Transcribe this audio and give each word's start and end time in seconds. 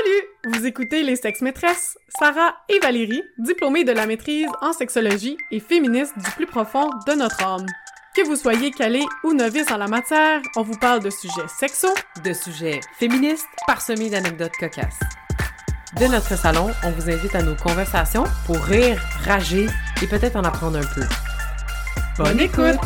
Salut! 0.00 0.56
Vous 0.56 0.66
écoutez 0.66 1.02
Les 1.02 1.16
Sexes 1.16 1.42
Maîtresses, 1.42 1.98
Sarah 2.18 2.54
et 2.68 2.78
Valérie, 2.78 3.22
diplômées 3.38 3.84
de 3.84 3.92
la 3.92 4.06
maîtrise 4.06 4.46
en 4.62 4.72
sexologie 4.72 5.36
et 5.50 5.60
féministes 5.60 6.16
du 6.16 6.30
plus 6.30 6.46
profond 6.46 6.88
de 7.06 7.12
notre 7.12 7.42
âme. 7.44 7.66
Que 8.14 8.24
vous 8.26 8.36
soyez 8.36 8.70
calé 8.70 9.00
ou 9.24 9.32
novice 9.32 9.70
en 9.70 9.76
la 9.76 9.88
matière, 9.88 10.40
on 10.56 10.62
vous 10.62 10.78
parle 10.78 11.02
de 11.02 11.10
sujets 11.10 11.48
sexos, 11.48 11.94
de 12.24 12.32
sujets 12.32 12.80
féministes 12.98 13.48
parsemés 13.66 14.10
d'anecdotes 14.10 14.56
cocasses. 14.58 15.00
De 15.98 16.06
notre 16.06 16.36
salon, 16.36 16.70
on 16.84 16.90
vous 16.92 17.10
invite 17.10 17.34
à 17.34 17.42
nos 17.42 17.56
conversations 17.56 18.24
pour 18.46 18.56
rire, 18.56 19.00
rager 19.24 19.66
et 20.02 20.06
peut-être 20.06 20.36
en 20.36 20.44
apprendre 20.44 20.78
un 20.78 20.94
peu. 20.94 21.02
Bonne 22.16 22.40
écoute! 22.40 22.78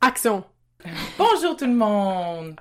Action! 0.00 0.44
Bonjour 1.40 1.56
tout 1.56 1.64
le 1.64 1.72
monde! 1.72 2.54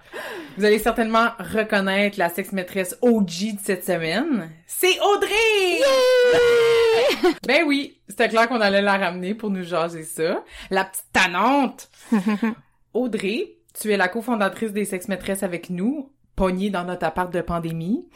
Vous 0.57 0.63
allez 0.63 0.79
certainement 0.79 1.31
reconnaître 1.38 2.17
la 2.17 2.29
sexe 2.29 2.53
maîtresse 2.53 2.97
OG 3.02 3.25
de 3.25 3.59
cette 3.61 3.83
semaine. 3.83 4.49
C'est 4.67 4.97
Audrey! 5.02 5.81
ben 7.45 7.65
oui, 7.67 7.99
c'était 8.07 8.29
clair 8.29 8.47
qu'on 8.47 8.61
allait 8.61 8.81
la 8.81 8.97
ramener 8.97 9.33
pour 9.33 9.49
nous 9.49 9.63
jaser 9.63 10.03
ça. 10.03 10.45
La 10.69 10.85
petite 10.85 11.07
tannante! 11.11 11.89
Audrey, 12.93 13.57
tu 13.77 13.91
es 13.91 13.97
la 13.97 14.07
cofondatrice 14.07 14.71
des 14.71 14.85
sex 14.85 15.09
maîtresses 15.09 15.43
avec 15.43 15.69
nous, 15.69 16.13
pognée 16.38 16.69
dans 16.69 16.85
notre 16.85 17.05
appart 17.05 17.33
de 17.33 17.41
pandémie. 17.41 18.07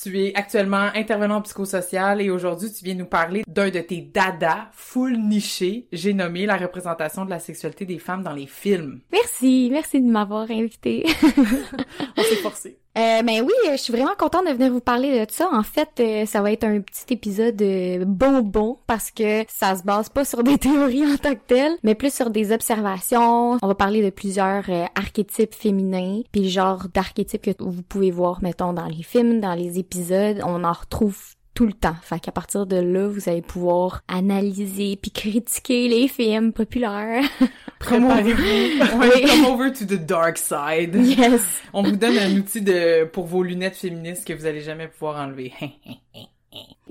Tu 0.00 0.16
es 0.20 0.32
actuellement 0.36 0.90
intervenant 0.94 1.42
psychosocial 1.42 2.20
et 2.20 2.30
aujourd'hui 2.30 2.72
tu 2.72 2.84
viens 2.84 2.94
nous 2.94 3.06
parler 3.06 3.42
d'un 3.48 3.68
de 3.68 3.80
tes 3.80 4.00
dada 4.00 4.70
full 4.72 5.18
niché. 5.18 5.88
J'ai 5.90 6.14
nommé 6.14 6.46
la 6.46 6.56
représentation 6.56 7.24
de 7.24 7.30
la 7.30 7.40
sexualité 7.40 7.84
des 7.84 7.98
femmes 7.98 8.22
dans 8.22 8.32
les 8.32 8.46
films. 8.46 9.00
Merci, 9.10 9.68
merci 9.72 10.00
de 10.00 10.08
m'avoir 10.08 10.48
invité. 10.52 11.04
On 12.16 12.22
s'est 12.22 12.36
forcé. 12.36 12.78
Euh, 12.96 13.22
ben 13.22 13.42
oui, 13.42 13.52
je 13.70 13.76
suis 13.76 13.92
vraiment 13.92 14.14
contente 14.18 14.46
de 14.46 14.52
venir 14.52 14.72
vous 14.72 14.80
parler 14.80 15.24
de 15.24 15.30
ça. 15.30 15.48
En 15.52 15.62
fait, 15.62 15.88
euh, 16.00 16.26
ça 16.26 16.42
va 16.42 16.50
être 16.52 16.64
un 16.64 16.80
petit 16.80 17.12
épisode 17.12 17.60
euh, 17.62 18.04
bonbon 18.04 18.78
parce 18.86 19.10
que 19.10 19.44
ça 19.48 19.76
se 19.76 19.84
base 19.84 20.08
pas 20.08 20.24
sur 20.24 20.42
des 20.44 20.58
théories 20.58 21.06
en 21.06 21.16
tant 21.16 21.34
que 21.34 21.46
telles, 21.46 21.76
mais 21.84 21.94
plus 21.94 22.12
sur 22.12 22.30
des 22.30 22.50
observations. 22.50 23.58
On 23.62 23.66
va 23.66 23.74
parler 23.74 24.02
de 24.02 24.10
plusieurs 24.10 24.64
euh, 24.68 24.84
archétypes 24.96 25.54
féminins, 25.54 26.22
puis 26.32 26.42
le 26.42 26.48
genre 26.48 26.86
d'archétypes 26.92 27.42
que 27.42 27.62
vous 27.62 27.82
pouvez 27.82 28.10
voir, 28.10 28.42
mettons, 28.42 28.72
dans 28.72 28.86
les 28.86 29.02
films, 29.02 29.40
dans 29.40 29.54
les 29.54 29.78
épisodes. 29.78 30.40
On 30.44 30.64
en 30.64 30.72
retrouve 30.72 31.18
tout 31.58 31.66
le 31.66 31.72
temps. 31.72 31.96
Fait 32.02 32.20
qu'à 32.20 32.30
partir 32.30 32.66
de 32.66 32.76
là, 32.76 33.08
vous 33.08 33.28
allez 33.28 33.42
pouvoir 33.42 34.02
analyser 34.06 34.94
puis 34.94 35.10
critiquer 35.10 35.88
les 35.88 36.06
films 36.06 36.52
populaires. 36.52 37.24
Préparez-vous. 37.80 39.00
Oui. 39.00 39.26
Come 39.26 39.44
over 39.46 39.72
to 39.72 39.84
the 39.84 39.98
dark 39.98 40.38
side. 40.38 40.94
yes. 40.94 41.42
On 41.72 41.82
vous 41.82 41.96
donne 41.96 42.16
un 42.16 42.36
outil 42.36 42.60
de 42.60 43.06
pour 43.06 43.26
vos 43.26 43.42
lunettes 43.42 43.74
féministes 43.74 44.24
que 44.24 44.34
vous 44.34 44.46
allez 44.46 44.60
jamais 44.60 44.86
pouvoir 44.86 45.16
enlever. 45.16 45.52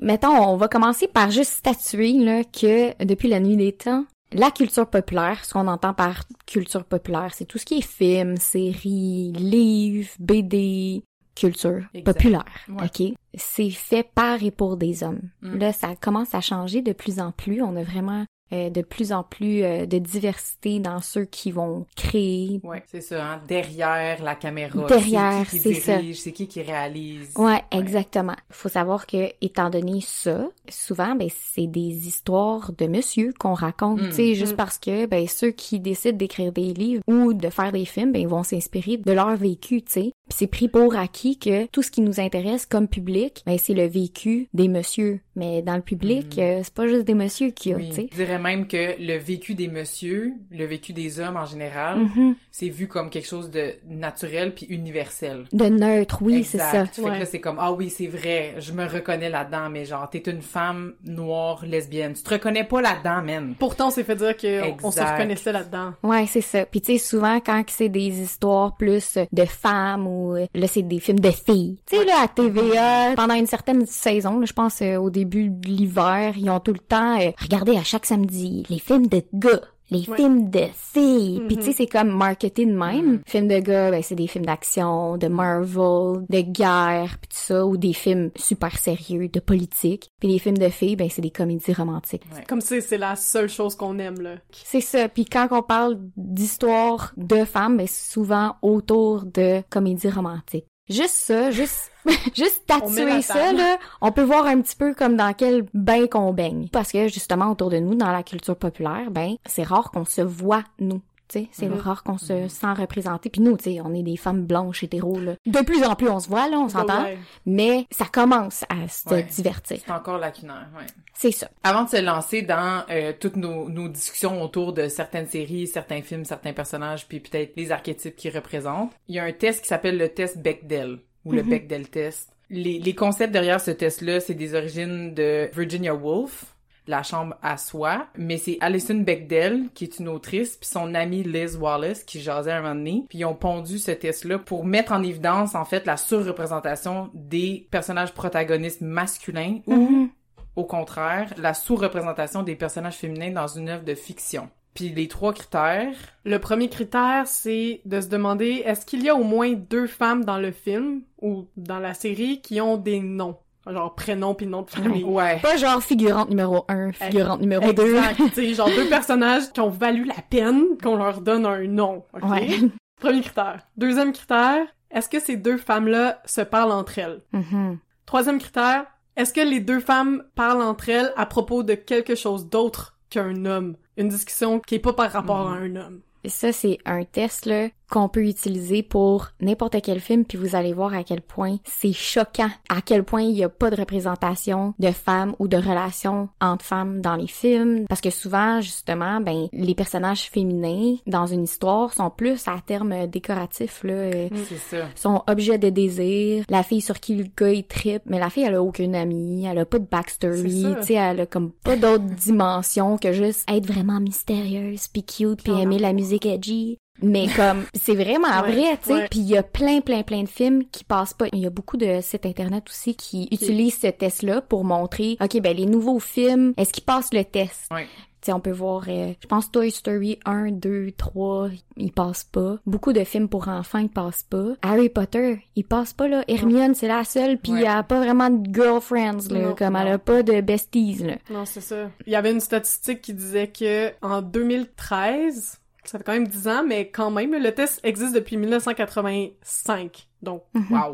Mettons, 0.02 0.36
on 0.36 0.58
va 0.58 0.68
commencer 0.68 1.08
par 1.08 1.32
juste 1.32 1.54
statuer 1.54 2.12
là, 2.12 2.44
que 2.44 3.06
depuis 3.06 3.30
la 3.30 3.40
nuit 3.40 3.56
des 3.56 3.72
temps, 3.72 4.04
la 4.34 4.52
culture 4.52 4.90
populaire, 4.90 5.46
ce 5.46 5.54
qu'on 5.54 5.68
entend 5.68 5.94
par 5.94 6.26
culture 6.46 6.84
populaire, 6.84 7.32
c'est 7.34 7.46
tout 7.46 7.58
ce 7.58 7.66
qui 7.66 7.78
est 7.78 7.82
films, 7.82 8.36
séries, 8.36 9.32
livres, 9.32 10.12
BD, 10.20 11.04
culture 11.38 11.82
Exact. 11.94 12.04
populaire, 12.14 12.46
Ouais. 12.70 12.86
ok? 12.86 13.14
C'est 13.36 13.70
fait 13.70 14.04
par 14.16 14.42
et 14.44 14.52
pour 14.52 14.78
des 14.78 15.04
hommes. 15.04 15.22
Mm. 15.42 15.58
Là, 15.58 15.74
ça 15.74 15.96
commence 15.96 16.34
à 16.34 16.42
changer 16.42 16.82
de 16.82 16.94
plus 16.94 17.20
en 17.20 17.32
plus. 17.32 17.62
On 17.62 17.76
a 17.76 17.84
vraiment 17.84 18.26
de 18.52 18.82
plus 18.82 19.12
en 19.12 19.24
plus 19.24 19.64
euh, 19.64 19.86
de 19.86 19.98
diversité 19.98 20.80
dans 20.80 21.02
ceux 21.02 21.26
qui 21.26 21.52
vont 21.52 21.86
créer. 21.96 22.60
Ouais, 22.64 22.84
c'est 22.88 23.02
ça, 23.02 23.24
hein? 23.34 23.42
Derrière 23.48 24.24
la 24.24 24.36
caméra. 24.36 24.86
Derrière, 24.88 25.46
c'est 25.50 25.58
qui 25.60 25.74
qui 25.74 25.82
ça. 25.82 25.98
dirige, 25.98 26.20
c'est 26.22 26.32
qui 26.32 26.48
qui 26.48 26.62
réalise. 26.62 27.34
Ouais, 27.36 27.62
exactement. 27.72 28.36
Faut 28.50 28.70
savoir 28.70 29.06
que, 29.08 29.30
étant 29.42 29.70
donné 29.70 30.00
ça, 30.02 30.48
souvent, 30.70 31.16
ben, 31.16 31.28
c'est 31.54 31.68
des 31.68 32.08
histoires 32.08 32.72
de 32.78 32.88
monsieur 32.88 33.34
qu'on 33.40 33.54
raconte, 33.54 34.02
Mm. 34.02 34.08
tu 34.10 34.12
sais, 34.14 34.36
juste 34.36 34.54
Mm. 34.54 34.58
parce 34.58 34.78
que, 34.78 35.06
ben, 35.06 35.28
ceux 35.28 35.52
qui 35.52 35.80
décident 35.80 36.18
d'écrire 36.18 36.52
des 36.52 36.74
livres 36.74 37.04
ou 37.08 37.34
de 37.34 37.50
faire 37.50 37.72
des 37.72 37.86
films, 37.86 38.12
ben, 38.12 38.22
ils 38.22 38.28
vont 38.28 38.44
s'inspirer 38.44 38.98
de 38.98 39.12
leur 39.12 39.36
vécu, 39.36 39.82
tu 39.82 39.92
sais. 39.92 40.12
Puis 40.30 40.38
c'est 40.40 40.48
pris 40.48 40.68
pour 40.68 40.96
acquis 40.96 41.38
que 41.38 41.66
tout 41.68 41.82
ce 41.82 41.92
qui 41.92 42.02
nous 42.02 42.20
intéresse 42.20 42.66
comme 42.66 42.88
public, 42.88 43.44
ben, 43.46 43.58
c'est 43.58 43.74
le 43.74 43.86
vécu 43.88 44.50
des 44.54 44.68
messieurs. 44.68 45.22
Mais 45.36 45.62
dans 45.62 45.76
le 45.76 45.82
public, 45.82 46.36
Mm. 46.38 46.40
euh, 46.42 46.62
c'est 46.64 46.74
pas 46.74 46.88
juste 46.88 47.06
des 47.06 47.14
messieurs 47.14 47.52
qu'il 47.52 47.72
y 47.72 47.76
a, 47.76 47.78
Oui. 47.78 47.90
tu 47.90 47.96
sais. 47.96 48.10
Dirais 48.38 48.56
même 48.56 48.68
que 48.68 48.96
le 49.00 49.18
vécu 49.18 49.54
des 49.56 49.68
messieurs, 49.68 50.34
le 50.52 50.66
vécu 50.66 50.94
des 50.94 51.20
hommes 51.20 51.38
en 51.38 51.46
général, 51.46 52.00
Mhm. 52.00 52.36
c'est 52.52 52.70
vu 52.70 52.88
comme 52.88 53.10
quelque 53.10 53.28
chose 53.28 53.50
de 53.52 53.74
naturel 53.88 54.54
puis 54.54 54.66
universel. 54.68 55.46
De 55.54 55.66
neutre, 55.66 56.20
oui, 56.22 56.44
c'est 56.44 56.58
ça. 56.58 56.86
Fait 56.86 57.02
que 57.02 57.08
Ouais. 57.08 57.20
là, 57.20 57.26
c'est 57.26 57.40
comme, 57.40 57.58
ah 57.60 57.72
oui, 57.72 57.90
c'est 57.90 58.08
vrai, 58.08 58.56
je 58.60 58.72
me 58.74 58.86
reconnais 58.86 59.30
là-dedans, 59.30 59.70
mais 59.70 59.86
genre, 59.86 60.10
t'es 60.10 60.20
une 60.30 60.42
femme 60.42 60.94
noire, 61.06 61.64
lesbienne. 61.66 62.14
Tu 62.14 62.24
te 62.24 62.30
reconnais 62.34 62.64
pas 62.64 62.82
là-dedans, 62.82 63.22
man. 63.24 63.56
Pourtant, 63.58 63.88
on 63.88 63.92
s'est 63.92 64.04
fait 64.04 64.16
dire 64.16 64.36
qu'on 64.38 64.92
se 64.92 65.00
reconnaissait 65.02 65.52
là-dedans. 65.52 65.94
Ouais, 66.04 66.26
c'est 66.28 66.42
ça. 66.42 66.66
Puis 66.66 66.82
tu 66.82 66.94
sais, 66.94 66.98
souvent 66.98 67.40
quand 67.40 67.64
que 67.64 67.72
c'est 67.72 67.90
des 67.90 68.22
histoires 68.22 68.76
plus 68.76 69.18
de 69.32 69.46
femmes 69.46 70.08
ou 70.08 70.36
euh, 70.36 70.46
là 70.54 70.68
c'est 70.68 70.82
des 70.82 71.00
films 71.00 71.20
de 71.20 71.32
filles. 71.32 71.78
Tu 71.90 71.98
sais 71.98 72.06
là 72.06 72.22
à 72.24 72.28
TVA 72.28 73.14
pendant 73.16 73.34
une 73.36 73.46
certaine 73.48 73.86
saison, 73.86 74.46
je 74.46 74.54
pense 74.54 74.82
euh, 74.82 74.98
au 74.98 75.10
début 75.10 75.50
de 75.50 75.68
l'hiver, 75.68 76.34
ils 76.38 76.50
ont 76.50 76.60
tout 76.60 76.74
le 76.74 76.80
temps 76.80 77.20
euh, 77.20 77.32
regardé 77.42 77.78
à 77.78 77.84
chaque 77.84 78.06
samedi 78.06 78.27
les 78.32 78.80
films 78.80 79.08
de 79.08 79.22
gars. 79.34 79.62
Les 79.90 80.04
Ouais. 80.10 80.18
films 80.18 80.50
de 80.50 80.66
filles. 80.74 81.42
Puis 81.48 81.56
Mhm. 81.56 81.62
tu 81.62 81.68
sais, 81.68 81.72
c'est 81.72 81.88
comme 81.88 82.10
marketé 82.10 82.66
de 82.66 82.74
même. 82.74 83.06
Mhm. 83.14 83.22
Films 83.26 83.48
de 83.48 83.60
gars, 83.60 83.90
ben 83.90 84.04
c'est 84.04 84.16
des 84.16 84.28
films 84.28 84.46
d'action, 84.46 85.16
de 85.16 85.28
Marvel, 85.30 86.26
de 86.30 86.42
guerre, 86.42 87.18
puis 87.22 87.30
tout 87.30 87.38
ça, 87.38 87.66
ou 87.66 87.78
des 87.78 87.94
films 87.94 88.30
super 88.36 88.78
sérieux, 88.78 89.30
de 89.30 89.40
politique. 89.40 90.10
Puis 90.20 90.28
les 90.28 90.40
films 90.40 90.58
de 90.58 90.68
filles, 90.68 90.98
ben 90.98 91.08
c'est 91.10 91.22
des 91.22 91.30
comédies 91.32 91.72
romantiques. 91.72 92.24
Comme 92.50 92.60
si 92.60 92.82
c'est 92.82 92.98
la 92.98 93.16
seule 93.16 93.48
chose 93.48 93.76
qu'on 93.76 93.98
aime, 94.00 94.20
là. 94.20 94.36
C'est 94.52 94.82
ça. 94.82 95.08
Puis 95.08 95.24
quand 95.24 95.48
on 95.52 95.62
parle 95.64 95.98
d'histoire 96.18 97.14
de 97.16 97.46
femmes, 97.46 97.78
ben, 97.78 97.88
c'est 97.88 98.12
souvent 98.12 98.56
autour 98.62 99.24
de 99.24 99.62
comédies 99.70 100.10
romantiques. 100.10 100.68
Juste 100.90 101.16
ça, 101.16 101.52
juste, 101.52 101.92
juste 102.36 102.66
tatuer 102.66 103.22
ça, 103.22 103.52
là, 103.52 103.78
on 104.02 104.12
peut 104.12 104.24
voir 104.24 104.46
un 104.46 104.62
petit 104.62 104.76
peu 104.76 104.94
comme 104.94 105.16
dans 105.18 105.34
quel 105.34 105.66
bain 105.74 106.08
qu'on 106.08 106.34
baigne. 106.34 106.70
Parce 106.70 106.92
que 106.92 107.08
justement, 107.08 107.52
autour 107.52 107.70
de 107.70 107.78
nous, 107.78 107.96
dans 107.96 108.12
la 108.12 108.24
culture 108.24 108.56
populaire, 108.56 109.12
ben, 109.12 109.36
c'est 109.46 109.64
rare 109.64 109.92
qu'on 109.92 110.06
se 110.06 110.22
voit, 110.22 110.64
nous. 110.80 111.02
C'est 111.30 111.68
Mhm. 111.68 111.74
rare 111.80 112.04
qu'on 112.04 112.18
se 112.18 112.48
sent 112.48 112.74
représenté. 112.74 113.30
Puis 113.30 113.42
nous, 113.42 113.58
tu 113.58 113.66
sais, 113.76 113.82
on 113.84 113.94
est 113.94 114.04
des 114.04 114.18
femmes 114.18 114.46
blanches, 114.46 114.84
hétéros, 114.84 115.20
là. 115.20 115.34
De 115.46 115.60
plus 115.64 115.84
en 115.84 115.96
plus, 115.96 116.10
on 116.10 116.20
se 116.20 116.28
voit, 116.30 116.50
là, 116.50 116.58
on 116.60 116.70
s'entend. 116.70 117.04
Ouais. 117.04 117.18
Mais 117.46 117.86
ça 117.92 118.06
commence 118.06 118.64
à 118.70 118.88
se 118.88 119.10
Ouais. 119.10 119.24
divertir. 119.24 119.80
C'est 119.86 119.92
encore 119.92 120.18
lacunaire, 120.18 120.70
ouais. 120.78 120.86
C'est 121.14 121.32
ça. 121.32 121.50
Avant 121.64 121.84
de 121.84 121.90
se 121.90 122.02
lancer 122.02 122.42
dans 122.44 122.84
euh, 122.90 123.12
toutes 123.20 123.36
nos, 123.38 123.70
nos 123.70 123.88
discussions 123.90 124.42
autour 124.42 124.74
de 124.74 124.88
certaines 124.88 125.28
séries, 125.28 125.68
certains 125.68 126.02
films, 126.02 126.26
certains 126.26 126.54
personnages, 126.54 127.08
puis 127.08 127.20
peut-être 127.20 127.54
les 127.58 127.72
archétypes 127.72 128.16
qu'ils 128.16 128.36
représentent, 128.36 128.92
il 129.08 129.16
y 129.16 129.20
a 129.20 129.24
un 129.24 129.32
test 129.32 129.62
qui 129.62 129.68
s'appelle 129.68 129.98
le 129.98 130.10
test 130.10 130.38
Bechdel, 130.38 131.00
ou 131.26 131.32
le 131.32 131.44
Mhm. 131.44 131.50
Bechdel 131.50 131.90
test. 131.90 132.30
Les, 132.50 132.80
les 132.80 132.96
concepts 132.96 133.34
derrière 133.34 133.60
ce 133.60 133.72
test-là, 133.72 134.20
c'est 134.22 134.34
des 134.34 134.54
origines 134.56 135.14
de 135.14 135.50
Virginia 135.54 135.94
Woolf, 135.94 136.56
La 136.88 137.04
Chambre 137.04 137.36
à 137.42 137.58
soi, 137.58 138.08
mais 138.18 138.38
c'est 138.38 138.58
Alison 138.62 138.96
Bechdel, 138.96 139.66
qui 139.74 139.84
est 139.84 140.00
une 140.00 140.08
autrice, 140.08 140.58
puis 140.58 140.70
son 140.70 140.94
amie 140.96 141.24
Liz 141.24 141.58
Wallace, 141.58 142.04
qui 142.04 142.22
jasait 142.22 142.52
un 142.52 142.62
moment 142.62 142.76
donné, 142.76 143.04
puis 143.10 143.20
ils 143.20 143.26
ont 143.26 143.36
pondu 143.36 143.78
ce 143.80 143.92
test-là 143.92 144.40
pour 144.40 144.66
mettre 144.66 144.92
en 144.94 145.04
évidence, 145.04 145.56
en 145.56 145.66
fait, 145.66 145.86
la 145.86 145.98
surreprésentation 145.98 147.10
des 147.14 147.68
personnages 147.72 148.14
protagonistes 148.14 148.82
masculins 148.82 149.60
ou 149.68 149.74
Mhm. 149.76 150.10
au 150.56 150.64
contraire, 150.64 151.34
la 151.38 151.54
sous-représentation 151.54 152.44
des 152.44 152.56
personnages 152.56 152.96
féminins 152.96 153.32
dans 153.32 153.48
une 153.48 153.70
œuvre 153.70 153.84
de 153.84 153.96
fiction. 153.96 154.50
Puis 154.74 154.90
les 154.90 155.08
trois 155.08 155.34
critères, 155.34 155.96
Le 156.24 156.38
premier 156.40 156.70
critère, 156.70 157.26
c'est 157.26 157.82
de 157.86 158.00
se 158.00 158.10
demander 158.10 158.62
est-ce 158.66 158.86
qu'il 158.86 159.02
y 159.04 159.10
a 159.10 159.16
au 159.16 159.24
moins 159.24 159.54
deux 159.54 159.88
femmes 159.88 160.24
dans 160.24 160.38
le 160.38 160.52
film 160.52 161.02
ou 161.22 161.48
dans 161.58 161.80
la 161.80 161.94
série 161.96 162.42
qui 162.42 162.62
ont 162.62 162.78
des 162.78 163.00
noms, 163.00 163.38
genre 163.72 163.96
prénom 163.96 164.34
puis 164.34 164.46
nom 164.46 164.62
de 164.64 164.70
famille. 164.70 165.04
ouais, 165.06 165.40
Pas 165.42 165.58
genre 165.58 165.82
figurante 165.82 166.30
numéro 166.30 166.66
1, 166.68 166.92
figurante 166.94 167.42
numéro 167.42 167.74
2. 167.74 167.84
Exact, 167.96 168.16
tu 168.18 168.30
sais, 168.34 168.54
genre 168.54 168.70
deux 168.70 168.88
personnages 168.90 169.52
qui 169.52 169.60
ont 169.60 169.70
valu 169.70 170.04
la 170.04 170.22
peine 170.30 170.78
qu'on 170.82 170.96
leur 170.96 171.22
donne 171.22 171.46
un 171.46 171.66
nom, 171.68 172.04
ok? 172.14 172.30
Ouais. 172.30 172.48
Premier 173.00 173.22
critère. 173.22 173.68
Deuxième 173.78 174.12
critère, 174.12 174.66
est-ce 174.92 175.10
que 175.10 175.20
ces 175.20 175.38
deux 175.38 175.58
femmes-là 175.58 176.22
se 176.26 176.42
parlent 176.42 176.72
entre 176.72 176.98
elles? 176.98 177.22
Mhm. 177.32 177.78
Troisième 178.06 178.40
critère, 178.40 178.86
est-ce 179.16 179.34
que 179.34 179.42
les 179.42 179.60
deux 179.60 179.80
femmes 179.80 180.24
parlent 180.36 180.62
entre 180.62 180.90
elles 180.90 181.14
à 181.16 181.26
propos 181.26 181.64
de 181.64 181.76
quelque 181.76 182.16
chose 182.16 182.50
d'autre 182.50 182.98
qu'un 183.10 183.46
homme? 183.46 183.76
Une 183.98 184.10
discussion 184.10 184.60
qui 184.60 184.76
est 184.76 184.80
pas 184.80 184.94
par 184.94 185.12
rapport 185.12 185.48
à 185.48 185.54
un 185.54 185.76
homme. 185.76 186.02
Ça, 186.26 186.52
c'est 186.52 186.78
un 186.86 187.04
test, 187.04 187.46
là, 187.46 187.68
qu'on 187.92 188.10
peut 188.10 188.26
utiliser 188.26 188.84
pour 188.84 189.30
n'importe 189.42 189.82
quel 189.82 190.00
film, 190.00 190.26
puis 190.26 190.38
vous 190.38 190.56
allez 190.56 190.74
voir 190.74 190.94
à 190.94 191.04
quel 191.04 191.22
point 191.22 191.58
c'est 191.64 191.94
choquant, 191.94 192.50
à 192.70 192.82
quel 192.82 193.04
point 193.04 193.22
il 193.22 193.36
y 193.36 193.44
a 193.44 193.50
pas 193.50 193.70
de 193.70 193.76
représentation 193.76 194.74
de 194.80 194.92
femmes 194.92 195.36
ou 195.40 195.48
de 195.48 195.58
relations 195.58 196.30
entre 196.42 196.66
femmes 196.66 197.02
dans 197.02 197.16
les 197.16 197.28
films, 197.28 197.86
parce 197.88 198.02
que 198.02 198.10
souvent, 198.10 198.62
justement, 198.62 199.22
ben, 199.22 199.48
les 199.54 199.76
personnages 199.76 200.30
féminins 200.30 200.96
dans 201.08 201.28
une 201.28 201.44
histoire 201.44 201.94
sont 201.94 202.10
plus 202.10 202.48
à 202.48 202.58
terme 202.66 203.08
décoratif, 203.08 203.84
là, 203.84 203.94
euh, 203.94 204.30
C'est 204.48 204.58
ça. 204.58 204.86
sont 204.96 205.24
objet 205.28 205.58
de 205.58 205.70
désir, 205.70 206.44
la 206.50 206.64
fille 206.64 206.82
sur 206.82 207.00
qui 207.00 207.16
le 207.16 207.26
gars 207.38 207.52
il 207.52 207.64
trippe, 207.64 208.04
mais 208.06 208.20
la 208.20 208.30
fille 208.30 208.44
elle 208.44 208.56
a 208.56 208.64
aucune 208.64 208.96
amie, 208.96 209.46
elle 209.46 209.60
a 209.60 209.66
pas 209.66 209.80
de 209.80 209.84
C'est 209.84 209.92
backstory, 209.92 210.66
tu 210.82 210.88
sais, 210.88 210.94
elle 210.96 211.22
a 211.22 211.26
comme 211.26 211.52
pas 211.52 211.76
d'autres 211.76 212.04
dimensions 212.26 212.98
que 212.98 213.14
juste 213.14 213.50
être 213.50 213.66
vraiment 213.66 214.00
mystérieuse, 214.00 214.88
puis 214.88 215.04
cute, 215.04 215.44
puis 215.44 215.54
aimer 215.54 215.80
la 215.80 215.94
musique 215.94 216.26
edgy. 216.26 216.78
Mais 217.02 217.28
comme 217.36 217.66
c'est 217.74 217.96
vraiment 217.96 218.42
Ouais, 218.42 218.52
vrai, 218.52 218.78
tu 218.84 218.94
sais, 218.96 219.08
puis 219.10 219.20
il 219.20 219.28
y 219.30 219.38
a 219.38 219.44
plein 219.44 219.82
plein 219.82 220.02
plein 220.04 220.24
de 220.24 220.30
films 220.30 220.64
qui 220.72 220.84
passent 220.84 221.14
pas. 221.14 221.26
Il 221.34 221.40
y 221.40 221.46
a 221.46 221.50
beaucoup 221.50 221.78
de 221.78 222.00
sites 222.02 222.26
internet 222.26 222.64
aussi 222.70 222.96
qui 222.96 223.28
utilisent 223.32 223.80
ce 223.80 223.88
test-là 223.88 224.42
pour 224.42 224.64
montrer 224.64 225.18
OK, 225.22 225.40
ben 225.42 225.56
les 225.56 225.66
nouveaux 225.66 226.00
films, 226.00 226.54
est-ce 226.58 226.74
qu'ils 226.74 226.84
passent 226.86 227.14
le 227.14 227.24
test? 227.24 227.68
Ouais. 227.72 227.86
tu 228.22 228.26
sais, 228.26 228.34
on 228.34 228.40
peut 228.40 228.52
voir, 228.52 228.84
euh, 228.88 229.14
je 229.22 229.28
pense 229.28 229.52
Toy 229.52 229.70
Story 229.72 230.18
1, 230.26 230.52
2, 230.52 230.92
3, 230.98 231.50
ils 231.78 231.92
passent 231.92 232.24
pas. 232.26 232.58
Beaucoup 232.66 232.92
de 232.92 233.04
films 233.04 233.30
pour 233.30 233.48
enfants, 233.48 233.78
ils 233.78 233.90
passent 233.90 234.26
pas. 234.28 234.54
Harry 234.64 234.90
Potter, 234.90 235.40
il 235.56 235.64
passe 235.64 235.94
pas, 235.94 236.08
là. 236.08 236.24
Hermione, 236.28 236.74
c'est 236.74 236.88
la 236.88 237.04
seule, 237.04 237.38
puis 237.38 237.52
Ouais. 237.54 237.62
elle 237.62 237.68
a 237.68 237.84
pas 237.84 238.00
vraiment 238.00 238.30
de 238.32 238.52
girlfriends, 238.54 239.30
là. 239.30 239.40
Non, 239.40 239.56
comme 239.56 239.76
elle 239.76 239.88
a 239.90 239.98
pas 240.00 240.24
de 240.24 240.42
besties, 240.42 240.96
là. 240.96 241.14
Non, 241.30 241.46
c'est 241.46 241.62
ça. 241.62 241.90
Il 242.08 242.12
y 242.12 242.16
avait 242.16 242.32
une 242.32 242.40
statistique 242.42 243.02
qui 243.02 243.14
disait 243.14 243.48
que 243.48 243.92
en 244.02 244.22
2013, 244.24 245.60
ça 245.90 245.98
fait 245.98 246.04
quand 246.04 246.14
même 246.14 246.28
10 246.28 246.48
ans, 246.48 246.64
mais 246.68 246.90
quand 246.90 247.12
même, 247.12 247.34
le 247.34 247.52
test 247.54 247.80
existe 247.84 248.14
depuis 248.14 248.38
1985. 248.38 250.08
Donc, 250.22 250.44
Wow. 250.72 250.94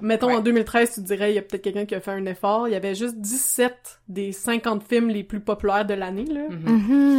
mettons 0.00 0.28
Ouais. 0.28 0.34
en 0.36 0.40
2013, 0.40 0.94
tu 0.94 1.00
te 1.02 1.06
dirais, 1.06 1.32
il 1.32 1.34
y 1.34 1.38
a 1.38 1.42
peut-être 1.42 1.62
quelqu'un 1.62 1.84
qui 1.86 1.94
a 1.94 2.00
fait 2.00 2.10
un 2.12 2.24
effort. 2.26 2.68
Il 2.68 2.72
y 2.72 2.76
avait 2.76 2.94
juste 2.94 3.16
17 3.18 4.00
des 4.08 4.32
50 4.32 4.82
films 4.84 5.08
les 5.08 5.24
plus 5.24 5.40
populaires 5.40 5.84
de 5.86 5.94
l'année, 5.94 6.24
là, 6.26 6.42
Mhm. 6.48 6.72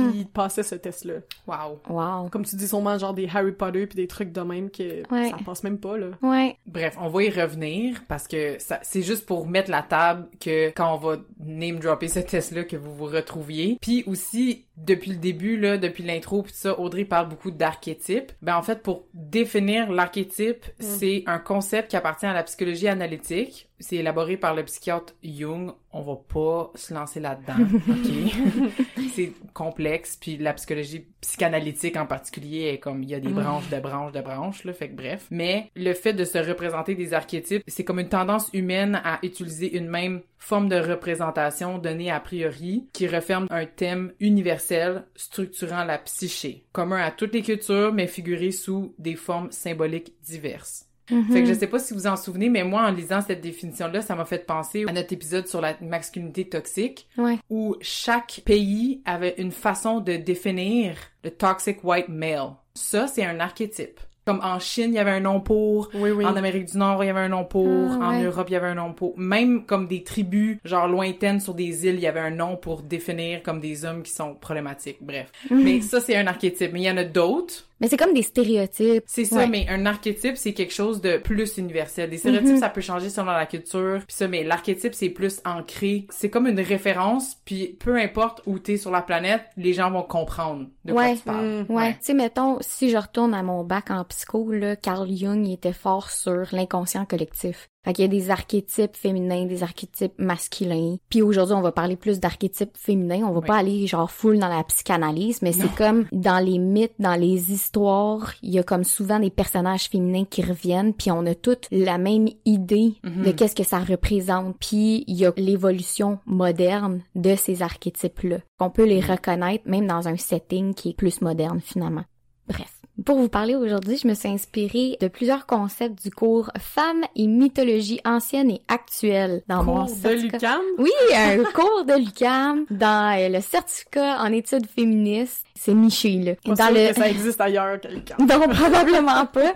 Mhm. 0.05 0.11
qui 0.13 0.25
passaient 0.25 0.63
ce 0.63 0.75
test-là. 0.75 1.15
Wow. 1.47 1.81
Wow. 1.89 2.29
Comme 2.29 2.45
tu 2.45 2.55
dis, 2.55 2.67
sûrement 2.67 2.97
genre 2.97 3.13
des 3.13 3.27
Harry 3.33 3.51
Potter 3.51 3.85
puis 3.87 3.95
des 3.95 4.07
trucs 4.07 4.31
de 4.31 4.41
même 4.41 4.69
que 4.69 5.03
Ouais. 5.11 5.29
ça 5.29 5.37
passe 5.45 5.63
même 5.63 5.79
pas, 5.79 5.97
là. 5.97 6.07
Ouais. 6.21 6.55
Bref, 6.67 6.95
on 7.01 7.09
va 7.09 7.23
y 7.23 7.29
revenir 7.29 8.01
parce 8.07 8.27
que 8.27 8.57
ça, 8.59 8.79
c'est 8.83 9.01
juste 9.01 9.25
pour 9.25 9.47
mettre 9.47 9.69
la 9.71 9.81
table 9.81 10.27
que 10.39 10.69
quand 10.69 10.93
on 10.93 10.97
va 10.97 11.17
name 11.39 11.79
dropper 11.79 12.07
ce 12.07 12.19
test-là 12.19 12.63
que 12.63 12.77
vous 12.77 12.93
vous 12.95 13.05
retrouviez. 13.05 13.77
Puis 13.81 14.03
aussi, 14.07 14.65
depuis 14.85 15.11
le 15.11 15.17
début, 15.17 15.57
là, 15.57 15.77
depuis 15.77 16.03
l'intro 16.03 16.43
puis 16.43 16.53
ça, 16.55 16.79
Audrey 16.79 17.05
parle 17.05 17.29
beaucoup 17.29 17.51
d'archétypes. 17.51 18.31
Ben, 18.41 18.55
en 18.55 18.61
fait, 18.61 18.81
pour 18.81 19.05
définir 19.13 19.91
l'archétype, 19.91 20.65
c'est 20.79 21.23
un 21.27 21.39
concept 21.39 21.89
qui 21.89 21.95
appartient 21.95 22.25
à 22.25 22.33
la 22.33 22.43
psychologie 22.43 22.87
analytique. 22.87 23.68
C'est 23.79 23.97
élaboré 23.97 24.37
par 24.37 24.55
le 24.55 24.63
psychiatre 24.63 25.13
Jung. 25.23 25.71
On 25.91 26.01
va 26.01 26.15
pas 26.15 26.71
se 26.75 26.93
lancer 26.93 27.19
là-dedans, 27.19 27.55
ok? 27.89 29.03
c'est 29.13 29.33
complexe, 29.53 30.17
puis 30.19 30.37
la 30.37 30.53
psychologie 30.53 31.07
psychanalytique 31.21 31.97
en 31.97 32.05
particulier 32.05 32.69
est 32.73 32.77
comme, 32.77 33.01
il 33.03 33.09
y 33.09 33.15
a 33.15 33.19
des 33.19 33.29
branches 33.29 33.69
de 33.69 33.79
branches 33.79 34.11
de 34.11 34.21
branches, 34.21 34.63
là, 34.65 34.73
fait 34.73 34.89
que 34.89 34.95
bref. 34.95 35.25
Mais 35.31 35.71
le 35.75 35.93
fait 35.93 36.13
de 36.13 36.25
se 36.25 36.37
représenter 36.37 36.95
des 36.95 37.13
archétypes, 37.13 37.63
c'est 37.67 37.83
comme 37.83 37.99
une 37.99 38.09
tendance 38.09 38.49
humaine 38.53 39.01
à 39.03 39.19
utiliser 39.23 39.75
une 39.75 39.87
même 39.87 40.21
forme 40.37 40.69
de 40.69 40.77
représentation 40.77 41.77
donnée 41.77 42.11
a 42.11 42.19
priori, 42.19 42.87
qui 42.93 43.07
referme 43.07 43.47
un 43.49 43.65
thème 43.65 44.13
universel 44.19 45.05
structurant 45.15 45.83
la 45.83 45.97
psyché, 45.97 46.65
commun 46.71 47.01
à 47.01 47.11
toutes 47.11 47.33
les 47.33 47.41
cultures, 47.41 47.93
mais 47.93 48.07
figuré 48.07 48.51
sous 48.51 48.95
des 48.97 49.15
formes 49.15 49.51
symboliques 49.51 50.13
diverses. 50.23 50.88
Mhm. 51.11 51.31
Fait 51.31 51.41
que 51.43 51.49
je 51.49 51.53
sais 51.53 51.67
pas 51.67 51.79
si 51.79 51.93
vous 51.93 52.07
en 52.07 52.15
souvenez, 52.15 52.49
mais 52.49 52.63
moi, 52.63 52.83
en 52.83 52.91
lisant 52.91 53.21
cette 53.21 53.41
définition-là, 53.41 54.01
ça 54.01 54.15
m'a 54.15 54.25
fait 54.25 54.45
penser 54.45 54.85
à 54.87 54.91
notre 54.93 55.11
épisode 55.13 55.47
sur 55.47 55.61
la 55.61 55.75
masculinité 55.81 56.47
toxique, 56.47 57.07
Ouais. 57.17 57.37
où 57.49 57.75
chaque 57.81 58.41
pays 58.45 59.01
avait 59.05 59.35
une 59.37 59.51
façon 59.51 59.99
de 59.99 60.15
définir 60.17 60.95
le 61.23 61.31
toxic 61.31 61.83
white 61.83 62.09
male. 62.09 62.51
Ça, 62.73 63.07
c'est 63.07 63.25
un 63.25 63.39
archétype. 63.39 63.99
Comme 64.25 64.41
en 64.43 64.59
Chine, 64.59 64.91
il 64.91 64.95
y 64.95 64.99
avait 64.99 65.09
un 65.11 65.21
nom 65.21 65.41
pour. 65.41 65.89
Oui, 65.95 66.11
oui. 66.11 66.23
En 66.23 66.35
Amérique 66.35 66.65
du 66.65 66.77
Nord, 66.77 67.03
il 67.03 67.07
y 67.07 67.09
avait 67.09 67.21
un 67.21 67.29
nom 67.29 67.45
pour. 67.45 67.65
Ah, 67.67 68.09
en 68.09 68.09
ouais. 68.11 68.23
Europe, 68.25 68.47
il 68.49 68.53
y 68.53 68.55
avait 68.57 68.67
un 68.67 68.75
nom 68.75 68.93
pour. 68.93 69.17
Même 69.17 69.65
comme 69.65 69.87
des 69.87 70.03
tribus, 70.03 70.57
genre 70.63 70.87
lointaines 70.87 71.39
sur 71.39 71.55
des 71.55 71.87
îles, 71.87 71.95
il 71.95 72.01
y 72.01 72.05
avait 72.07 72.19
un 72.19 72.29
nom 72.29 72.55
pour 72.55 72.83
définir 72.83 73.41
comme 73.41 73.59
des 73.59 73.85
hommes 73.85 74.03
qui 74.03 74.11
sont 74.11 74.35
problématiques. 74.35 74.97
Bref. 75.01 75.31
Mhm. 75.49 75.63
Mais 75.63 75.81
ça, 75.81 75.99
c'est 75.99 76.15
un 76.15 76.27
archétype. 76.27 76.71
Mais 76.73 76.81
il 76.81 76.83
y 76.85 76.91
en 76.91 76.97
a 76.97 77.05
d'autres. 77.05 77.65
Mais 77.81 77.87
c'est 77.87 77.97
comme 77.97 78.13
des 78.13 78.21
stéréotypes. 78.23 79.03
C'est 79.07 79.25
ça, 79.25 79.37
Ouais. 79.37 79.47
mais 79.47 79.65
un 79.69 79.85
archétype, 79.85 80.35
c'est 80.37 80.53
quelque 80.53 80.73
chose 80.73 81.01
de 81.01 81.17
plus 81.17 81.57
universel. 81.57 82.09
Des 82.09 82.17
stéréotypes, 82.17 82.49
Mhm. 82.55 82.59
ça 82.59 82.69
peut 82.69 82.81
changer 82.81 83.09
selon 83.09 83.27
la 83.31 83.45
culture, 83.45 83.99
puis 84.05 84.15
ça, 84.15 84.27
mais 84.27 84.43
l'archétype, 84.43 84.93
c'est 84.93 85.09
plus 85.09 85.39
ancré. 85.45 86.05
C'est 86.09 86.29
comme 86.29 86.47
une 86.47 86.59
référence, 86.59 87.35
puis 87.45 87.77
peu 87.79 87.95
importe 87.97 88.41
où 88.45 88.59
t'es 88.59 88.77
sur 88.77 88.91
la 88.91 89.01
planète, 89.01 89.41
les 89.57 89.73
gens 89.73 89.91
vont 89.91 90.03
comprendre 90.03 90.67
de 90.85 90.93
quoi 90.93 91.03
Ouais. 91.03 91.15
tu 91.15 91.21
parles. 91.23 91.65
Mm. 91.69 91.73
Ouais, 91.73 91.93
tu 91.93 91.97
sais, 92.01 92.13
mettons, 92.13 92.57
si 92.61 92.89
je 92.89 92.97
retourne 92.97 93.33
à 93.33 93.43
mon 93.43 93.63
bac 93.63 93.91
en 93.91 94.03
psycho, 94.05 94.51
là, 94.51 94.75
Carl 94.75 95.07
Jung 95.15 95.45
il 95.47 95.53
était 95.53 95.73
fort 95.73 96.09
sur 96.11 96.47
l'inconscient 96.51 97.05
collectif. 97.05 97.67
Fait 97.85 97.93
qu'il 97.93 98.03
y 98.03 98.05
a 98.05 98.09
des 98.09 98.29
archétypes 98.29 98.95
féminins, 98.95 99.45
des 99.45 99.63
archétypes 99.63 100.13
masculins. 100.17 100.97
Puis 101.09 101.21
aujourd'hui, 101.21 101.55
on 101.55 101.61
va 101.61 101.71
parler 101.71 101.95
plus 101.95 102.19
d'archétypes 102.19 102.75
féminins. 102.75 103.25
On 103.25 103.31
va 103.31 103.39
Oui. 103.39 103.47
pas 103.47 103.55
aller 103.55 103.87
genre 103.87 104.11
full 104.11 104.37
dans 104.37 104.49
la 104.49 104.63
psychanalyse, 104.65 105.41
mais 105.41 105.53
c'est 105.53 105.73
comme 105.75 106.05
dans 106.11 106.43
les 106.43 106.57
mythes, 106.59 106.95
dans 106.99 107.15
les 107.15 107.53
histoires, 107.53 108.33
il 108.43 108.51
y 108.51 108.59
a 108.59 108.63
comme 108.63 108.83
souvent 108.83 109.19
des 109.19 109.29
personnages 109.29 109.85
féminins 109.87 110.25
qui 110.25 110.41
reviennent, 110.41 110.93
puis 110.93 111.09
on 111.11 111.25
a 111.25 111.35
toutes 111.35 111.67
la 111.71 111.97
même 111.97 112.27
idée 112.45 112.95
Mhm. 113.03 113.23
de 113.23 113.31
qu'est-ce 113.31 113.55
que 113.55 113.63
ça 113.63 113.79
représente. 113.79 114.57
Puis 114.59 115.05
il 115.07 115.15
y 115.15 115.25
a 115.25 115.31
l'évolution 115.37 116.19
moderne 116.25 117.01
de 117.15 117.35
ces 117.37 117.61
archétypes-là. 117.61 118.39
On 118.59 118.69
peut 118.69 118.85
les 118.85 118.99
reconnaître 118.99 119.63
même 119.69 119.87
dans 119.87 120.07
un 120.09 120.17
setting 120.17 120.73
qui 120.73 120.89
est 120.89 120.93
plus 120.97 121.21
moderne 121.21 121.61
finalement. 121.61 122.03
Bref. 122.47 122.78
Pour 123.05 123.17
vous 123.17 123.29
parler 123.29 123.55
aujourd'hui, 123.55 123.97
je 123.97 124.07
me 124.07 124.13
suis 124.13 124.27
inspirée 124.27 124.97
de 124.99 125.07
plusieurs 125.07 125.45
concepts 125.45 126.03
du 126.03 126.11
cours 126.11 126.49
Femmes 126.59 127.03
et 127.15 127.27
mythologie 127.27 128.01
ancienne 128.03 128.51
et 128.51 128.61
actuelle 128.67 129.41
dans 129.47 129.63
mon 129.63 129.85
Cours 129.85 129.95
de 129.95 130.01
certificat. 130.01 130.37
Lucam? 130.37 130.61
Oui, 130.79 130.91
un 131.15 131.43
cours 131.53 131.85
de 131.85 131.93
l'UQAM 131.93 132.65
dans 132.69 133.17
euh, 133.17 133.29
le 133.29 133.41
certificat 133.41 134.17
en 134.21 134.31
études 134.33 134.67
féministes. 134.67 135.45
C'est 135.55 135.73
niché, 135.73 136.17
là. 136.19 136.33
Pas 136.43 136.55
dans 136.55 136.65
sûr 136.67 136.73
le... 136.73 136.89
que 136.89 136.95
ça 136.95 137.09
existe 137.09 137.41
ailleurs, 137.41 137.79
quelqu'un. 137.79 138.15
Non, 138.19 138.47
probablement 138.47 139.25
pas. 139.25 139.53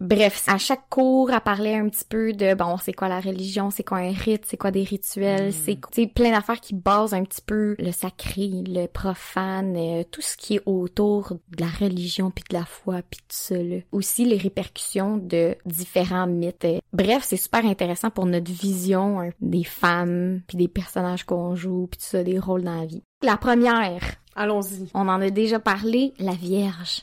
Bref, 0.00 0.44
à 0.48 0.58
chaque 0.58 0.88
cours, 0.88 1.30
elle 1.30 1.40
parlait 1.40 1.76
un 1.76 1.88
petit 1.88 2.04
peu 2.08 2.32
de, 2.32 2.54
bon, 2.54 2.76
c'est 2.82 2.92
quoi 2.92 3.08
la 3.08 3.20
religion, 3.20 3.70
c'est 3.70 3.84
quoi 3.84 3.98
un 3.98 4.12
rite, 4.12 4.44
c'est 4.46 4.56
quoi 4.56 4.70
des 4.70 4.82
rituels, 4.82 5.52
c'est 5.52 5.74
tu 5.74 6.02
sais, 6.02 6.06
plein 6.06 6.30
d'affaires 6.30 6.60
qui 6.60 6.74
basent 6.74 7.14
un 7.14 7.24
petit 7.24 7.42
peu 7.44 7.76
le 7.78 7.92
sacré, 7.92 8.50
le 8.66 8.86
profane, 8.86 9.76
euh, 9.76 10.02
tout 10.10 10.22
ce 10.22 10.36
qui 10.36 10.56
est 10.56 10.62
autour 10.66 11.32
de 11.56 11.60
la 11.60 11.68
religion, 11.68 12.30
puis 12.30 12.44
de 12.50 12.54
la 12.54 12.64
foi, 12.64 12.75
puis 12.84 13.20
tout 13.20 13.24
ça. 13.28 13.56
Là. 13.56 13.76
Aussi 13.92 14.24
les 14.24 14.36
répercussions 14.36 15.16
de 15.16 15.56
différents 15.64 16.26
mythes. 16.26 16.64
Euh, 16.64 16.78
Bref, 16.92 17.24
c'est 17.24 17.36
super 17.36 17.64
intéressant 17.64 18.10
pour 18.10 18.26
notre 18.26 18.50
vision 18.50 19.20
hein, 19.20 19.30
des 19.40 19.64
femmes, 19.64 20.40
puis 20.46 20.56
des 20.56 20.68
personnages 20.68 21.24
qu'on 21.24 21.54
joue, 21.54 21.88
puis 21.90 21.98
tout 21.98 22.06
ça, 22.06 22.22
des 22.24 22.38
rôles 22.38 22.62
dans 22.64 22.80
la 22.80 22.86
vie. 22.86 23.02
La 23.22 23.36
première, 23.36 24.02
Allons-y. 24.34 24.88
on 24.94 25.08
en 25.08 25.20
a 25.20 25.30
déjà 25.30 25.58
parlé, 25.58 26.12
la 26.18 26.32
Vierge. 26.32 27.02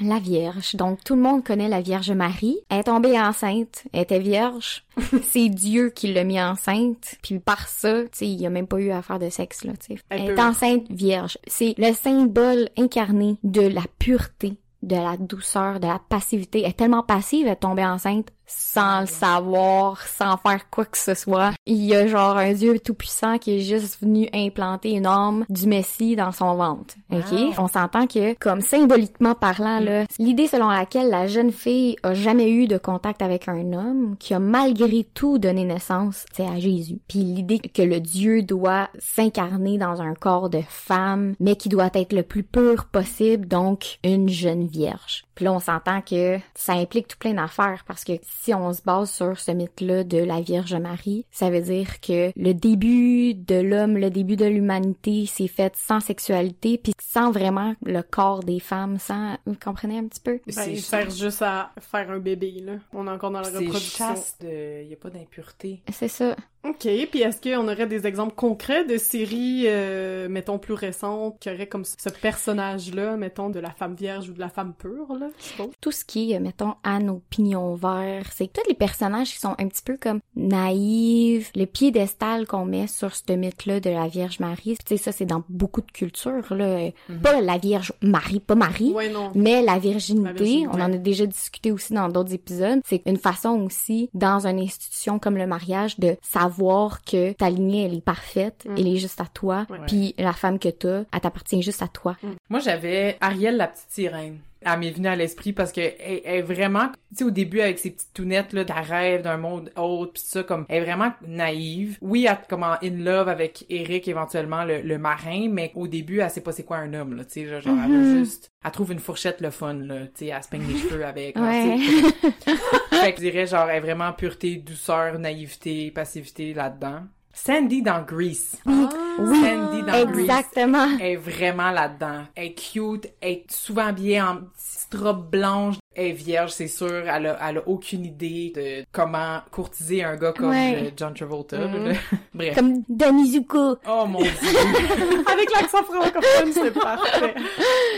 La 0.00 0.18
Vierge. 0.18 0.76
Donc, 0.76 1.02
tout 1.04 1.14
le 1.14 1.22
monde 1.22 1.42
connaît 1.42 1.68
la 1.68 1.80
Vierge 1.80 2.10
Marie. 2.10 2.58
Elle 2.68 2.80
est 2.80 2.84
tombée 2.84 3.18
enceinte. 3.18 3.84
Elle 3.92 4.02
était 4.02 4.18
vierge. 4.18 4.84
C'est 5.22 5.48
Dieu 5.48 5.90
qui 5.90 6.12
l'a 6.12 6.24
mis 6.24 6.40
enceinte. 6.40 7.16
Puis 7.22 7.38
par 7.38 7.68
ça, 7.68 8.02
tu 8.02 8.08
sais, 8.12 8.26
il 8.26 8.40
y 8.40 8.46
a 8.46 8.50
même 8.50 8.66
pas 8.66 8.78
eu 8.78 8.90
affaire 8.90 9.18
de 9.18 9.30
sexe, 9.30 9.64
là, 9.64 9.72
tu 9.72 9.94
sais. 9.94 10.02
Elle 10.10 10.22
Elle 10.22 10.30
est 10.32 10.40
enceinte 10.40 10.90
vierge. 10.90 11.38
C'est 11.46 11.74
le 11.78 11.92
symbole 11.94 12.68
incarné 12.76 13.36
de 13.42 13.62
la 13.62 13.82
pureté, 13.98 14.54
de 14.82 14.96
la 14.96 15.16
douceur, 15.16 15.80
de 15.80 15.86
la 15.86 16.00
passivité. 16.08 16.60
Elle 16.62 16.70
est 16.70 16.74
tellement 16.74 17.02
passive, 17.02 17.46
elle 17.46 17.52
est 17.52 17.56
tombée 17.56 17.84
enceinte 17.84 18.28
sans 18.46 19.00
le 19.00 19.06
savoir, 19.06 20.00
sans 20.06 20.36
faire 20.36 20.70
quoi 20.70 20.84
que 20.84 20.98
ce 20.98 21.14
soit. 21.14 21.52
Il 21.66 21.84
y 21.84 21.94
a 21.94 22.06
genre 22.06 22.36
un 22.36 22.52
Dieu 22.52 22.78
tout-puissant 22.78 23.38
qui 23.38 23.56
est 23.56 23.60
juste 23.60 24.00
venu 24.00 24.28
implanter 24.32 24.92
une 24.92 25.06
âme 25.06 25.44
du 25.48 25.66
Messie 25.66 26.16
dans 26.16 26.32
son 26.32 26.54
ventre. 26.54 26.94
OK? 27.10 27.32
Wow. 27.32 27.54
On 27.58 27.68
s'entend 27.68 28.06
que, 28.06 28.34
comme 28.34 28.60
symboliquement 28.60 29.34
parlant, 29.34 29.80
là, 29.80 30.04
l'idée 30.18 30.46
selon 30.46 30.68
laquelle 30.68 31.10
la 31.10 31.26
jeune 31.26 31.52
fille 31.52 31.96
a 32.02 32.14
jamais 32.14 32.50
eu 32.50 32.66
de 32.66 32.78
contact 32.78 33.22
avec 33.22 33.48
un 33.48 33.72
homme, 33.72 34.16
qui 34.18 34.34
a 34.34 34.38
malgré 34.38 35.04
tout 35.14 35.38
donné 35.38 35.64
naissance, 35.64 36.24
c'est 36.32 36.46
à 36.46 36.58
Jésus. 36.58 36.98
Puis 37.08 37.20
l'idée 37.20 37.58
que 37.58 37.82
le 37.82 38.00
Dieu 38.00 38.42
doit 38.42 38.88
s'incarner 38.98 39.78
dans 39.78 40.00
un 40.00 40.14
corps 40.14 40.50
de 40.50 40.62
femme, 40.68 41.34
mais 41.40 41.56
qui 41.56 41.68
doit 41.68 41.90
être 41.94 42.12
le 42.12 42.22
plus 42.22 42.42
pur 42.42 42.86
possible, 42.86 43.48
donc 43.48 43.98
une 44.04 44.28
jeune 44.28 44.66
vierge. 44.66 45.25
Puis 45.36 45.44
là, 45.44 45.52
on 45.52 45.60
s'entend 45.60 46.00
que 46.00 46.38
ça 46.54 46.72
implique 46.72 47.06
tout 47.06 47.18
plein 47.18 47.34
d'affaires 47.34 47.84
parce 47.86 48.02
que 48.02 48.14
si 48.22 48.52
on 48.54 48.72
se 48.72 48.82
base 48.82 49.10
sur 49.10 49.38
ce 49.38 49.52
mythe-là 49.52 50.02
de 50.02 50.18
la 50.18 50.40
Vierge 50.40 50.74
Marie, 50.74 51.24
ça 51.30 51.50
veut 51.50 51.60
dire 51.60 52.00
que 52.00 52.32
le 52.34 52.52
début 52.54 53.34
de 53.34 53.54
l'homme, 53.60 53.96
le 53.98 54.10
début 54.10 54.36
de 54.36 54.46
l'humanité 54.46 55.26
s'est 55.26 55.46
fait 55.46 55.74
sans 55.76 56.00
sexualité 56.00 56.78
puis 56.78 56.94
sans 57.00 57.30
vraiment 57.30 57.74
le 57.84 58.02
corps 58.02 58.40
des 58.40 58.60
femmes, 58.60 58.98
sans... 58.98 59.36
Vous 59.46 59.56
comprenez 59.62 59.98
un 59.98 60.06
petit 60.08 60.20
peu? 60.20 60.40
Ben, 60.46 60.52
C'est 60.52 60.72
il 60.72 60.80
sert 60.80 61.10
juste 61.10 61.42
à 61.42 61.70
faire 61.80 62.10
un 62.10 62.18
bébé, 62.18 62.62
là. 62.64 62.72
On 62.92 63.06
est 63.06 63.10
encore 63.10 63.30
dans 63.30 63.40
la 63.40 63.50
C'est 63.50 63.58
reproduction. 63.58 64.06
chaste, 64.06 64.42
il 64.42 64.88
y 64.88 64.92
a 64.92 64.96
pas 64.96 65.10
d'impureté. 65.10 65.82
C'est 65.92 66.08
ça. 66.08 66.34
OK, 66.70 66.88
puis 67.10 67.20
est-ce 67.20 67.40
qu'on 67.40 67.68
aurait 67.68 67.86
des 67.86 68.06
exemples 68.06 68.34
concrets 68.34 68.84
de 68.84 68.96
séries, 68.98 69.64
euh, 69.66 70.28
mettons, 70.28 70.58
plus 70.58 70.74
récentes, 70.74 71.38
qui 71.40 71.50
auraient 71.50 71.66
comme 71.66 71.84
ce 71.84 72.08
personnage-là, 72.10 73.16
mettons, 73.16 73.50
de 73.50 73.60
la 73.60 73.70
femme 73.70 73.94
vierge 73.94 74.28
ou 74.30 74.32
de 74.32 74.40
la 74.40 74.48
femme 74.48 74.72
pure, 74.76 75.14
là, 75.18 75.28
je 75.38 75.44
suppose? 75.44 75.70
tout 75.80 75.92
ce 75.92 76.04
qui 76.04 76.32
est, 76.32 76.40
mettons, 76.40 76.74
Anne 76.82 77.10
au 77.10 77.22
pignon 77.30 77.74
vert, 77.74 78.24
c'est 78.34 78.52
tous 78.52 78.62
les 78.68 78.74
personnages 78.74 79.32
qui 79.32 79.38
sont 79.38 79.54
un 79.58 79.68
petit 79.68 79.82
peu 79.84 79.96
comme 80.00 80.20
naïfs, 80.34 81.50
le 81.54 81.66
piédestal 81.66 82.46
qu'on 82.46 82.64
met 82.64 82.86
sur 82.86 83.14
ce 83.14 83.32
mythe-là 83.32 83.80
de 83.80 83.90
la 83.90 84.08
Vierge 84.08 84.40
Marie. 84.40 84.76
Tu 84.78 84.96
sais, 84.96 84.96
ça, 84.96 85.12
c'est 85.12 85.26
dans 85.26 85.42
beaucoup 85.48 85.80
de 85.82 85.90
cultures, 85.92 86.54
là. 86.54 86.90
Pas 87.22 87.40
la 87.40 87.58
Vierge 87.58 87.92
Marie, 88.02 88.40
pas 88.40 88.54
Marie, 88.54 88.90
Ouais, 88.92 89.08
non. 89.08 89.30
mais 89.34 89.62
la 89.62 89.78
virginité, 89.78 90.24
La 90.26 90.32
virginité. 90.32 90.68
on 90.72 90.80
en 90.80 90.92
a 90.92 90.96
déjà 90.96 91.26
discuté 91.26 91.70
aussi 91.72 91.92
dans 91.92 92.08
d'autres 92.08 92.32
épisodes, 92.34 92.80
c'est 92.86 93.02
une 93.06 93.18
façon 93.18 93.60
aussi, 93.62 94.10
dans 94.14 94.46
une 94.46 94.58
institution 94.58 95.18
comme 95.18 95.36
le 95.36 95.46
mariage, 95.46 95.98
de 95.98 96.16
savoir 96.22 96.55
que 97.04 97.32
ta 97.32 97.50
lignée, 97.50 97.84
elle 97.86 97.94
est 97.94 98.00
parfaite, 98.00 98.64
Mm. 98.68 98.74
elle 98.78 98.88
est 98.88 98.96
juste 98.96 99.20
à 99.20 99.26
toi, 99.26 99.66
puis 99.86 100.14
la 100.18 100.32
femme 100.32 100.58
que 100.58 100.68
t'as, 100.68 101.04
elle 101.12 101.20
t'appartient 101.20 101.62
juste 101.62 101.82
à 101.82 101.88
toi. 101.88 102.16
Moi, 102.48 102.60
j'avais 102.60 103.16
Ariel 103.20 103.56
la 103.56 103.68
petite 103.68 103.90
sirène. 103.90 104.38
Elle 104.66 104.80
m'est 104.80 104.90
venue 104.90 105.08
à 105.08 105.16
l'esprit 105.16 105.52
parce 105.52 105.72
que 105.72 105.80
elle, 105.80 106.20
elle 106.24 106.36
est 106.36 106.42
vraiment, 106.42 106.88
tu 106.88 107.18
sais, 107.18 107.24
au 107.24 107.30
début 107.30 107.60
avec 107.60 107.78
ses 107.78 107.92
petites 107.92 108.12
tounettes 108.12 108.52
là, 108.52 108.64
qu'elle 108.64 108.76
rêve 108.76 109.22
d'un 109.22 109.36
monde 109.36 109.70
autre 109.76 110.14
pis 110.14 110.22
ça, 110.22 110.42
comme, 110.42 110.66
elle 110.68 110.82
est 110.82 110.84
vraiment 110.84 111.12
naïve. 111.26 111.96
Oui, 112.00 112.26
elle 112.28 112.34
est 112.34 112.48
comme 112.48 112.64
en 112.64 112.76
in 112.82 112.96
love 112.98 113.28
avec 113.28 113.64
Eric 113.70 114.08
éventuellement 114.08 114.64
le, 114.64 114.82
le 114.82 114.98
marin, 114.98 115.48
mais 115.50 115.72
au 115.74 115.86
début, 115.86 116.18
elle 116.18 116.30
sait 116.30 116.40
pas 116.40 116.52
c'est 116.52 116.64
quoi 116.64 116.78
un 116.78 116.92
homme 116.94 117.14
là, 117.14 117.24
tu 117.24 117.46
sais, 117.46 117.60
genre, 117.60 117.76
elle 117.84 117.90
veut 117.90 118.18
juste, 118.18 118.50
elle 118.64 118.70
trouve 118.72 118.92
une 118.92 118.98
fourchette 118.98 119.40
le 119.40 119.50
fun 119.50 119.74
là, 119.74 120.06
tu 120.06 120.10
sais, 120.14 120.26
elle 120.26 120.42
se 120.42 120.48
peigne 120.48 120.66
les 120.66 120.78
cheveux 120.78 121.04
avec. 121.04 121.36
Ouais. 121.36 121.78
fait 122.90 123.12
que 123.12 123.20
je 123.20 123.30
dirais 123.30 123.46
genre, 123.46 123.70
elle 123.70 123.76
est 123.76 123.80
vraiment 123.80 124.12
pureté, 124.12 124.56
douceur, 124.56 125.18
naïveté, 125.18 125.90
passivité 125.90 126.54
là-dedans. 126.54 127.02
Sandy 127.36 127.82
dans 127.82 128.02
Grease. 128.02 128.56
Oui, 128.64 128.86
Sandy 129.18 129.82
dans 129.82 130.04
Grease. 130.10 130.20
exactement. 130.20 130.88
Elle 130.98 131.12
est 131.12 131.16
vraiment 131.16 131.70
là-dedans. 131.70 132.24
Elle 132.34 132.46
est 132.46 132.54
cute, 132.54 133.08
elle 133.20 133.30
est 133.30 133.50
souvent 133.50 133.86
habillée 133.86 134.20
en 134.22 134.36
petite 134.36 134.94
robe 134.94 135.30
blanche. 135.30 135.76
Elle 135.98 136.08
est 136.08 136.12
vierge, 136.12 136.50
c'est 136.52 136.68
sûr. 136.68 137.04
Elle 137.08 137.26
a, 137.26 137.38
elle 137.48 137.58
a 137.58 137.62
aucune 137.68 138.04
idée 138.04 138.52
de 138.54 138.84
comment 138.92 139.38
courtiser 139.50 140.04
un 140.04 140.14
gars 140.16 140.32
comme 140.32 140.50
Ouais. 140.50 140.76
euh, 140.86 140.90
John 140.96 141.14
Travolta. 141.14 141.56
Mhm. 141.58 141.88
là. 141.88 141.92
Bref. 142.34 142.54
Comme 142.54 142.82
Danny 142.88 143.30
Zuko. 143.32 143.76
Oh 143.88 144.04
mon 144.06 144.20
dieu. 144.20 144.30
Avec 145.32 145.50
l'accent 145.54 145.82
francophone, 145.84 146.52
c'est 146.52 146.70
parfait. 146.78 147.34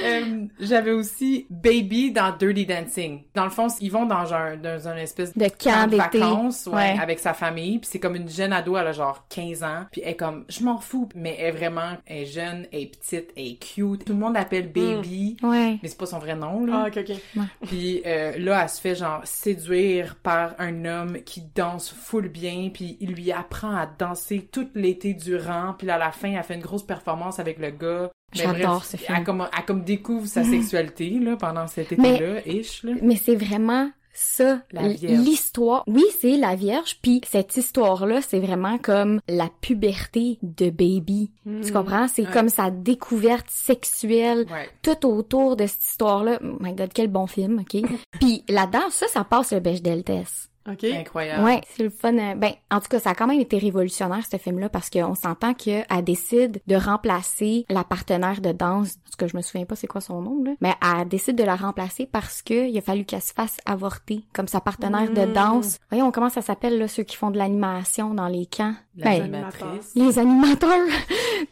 Euh, 0.04 0.46
J'avais 0.60 0.92
aussi 0.92 1.46
Baby 1.50 2.12
dans 2.12 2.34
Dirty 2.36 2.66
Dancing. 2.66 3.22
Dans 3.34 3.44
le 3.44 3.50
fond, 3.50 3.66
ils 3.80 3.90
vont 3.90 4.06
dans 4.06 4.32
un, 4.32 4.56
dans 4.56 4.86
un 4.88 4.96
espèce 4.96 5.36
De 5.36 5.48
camp 5.48 5.86
de 5.86 5.96
d'été. 5.96 6.18
vacances, 6.18 6.66
ouais, 6.66 6.74
Ouais. 6.78 6.96
avec 7.00 7.18
sa 7.18 7.34
famille. 7.34 7.78
Puis 7.78 7.88
c'est 7.92 7.98
comme 7.98 8.14
une 8.14 8.28
jeune 8.28 8.52
ado, 8.52 8.76
elle 8.76 8.86
a 8.86 8.92
genre 8.92 9.26
15 9.28 9.62
ans. 9.64 9.86
Puis 9.90 10.02
elle 10.04 10.12
est 10.12 10.16
comme, 10.16 10.44
je 10.48 10.62
m'en 10.62 10.78
fous. 10.78 11.08
Mais 11.16 11.36
elle 11.38 11.46
est 11.46 11.50
vraiment, 11.58 11.96
elle 12.06 12.18
est 12.22 12.26
jeune, 12.26 12.66
elle 12.72 12.82
est 12.82 12.86
petite, 12.96 13.30
elle 13.36 13.46
est 13.48 13.56
cute. 13.58 14.04
Tout 14.04 14.12
le 14.12 14.18
monde 14.20 14.34
l'appelle 14.34 14.70
Baby. 14.70 15.36
Ouais. 15.42 15.78
Mais 15.82 15.88
c'est 15.88 15.98
pas 15.98 16.06
son 16.06 16.18
vrai 16.20 16.36
nom, 16.36 16.64
là. 16.64 16.84
Ah, 16.84 16.88
ok, 16.88 17.04
ok. 17.08 17.16
Puis 17.66 17.87
euh, 18.06 18.38
là, 18.38 18.62
elle 18.62 18.68
se 18.68 18.80
fait 18.80 18.94
genre 18.94 19.20
séduire 19.24 20.16
par 20.16 20.54
un 20.58 20.84
homme 20.84 21.22
qui 21.22 21.42
danse 21.54 21.90
full 21.90 22.28
bien, 22.28 22.70
puis 22.72 22.96
il 23.00 23.12
lui 23.14 23.32
apprend 23.32 23.74
à 23.74 23.86
danser 23.86 24.48
tout 24.50 24.68
l'été 24.74 25.14
durant, 25.14 25.74
puis 25.76 25.88
à 25.90 25.98
la 25.98 26.12
fin, 26.12 26.32
elle 26.32 26.42
fait 26.42 26.54
une 26.54 26.62
grosse 26.62 26.86
performance 26.86 27.38
avec 27.38 27.58
le 27.58 27.70
gars. 27.70 28.10
J'adore 28.32 28.84
ce 28.84 28.96
film. 28.96 29.18
Elle 29.18 29.24
comme, 29.24 29.48
elle 29.56 29.64
comme 29.64 29.84
découvre 29.84 30.26
sa 30.26 30.44
sexualité 30.54 31.10
là 31.10 31.36
pendant 31.36 31.66
cet 31.66 31.92
été-là, 31.92 32.46
ish 32.46 32.82
là. 32.82 32.92
Mais 33.02 33.16
c'est 33.16 33.36
vraiment 33.36 33.90
ça, 34.20 34.60
l'histoire. 35.02 35.84
Oui, 35.86 36.04
c'est 36.20 36.36
la 36.36 36.54
Vierge, 36.54 36.98
puis 37.02 37.20
cette 37.28 37.56
histoire-là, 37.56 38.20
c'est 38.22 38.40
vraiment 38.40 38.78
comme 38.78 39.20
la 39.28 39.48
puberté 39.60 40.38
de 40.42 40.70
Baby. 40.70 41.30
Tu 41.62 41.72
comprends? 41.72 42.08
C'est 42.08 42.26
Ouais. 42.26 42.32
comme 42.32 42.48
sa 42.48 42.70
découverte 42.70 43.46
sexuelle, 43.48 44.46
Ouais. 44.50 44.68
tout 44.82 45.06
autour 45.06 45.56
de 45.56 45.66
cette 45.66 45.84
histoire-là. 45.84 46.38
Oh 46.42 46.56
my 46.60 46.72
god, 46.74 46.90
quel 46.92 47.08
bon 47.08 47.26
film, 47.26 47.60
ok? 47.60 47.82
puis 48.20 48.44
là-dedans, 48.48 48.90
ça, 48.90 49.06
ça 49.08 49.24
passe 49.24 49.52
le 49.52 49.60
Bechdel 49.60 50.02
test. 50.04 50.50
Ok. 50.70 50.84
Incroyable. 50.84 51.44
Ouais, 51.44 51.60
c'est 51.74 51.82
le 51.82 51.90
fun. 51.90 52.16
euh, 52.18 52.34
Ben, 52.34 52.52
en 52.70 52.80
tout 52.80 52.88
cas, 52.88 52.98
ça 52.98 53.10
a 53.10 53.14
quand 53.14 53.26
même 53.26 53.40
été 53.40 53.58
révolutionnaire, 53.58 54.22
ce 54.30 54.36
film-là, 54.36 54.68
parce 54.68 54.90
qu'on 54.90 55.14
s'entend 55.14 55.54
qu'elle 55.54 55.86
décide 56.02 56.60
de 56.66 56.76
remplacer 56.76 57.64
la 57.70 57.84
partenaire 57.84 58.40
de 58.40 58.52
danse, 58.52 58.96
parce 59.04 59.16
que 59.16 59.26
je 59.28 59.36
me 59.36 59.42
souviens 59.42 59.64
pas 59.66 59.76
c'est 59.76 59.86
quoi 59.86 60.00
son 60.00 60.20
nom, 60.22 60.42
là, 60.44 60.52
mais 60.60 60.74
elle 60.82 61.08
décide 61.08 61.36
de 61.36 61.44
la 61.44 61.56
remplacer 61.56 62.06
parce 62.10 62.42
que 62.42 62.68
il 62.68 62.76
a 62.76 62.80
fallu 62.82 63.04
qu'elle 63.04 63.22
se 63.22 63.32
fasse 63.32 63.56
avorter, 63.66 64.24
comme 64.32 64.48
sa 64.48 64.60
partenaire 64.60 65.10
de 65.10 65.26
Mm. 65.26 65.32
danse. 65.32 65.78
Voyons 65.90 66.10
comment 66.12 66.28
ça 66.30 66.42
s'appelle, 66.42 66.78
là, 66.78 66.88
ceux 66.88 67.02
qui 67.02 67.16
font 67.16 67.30
de 67.30 67.38
l'animation 67.38 68.14
dans 68.14 68.28
les 68.28 68.46
camps? 68.46 68.74
La 68.96 69.04
Ben, 69.10 69.22
animatrice. 69.22 69.92
les 69.94 70.18
animateurs 70.18 70.70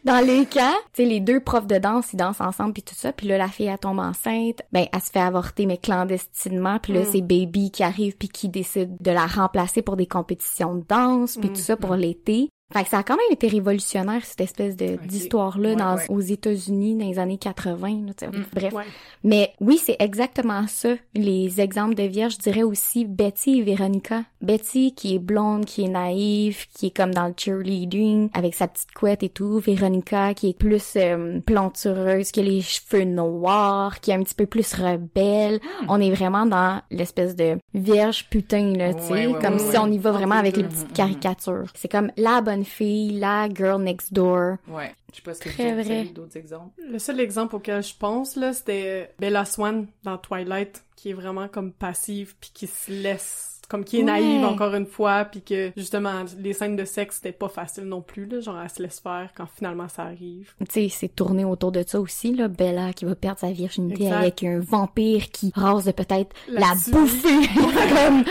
dans 0.03 0.25
les 0.25 0.45
camps. 0.45 0.73
Tu 0.93 1.03
sais, 1.03 1.05
les 1.05 1.19
deux 1.19 1.39
profs 1.39 1.67
de 1.67 1.77
danse, 1.77 2.13
ils 2.13 2.17
dansent 2.17 2.41
ensemble 2.41 2.73
puis 2.73 2.83
tout 2.83 2.95
ça. 2.95 3.11
Puis 3.13 3.27
là, 3.27 3.37
la 3.37 3.47
fille, 3.47 3.67
elle 3.67 3.77
tombe 3.77 3.99
enceinte. 3.99 4.61
Ben, 4.71 4.85
elle 4.91 5.01
se 5.01 5.11
fait 5.11 5.19
avorter, 5.19 5.65
mais 5.65 5.77
clandestinement. 5.77 6.79
Puis 6.79 6.93
là, 6.93 7.01
Mm. 7.01 7.05
c'est 7.11 7.21
Baby 7.21 7.71
qui 7.71 7.83
arrive 7.83 8.15
puis 8.17 8.29
qui 8.29 8.49
décide 8.49 8.95
de 9.01 9.11
la 9.11 9.25
remplacer 9.25 9.81
pour 9.81 9.95
des 9.97 10.07
compétitions 10.07 10.75
de 10.75 10.83
danse 10.87 11.37
puis 11.37 11.49
Mm. 11.49 11.53
tout 11.53 11.61
ça 11.61 11.77
pour 11.77 11.95
l'été. 11.95 12.49
Fait 12.73 12.83
que 12.83 12.89
ça 12.89 12.97
a 12.99 13.03
quand 13.03 13.15
même 13.15 13.31
été 13.31 13.47
révolutionnaire, 13.47 14.25
cette 14.25 14.41
espèce 14.41 14.75
de 14.75 14.95
Ok. 14.95 15.07
d'histoire-là 15.07 15.69
Ouais, 15.69 15.75
dans, 15.77 15.95
ouais. 15.95 16.05
aux 16.09 16.19
États-Unis 16.19 16.95
dans 16.95 17.05
les 17.07 17.17
années 17.17 17.37
80. 17.37 17.87
là. 18.21 18.27
Mm. 18.27 18.43
Bref. 18.53 18.73
Ouais. 18.73 18.83
Mais 19.23 19.53
oui, 19.61 19.77
c'est 19.81 19.95
exactement 19.99 20.65
ça. 20.67 20.89
Les 21.15 21.61
exemples 21.61 21.95
de 21.95 22.03
vierges, 22.03 22.33
je 22.33 22.39
dirais 22.39 22.63
aussi 22.63 23.05
Betty 23.05 23.59
et 23.59 23.63
Véronica. 23.63 24.23
Betty 24.41 24.93
qui 24.93 25.15
est 25.15 25.19
blonde, 25.19 25.65
qui 25.65 25.85
est 25.85 25.89
naïve, 25.89 26.65
qui 26.75 26.87
est 26.87 26.95
comme 26.95 27.13
dans 27.13 27.27
le 27.27 27.33
cheerleading 27.37 28.29
avec 28.33 28.53
sa 28.53 28.67
petite 28.67 28.91
couette 28.93 29.23
et 29.23 29.29
tout. 29.29 29.59
Véronica 29.59 30.33
qui 30.33 30.49
est 30.49 30.57
plus 30.57 30.93
euh, 30.97 31.39
plantureuse, 31.39 32.31
qui 32.31 32.39
a 32.41 32.43
les 32.43 32.61
cheveux 32.61 33.05
noirs, 33.05 33.99
qui 34.01 34.11
est 34.11 34.13
un 34.13 34.23
petit 34.23 34.35
peu 34.35 34.45
plus 34.45 34.73
rebelle. 34.73 35.59
On 35.87 35.99
est 36.01 36.11
vraiment 36.11 36.45
dans 36.45 36.81
l'espèce 36.91 37.35
de 37.35 37.57
vierge 37.73 38.27
putain 38.29 38.73
là, 38.75 38.93
tu 38.93 39.03
sais, 39.03 39.33
comme 39.41 39.57
si 39.59 39.77
on 39.77 39.87
y 39.91 39.97
va 39.97 40.11
vraiment 40.11 40.35
avec 40.35 40.57
les 40.57 40.63
petites 40.63 40.93
caricatures. 40.93 41.71
C'est 41.75 41.89
comme 41.91 42.11
la 42.17 42.41
bonne 42.41 42.56
fille, 42.63 43.19
la 43.19 43.49
girl 43.49 43.81
next 43.81 44.13
door. 44.13 44.57
Ouais. 44.67 44.93
Je 45.11 45.17
sais 45.17 45.21
pas 45.21 45.33
vrai. 45.33 45.99
avez 45.99 46.09
d'autres 46.09 46.37
exemples. 46.37 46.79
Le 46.81 46.99
seul 46.99 47.19
exemple 47.19 47.55
auquel 47.55 47.81
je 47.83 47.93
pense, 47.97 48.35
là, 48.35 48.53
c'était 48.53 49.13
Bella 49.19 49.45
Swan 49.45 49.87
dans 50.03 50.17
Twilight, 50.17 50.83
qui 50.95 51.09
est 51.09 51.13
vraiment 51.13 51.47
comme 51.47 51.71
passive, 51.71 52.35
puis 52.39 52.51
qui 52.53 52.67
se 52.67 52.91
laisse, 52.91 53.56
comme 53.67 53.83
qui 53.83 53.97
est 53.97 53.99
Ouais. 53.99 54.05
naïve 54.05 54.45
encore 54.45 54.73
une 54.75 54.85
fois, 54.85 55.25
puis 55.25 55.41
que, 55.41 55.71
justement, 55.75 56.23
les 56.39 56.53
scènes 56.53 56.75
de 56.75 56.85
sexe, 56.85 57.17
c'était 57.17 57.31
pas 57.31 57.49
facile 57.49 57.83
non 57.85 58.01
plus, 58.01 58.25
là, 58.25 58.39
genre, 58.39 58.57
elle 58.63 58.69
se 58.69 58.81
laisse 58.81 58.99
faire 58.99 59.29
quand 59.35 59.45
finalement 59.47 59.87
ça 59.87 60.03
arrive. 60.03 60.53
tu 60.59 60.65
sais, 60.69 60.89
c'est 60.89 61.13
tourné 61.13 61.43
autour 61.45 61.71
de 61.71 61.83
ça 61.85 61.99
aussi, 61.99 62.33
là. 62.33 62.47
Bella 62.47 62.93
qui 62.93 63.05
va 63.05 63.15
perdre 63.15 63.39
sa 63.39 63.51
virginité 63.51 64.03
Exact. 64.05 64.15
avec 64.17 64.43
un 64.43 64.59
vampire 64.59 65.29
qui 65.31 65.51
rase 65.55 65.85
de 65.85 65.91
peut-être 65.91 66.35
la 66.47 66.73
bouffer. 66.91 67.47
Comme, 68.05 68.23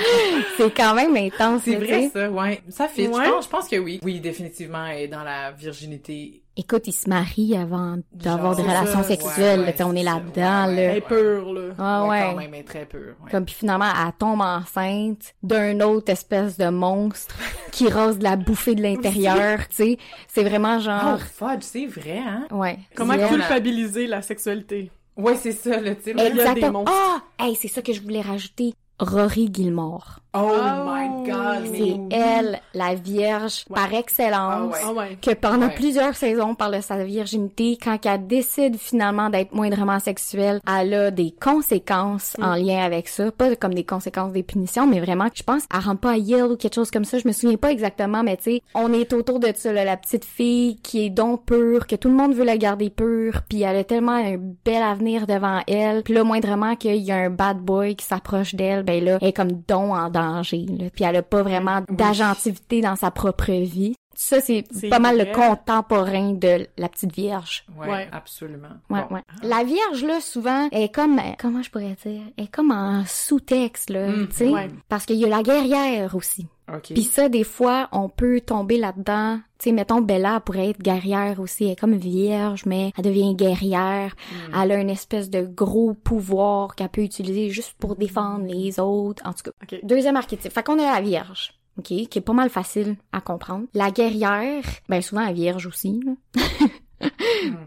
c'est 0.57 0.75
quand 0.77 0.95
même 0.95 1.17
intense, 1.17 1.63
C'est 1.65 1.77
vrai 1.77 2.09
ça, 2.13 2.31
ouais. 2.31 2.63
Ça 2.69 2.89
fait. 2.89 3.09
Ouais. 3.09 3.25
Je, 3.25 3.31
pense, 3.31 3.45
je 3.45 3.51
pense 3.51 3.69
que 3.69 3.77
oui. 3.77 4.01
Oui, 4.03 4.21
définitivement, 4.21 4.87
elle 4.87 5.03
est 5.05 5.09
dans 5.09 5.23
la 5.25 5.53
virginité. 5.53 6.43
Écoute, 6.59 6.85
il 6.87 6.93
se 6.93 7.07
marie 7.09 7.55
avant 7.55 7.99
d'avoir 8.13 8.57
des 8.57 8.63
relations 8.63 9.03
ça, 9.03 9.09
sexuelles, 9.09 9.61
ouais, 9.61 9.67
là, 9.67 9.73
tu 9.73 9.79
sais, 9.79 9.85
on 9.85 9.93
est 9.95 10.03
là-dedans, 10.03 10.67
ouais, 10.69 10.75
là. 10.77 10.83
Elle 10.83 10.97
est 10.97 11.01
pure, 11.03 11.53
là. 11.53 11.61
Ah 11.79 12.03
Ouais, 12.05 12.09
ouais. 12.09 12.23
Quand 12.31 12.37
même, 12.39 12.55
elle 12.55 12.61
est 12.61 12.65
très 12.65 12.87
pure. 12.87 13.15
ouais. 13.23 13.31
Comme 13.31 13.45
puis 13.45 13.55
finalement, 13.55 13.85
elle 13.85 14.13
tombe 14.19 14.41
enceinte 14.41 15.35
d'un 15.43 15.81
autre 15.81 16.11
espèce 16.11 16.57
de 16.57 16.69
monstre 16.71 17.35
qui 17.73 17.89
rase 17.91 18.19
de 18.19 18.25
la 18.25 18.37
bouffée 18.37 18.75
de 18.75 18.83
l'intérieur, 18.83 19.69
tu 19.69 19.77
sais. 19.77 19.99
C'est 20.29 20.45
vraiment 20.45 20.77
Oh, 20.79 20.81
genre, 20.81 21.21
fudge, 21.21 21.61
c'est 21.63 21.87
vrai, 21.87 22.19
hein? 22.27 22.47
ouais. 22.51 22.79
Comment 22.95 23.17
culpabiliser 23.19 24.07
la 24.07 24.23
sexualité? 24.23 24.91
Ouais, 25.17 25.37
c'est 25.37 25.53
ça, 25.53 25.79
le 25.81 25.95
type. 25.97 26.15
Il 26.17 26.23
y 26.23 26.27
a 26.27 26.31
des 26.31 26.39
Exactement. 26.41 26.73
monstres. 26.81 26.93
Ah! 27.39 27.45
Hey, 27.45 27.55
c'est 27.55 27.69
ça 27.69 27.83
que 27.83 27.93
je 27.93 28.01
voulais 28.03 28.21
rajouter. 28.23 28.75
Rory 28.99 29.51
Gilmore. 29.53 30.21
Oh, 30.37 30.51
Oh. 30.53 30.85
my 30.87 31.31
god, 31.31 31.71
mais 31.71 31.79
C'est 31.79 31.83
oui. 31.83 32.01
elle, 32.11 32.61
la 32.75 32.95
vierge, 32.95 33.65
par 33.73 33.93
excellence. 33.93 34.75
Ah 34.85 34.93
ouais. 34.93 35.17
Que 35.21 35.33
pendant 35.35 35.67
Ouais. 35.69 35.75
plusieurs 35.75 36.15
saisons, 36.15 36.51
on 36.51 36.55
parle 36.55 36.77
de 36.77 36.81
sa 36.81 37.03
virginité, 37.05 37.79
quand 37.83 37.99
elle 38.05 38.27
décide 38.27 38.77
finalement 38.77 39.31
d'être 39.31 39.53
moindrement 39.55 39.99
sexuelle, 39.99 40.61
elle 40.69 40.95
a 40.95 41.11
des 41.11 41.33
conséquences 41.41 42.37
en 42.41 42.55
lien 42.55 42.85
avec 42.85 43.09
ça. 43.09 43.31
Pas 43.33 43.55
comme 43.57 43.75
des 43.75 43.85
conséquences 43.85 44.33
des 44.33 44.43
punitions, 44.43 44.87
mais 44.87 45.01
vraiment, 45.01 45.27
je 45.35 45.43
pense, 45.43 45.65
elle 45.73 45.81
rentre 45.81 46.01
pas 46.01 46.13
à 46.13 46.17
Yale 46.17 46.53
ou 46.53 46.57
quelque 46.57 46.75
chose 46.75 46.91
comme 46.91 47.05
ça. 47.05 47.19
Je 47.19 47.27
me 47.27 47.33
souviens 47.33 47.57
pas 47.57 47.71
exactement, 47.73 48.23
mais 48.23 48.37
tu 48.37 48.45
sais, 48.45 48.63
on 48.75 48.93
est 48.93 49.13
autour 49.13 49.41
de 49.41 49.49
ça, 49.55 49.73
là, 49.73 49.85
la 49.85 49.97
petite 49.97 50.25
fille 50.25 50.77
qui 50.83 51.07
est 51.07 51.11
donc 51.11 51.45
pure, 51.47 51.87
que 51.87 51.97
tout 51.97 52.09
le 52.09 52.15
monde 52.15 52.35
veut 52.35 52.45
la 52.45 52.57
garder 52.57 52.91
pure, 52.91 53.41
puis 53.49 53.63
elle 53.63 53.77
a 53.77 53.85
tellement 53.85 54.13
un 54.13 54.37
bel 54.65 54.83
avenir 54.83 55.27
devant 55.27 55.61
elle. 55.67 56.03
Puis 56.03 56.15
là, 56.15 56.25
moindrement 56.25 56.77
qu'il 56.77 56.97
y 56.97 57.13
a 57.13 57.17
un 57.17 57.31
bad 57.31 57.59
boy 57.59 57.97
qui 57.97 58.05
s'approche 58.07 58.55
d'elle, 58.55 58.83
ben 58.83 59.03
là, 59.05 59.19
elle 59.21 59.29
est 59.29 59.33
comme 59.33 59.53
don 59.67 59.95
en 59.95 60.09
danger, 60.11 60.26
là. 60.33 60.91
Puis 60.95 61.05
elle 61.05 61.17
a 61.17 61.23
pas 61.23 61.43
vraiment 61.43 61.83
d'agentivité 61.91 62.81
dans 62.81 62.97
sa 62.97 63.11
propre 63.11 63.53
vie. 63.53 63.95
Ça, 64.17 64.41
c'est 64.41 64.65
pas 64.91 64.99
mal 64.99 65.19
le 65.19 65.27
contemporain 65.33 66.33
de 66.33 66.67
la 66.79 66.89
petite 66.89 67.15
vierge. 67.15 67.65
Ouais, 67.79 67.87
Ouais. 67.89 68.09
absolument. 68.13 68.69
Ouais, 68.91 69.03
Bon. 69.09 69.15
ouais. 69.17 69.23
La 69.43 69.63
vierge, 69.63 70.05
là, 70.05 70.21
souvent, 70.21 70.69
est 70.73 70.93
comme, 70.93 71.19
euh, 71.19 71.33
comment 71.39 71.63
je 71.63 71.71
pourrais 71.71 71.97
dire, 72.05 72.23
est 72.39 72.51
comme 72.51 72.71
en 72.71 73.05
sous-texte, 73.07 73.91
là, 73.91 74.09
Mm, 74.09 74.29
tu 74.29 74.35
sais. 74.37 74.49
ouais. 74.49 74.71
Parce 74.89 75.05
qu'il 75.07 75.17
y 75.17 75.25
a 75.25 75.29
la 75.29 75.43
guerrière 75.43 76.15
aussi. 76.15 76.47
OK. 76.73 76.95
Puis 76.95 77.05
ça, 77.05 77.29
des 77.29 77.45
fois, 77.45 77.89
on 77.93 78.09
peut 78.09 78.41
tomber 78.41 78.77
là-dedans. 78.79 79.39
Tu 79.59 79.71
sais, 79.71 79.73
mettons, 79.73 80.01
Bella 80.01 80.41
pourrait 80.41 80.71
être 80.71 80.81
guerrière 80.83 81.39
aussi. 81.39 81.65
Elle 81.67 81.71
est 81.73 81.77
comme 81.77 81.95
vierge, 81.95 82.67
mais 82.67 82.93
elle 82.99 83.05
devient 83.05 83.35
guerrière. 83.37 84.17
Mm. 84.51 84.55
Elle 84.63 84.73
a 84.73 84.77
une 84.81 84.91
espèce 84.91 85.31
de 85.31 85.43
gros 85.43 85.95
pouvoir 85.95 86.75
qu'elle 86.75 86.89
peut 86.89 87.03
utiliser 87.03 87.51
juste 87.51 87.75
pour 87.79 87.95
défendre 87.95 88.47
les 88.47 88.81
autres. 88.81 89.23
En 89.25 89.33
tout 89.33 89.45
cas, 89.45 89.51
OK. 89.63 89.79
Deuxième 89.85 90.17
archétype. 90.17 90.51
Fait 90.53 90.65
qu'on 90.65 90.79
a 90.81 90.95
la 90.95 91.01
Vierge. 91.01 91.55
OK, 91.79 91.85
qui 91.85 92.19
est 92.19 92.25
pas 92.25 92.33
mal 92.33 92.51
facile 92.51 92.97
à 93.13 93.21
comprendre. 93.21 93.67
La 93.75 93.91
guerrière, 93.91 94.65
ben 94.89 95.03
souvent 95.03 95.25
la 95.25 95.33
Vierge 95.33 95.67
aussi, 95.67 96.01
là. 96.05 96.43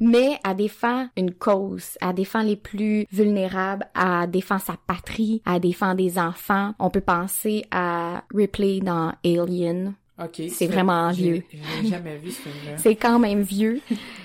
Mais 0.01 0.39
elle 0.43 0.55
défend 0.55 1.07
une 1.15 1.33
cause, 1.33 1.97
elle 2.01 2.15
défend 2.15 2.41
les 2.41 2.55
plus 2.55 3.05
vulnérables, 3.11 3.85
elle 3.95 4.31
défend 4.31 4.57
sa 4.57 4.75
patrie, 4.87 5.41
elle 5.45 5.59
défend 5.59 5.93
des 5.93 6.17
enfants. 6.17 6.73
On 6.79 6.89
peut 6.89 7.01
penser 7.01 7.65
à 7.71 8.23
Ripley 8.33 8.79
dans 8.79 9.13
Alien. 9.23 9.93
OK. 10.21 10.41
c'est 10.51 10.67
vraiment 10.67 11.11
vieux. 11.11 11.43
J'ai 11.81 11.89
jamais 11.89 12.17
vu 12.17 12.31
ce 12.31 12.41
film-là. 12.41 12.77
C'est 12.77 12.95
quand 12.95 13.19
même 13.19 13.41
vieux, 13.41 13.81